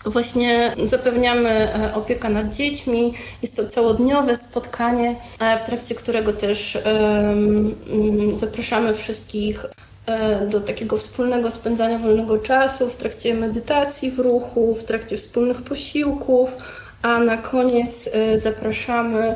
Właśnie 0.07 0.75
zapewniamy 0.85 1.51
e, 1.51 1.95
opiekę 1.95 2.29
nad 2.29 2.55
dziećmi. 2.55 3.15
Jest 3.43 3.57
to 3.57 3.67
całodniowe 3.67 4.37
spotkanie, 4.37 5.17
e, 5.41 5.59
w 5.59 5.65
trakcie 5.65 5.95
którego 5.95 6.33
też 6.33 6.79
mm, 6.85 7.75
zapraszamy 8.39 8.95
wszystkich 8.95 9.67
e, 10.07 10.47
do 10.47 10.61
takiego 10.61 10.97
wspólnego 10.97 11.51
spędzania 11.51 11.99
wolnego 11.99 12.39
czasu, 12.39 12.91
w 12.91 12.97
trakcie 12.97 13.35
medytacji 13.35 14.11
w 14.11 14.19
ruchu, 14.19 14.75
w 14.75 14.85
trakcie 14.85 15.17
wspólnych 15.17 15.63
posiłków, 15.63 16.51
a 17.03 17.19
na 17.19 17.37
koniec 17.37 18.11
zapraszamy. 18.35 19.35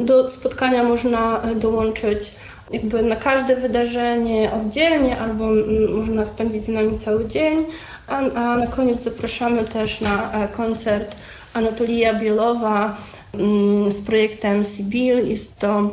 Do 0.00 0.30
spotkania 0.30 0.84
można 0.84 1.42
dołączyć 1.56 2.32
jakby 2.72 3.02
na 3.02 3.16
każde 3.16 3.56
wydarzenie 3.56 4.50
oddzielnie, 4.52 5.18
albo 5.18 5.44
można 5.88 6.24
spędzić 6.24 6.64
z 6.64 6.68
nami 6.68 6.98
cały 6.98 7.28
dzień, 7.28 7.66
a, 8.08 8.16
a 8.16 8.56
na 8.56 8.66
koniec 8.66 9.02
zapraszamy 9.02 9.64
też 9.64 10.00
na 10.00 10.32
e, 10.32 10.48
koncert 10.48 11.16
Anatolia 11.54 12.14
Bielowa 12.14 12.96
mm, 13.34 13.92
z 13.92 14.02
projektem 14.02 14.64
Sibyl. 14.64 15.28
Jest 15.28 15.58
to 15.58 15.90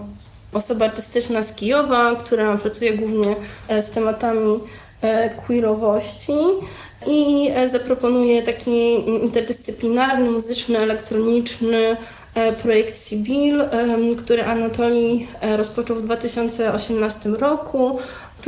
osoba 0.53 0.85
artystyczna 0.85 1.43
z 1.43 1.53
Kijowa, 1.53 2.15
która 2.15 2.57
pracuje 2.57 2.93
głównie 2.93 3.35
e, 3.67 3.81
z 3.81 3.91
tematami 3.91 4.59
e, 5.01 5.29
queerowości 5.29 6.33
i 7.07 7.49
zaproponuje 7.65 8.43
taki 8.43 9.09
interdyscyplinarny, 9.23 10.31
muzyczny, 10.31 10.77
elektroniczny 10.77 11.97
projekt 12.61 13.07
Sibyl, 13.07 13.63
który 14.17 14.43
Anatolii 14.43 15.27
rozpoczął 15.57 15.95
w 15.95 16.03
2018 16.03 17.29
roku 17.29 17.99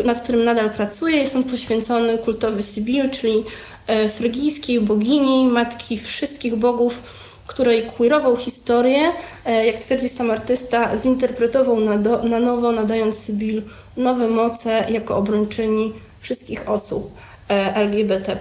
nad 0.04 0.24
którym 0.24 0.43
nadal 0.43 0.70
pracuję. 0.70 1.18
Jest 1.18 1.36
on 1.36 1.43
poświęcony 1.43 2.18
kultowi 2.18 2.64
Sibyl, 2.64 3.10
czyli 3.10 3.43
e, 3.88 4.10
frygijskiej 4.10 4.82
bogini, 4.82 5.48
matki 5.48 6.00
wszystkich 6.00 6.56
bogów, 6.56 7.02
której 7.48 7.84
queerową 7.98 8.36
historię, 8.36 9.12
e, 9.45 9.66
jak 9.66 9.78
twierdzi 9.78 10.10
sam 10.10 10.32
artysta, 10.32 10.98
zinterpretował 10.98 11.80
na, 11.80 11.98
do, 11.98 12.24
na 12.24 12.39
nowo, 12.39 12.72
nadając 12.72 13.20
Sybil 13.20 13.62
nowe 13.98 14.28
moce 14.28 14.86
jako 14.89 15.18
obrończyni 15.18 15.93
wszystkich 16.20 16.70
osób 16.70 17.14
e, 17.50 17.76
LGBT. 17.76 18.38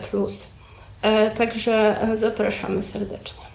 Także 1.36 1.96
zapraszamy 2.14 2.82
serdecznie. 2.82 3.45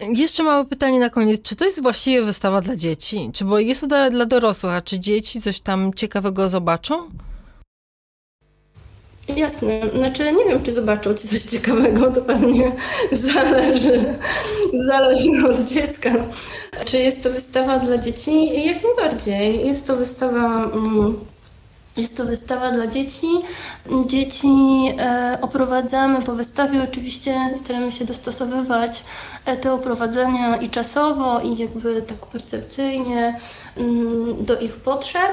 Jeszcze 0.00 0.42
małe 0.42 0.64
pytanie 0.64 1.00
na 1.00 1.10
koniec. 1.10 1.42
Czy 1.42 1.56
to 1.56 1.64
jest 1.64 1.82
właściwie 1.82 2.22
wystawa 2.22 2.60
dla 2.60 2.76
dzieci? 2.76 3.30
Czy 3.34 3.44
bo 3.44 3.58
jest 3.58 3.80
to 3.80 3.86
dla, 3.86 4.10
dla 4.10 4.26
dorosłych, 4.26 4.72
a 4.72 4.82
czy 4.82 5.00
dzieci 5.00 5.40
coś 5.40 5.60
tam 5.60 5.94
ciekawego 5.94 6.48
zobaczą? 6.48 7.10
Jasne. 9.36 9.80
Znaczy 9.94 10.32
nie 10.32 10.44
wiem, 10.44 10.62
czy 10.62 10.72
zobaczą 10.72 11.14
ci 11.14 11.28
coś 11.28 11.42
ciekawego, 11.42 12.12
to 12.12 12.22
pewnie 12.22 12.72
zależy, 13.32 14.04
zależy 14.86 15.30
od 15.50 15.60
dziecka. 15.68 16.10
Czy 16.84 16.98
jest 16.98 17.22
to 17.22 17.30
wystawa 17.30 17.78
dla 17.78 17.98
dzieci? 17.98 18.64
Jak 18.66 18.76
najbardziej. 18.82 19.66
Jest 19.66 19.86
to 19.86 19.96
wystawa... 19.96 20.64
Mm, 20.64 21.14
jest 21.98 22.16
to 22.16 22.24
wystawa 22.24 22.70
dla 22.70 22.86
dzieci. 22.86 23.26
Dzieci 24.06 24.48
e, 24.98 25.38
oprowadzamy 25.40 26.22
po 26.22 26.32
wystawie. 26.32 26.82
Oczywiście 26.82 27.34
staramy 27.54 27.92
się 27.92 28.04
dostosowywać 28.04 29.04
e, 29.44 29.56
te 29.56 29.72
oprowadzenia 29.72 30.56
i 30.56 30.70
czasowo, 30.70 31.40
i 31.40 31.58
jakby 31.58 32.02
tak 32.02 32.26
percepcyjnie 32.26 33.40
mm, 33.76 34.44
do 34.44 34.60
ich 34.60 34.76
potrzeb. 34.76 35.32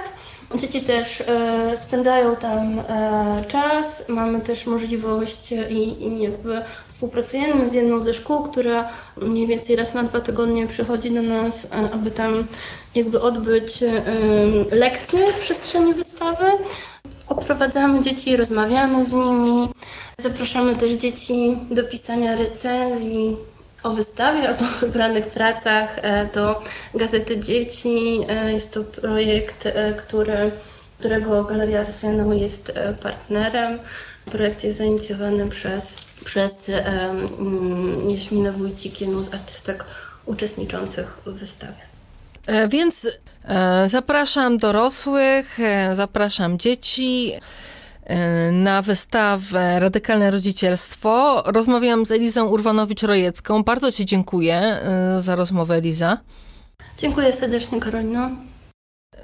Dzieci 0.53 0.81
też 0.81 1.21
e, 1.21 1.77
spędzają 1.77 2.35
tam 2.35 2.79
e, 2.79 3.45
czas. 3.47 4.09
Mamy 4.09 4.41
też 4.41 4.65
możliwość 4.65 5.53
e, 5.53 5.71
i, 5.71 6.03
i, 6.07 6.21
jakby 6.21 6.61
współpracujemy 6.87 7.69
z 7.69 7.73
jedną 7.73 8.01
ze 8.01 8.13
szkół, 8.13 8.43
która 8.43 8.89
mniej 9.17 9.47
więcej 9.47 9.75
raz 9.75 9.93
na 9.93 10.03
dwa 10.03 10.19
tygodnie 10.19 10.67
przychodzi 10.67 11.11
do 11.11 11.21
nas, 11.21 11.67
aby 11.93 12.11
tam 12.11 12.47
jakby 12.95 13.21
odbyć 13.21 13.83
lekcje 14.71 15.27
w 15.27 15.39
przestrzeni 15.39 15.93
wystawy. 15.93 16.45
Oprowadzamy 17.27 18.01
dzieci, 18.01 18.37
rozmawiamy 18.37 19.05
z 19.05 19.11
nimi. 19.11 19.69
Zapraszamy 20.19 20.75
też 20.75 20.91
dzieci 20.91 21.57
do 21.71 21.83
pisania 21.83 22.35
recenzji, 22.35 23.37
o 23.85 23.89
wystawie 23.89 24.47
albo 24.49 24.65
wybranych 24.81 25.27
pracach 25.27 25.99
e, 26.01 26.25
do 26.33 26.61
Gazety 26.93 27.39
Dzieci. 27.39 28.19
E, 28.29 28.53
jest 28.53 28.73
to 28.73 28.83
projekt, 28.83 29.65
e, 29.65 29.93
który, 29.93 30.51
którego 30.99 31.43
Galeria 31.43 31.79
Arsenał 31.79 32.33
jest 32.33 32.79
partnerem. 33.01 33.79
Projekt 34.31 34.63
jest 34.63 34.77
zainicjowany 34.77 35.49
przez, 35.49 35.95
przez 36.25 36.69
um, 36.69 38.09
Jaśminę 38.09 38.51
Wójcik, 38.51 39.01
jedną 39.01 39.23
z 39.23 39.33
artystek 39.33 39.85
uczestniczących 40.25 41.17
w 41.25 41.33
wystawie. 41.33 41.85
Więc 42.69 43.07
zapraszam 43.87 44.57
dorosłych, 44.57 45.57
zapraszam 45.93 46.59
dzieci 46.59 47.33
na 48.51 48.81
wystawę 48.81 49.79
Radykalne 49.79 50.31
Rodzicielstwo. 50.31 51.43
Rozmawiałam 51.45 52.05
z 52.05 52.11
Elizą 52.11 52.49
Urwanowicz-Rojecką. 52.49 53.63
Bardzo 53.63 53.91
Ci 53.91 54.05
dziękuję 54.05 54.55
e, 54.55 55.21
za 55.21 55.35
rozmowę, 55.35 55.75
Eliza. 55.75 56.17
Dziękuję 56.97 57.33
serdecznie, 57.33 57.79
Karolino. 57.79 58.29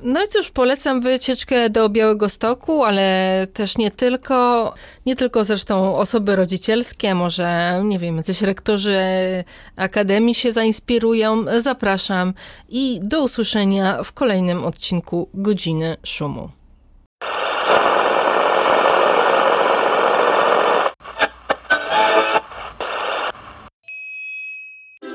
No 0.04 0.24
i 0.24 0.28
cóż, 0.28 0.52
polecam 0.52 1.02
wycieczkę 1.02 1.70
do 1.70 1.90
Białego 1.90 2.30
Stoku, 2.30 2.84
ale 2.84 3.48
też 3.54 3.78
nie 3.78 3.92
tylko, 3.92 4.74
nie 5.06 5.16
tylko 5.16 5.44
zresztą 5.44 5.96
osoby 5.96 6.36
rodzicielskie, 6.36 7.16
może, 7.16 7.82
nie 7.86 8.00
wiem, 8.00 8.18
jacyś 8.18 8.42
rektorzy 8.42 9.00
akademii 9.76 10.36
się 10.36 10.52
zainspirują. 10.52 11.46
Zapraszam 11.60 12.34
i 12.70 13.00
do 13.04 13.24
usłyszenia 13.24 14.04
w 14.04 14.14
kolejnym 14.14 14.66
odcinku 14.66 15.30
Godziny 15.34 15.98
Szumu. 16.04 16.61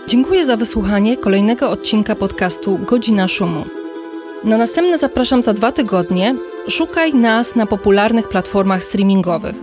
Dziękuję 0.09 0.47
za 0.47 0.57
wysłuchanie 0.57 1.17
kolejnego 1.17 1.71
odcinka 1.71 2.15
podcastu 2.15 2.79
Godzina 2.79 3.29
Szumu. 3.29 3.65
Na 4.45 4.59
następne 4.59 4.99
zapraszam 4.99 5.43
za 5.43 5.53
dwa 5.53 5.73
tygodnie. 5.73 6.35
Szukaj 6.69 7.15
nas 7.15 7.57
na 7.57 7.67
popularnych 7.67 8.29
platformach 8.29 8.85
streamingowych. 8.85 9.57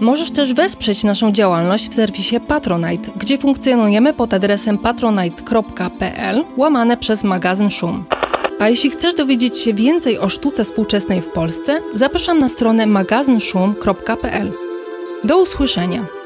Możesz 0.00 0.30
też 0.30 0.54
wesprzeć 0.54 1.04
naszą 1.04 1.32
działalność 1.32 1.88
w 1.88 1.94
serwisie 1.94 2.40
Patronite, 2.40 3.10
gdzie 3.16 3.38
funkcjonujemy 3.38 4.12
pod 4.12 4.34
adresem 4.34 4.78
patronite.pl 4.78 6.44
łamane 6.56 6.96
przez 6.96 7.24
magazyn 7.24 7.70
Szum. 7.70 8.04
A 8.58 8.68
jeśli 8.68 8.90
chcesz 8.90 9.14
dowiedzieć 9.14 9.58
się 9.58 9.74
więcej 9.74 10.18
o 10.18 10.28
sztuce 10.28 10.64
współczesnej 10.64 11.22
w 11.22 11.28
Polsce, 11.28 11.80
zapraszam 11.94 12.38
na 12.38 12.48
stronę 12.48 12.86
magazynszum.pl. 12.86 14.52
Do 15.24 15.42
usłyszenia! 15.42 16.21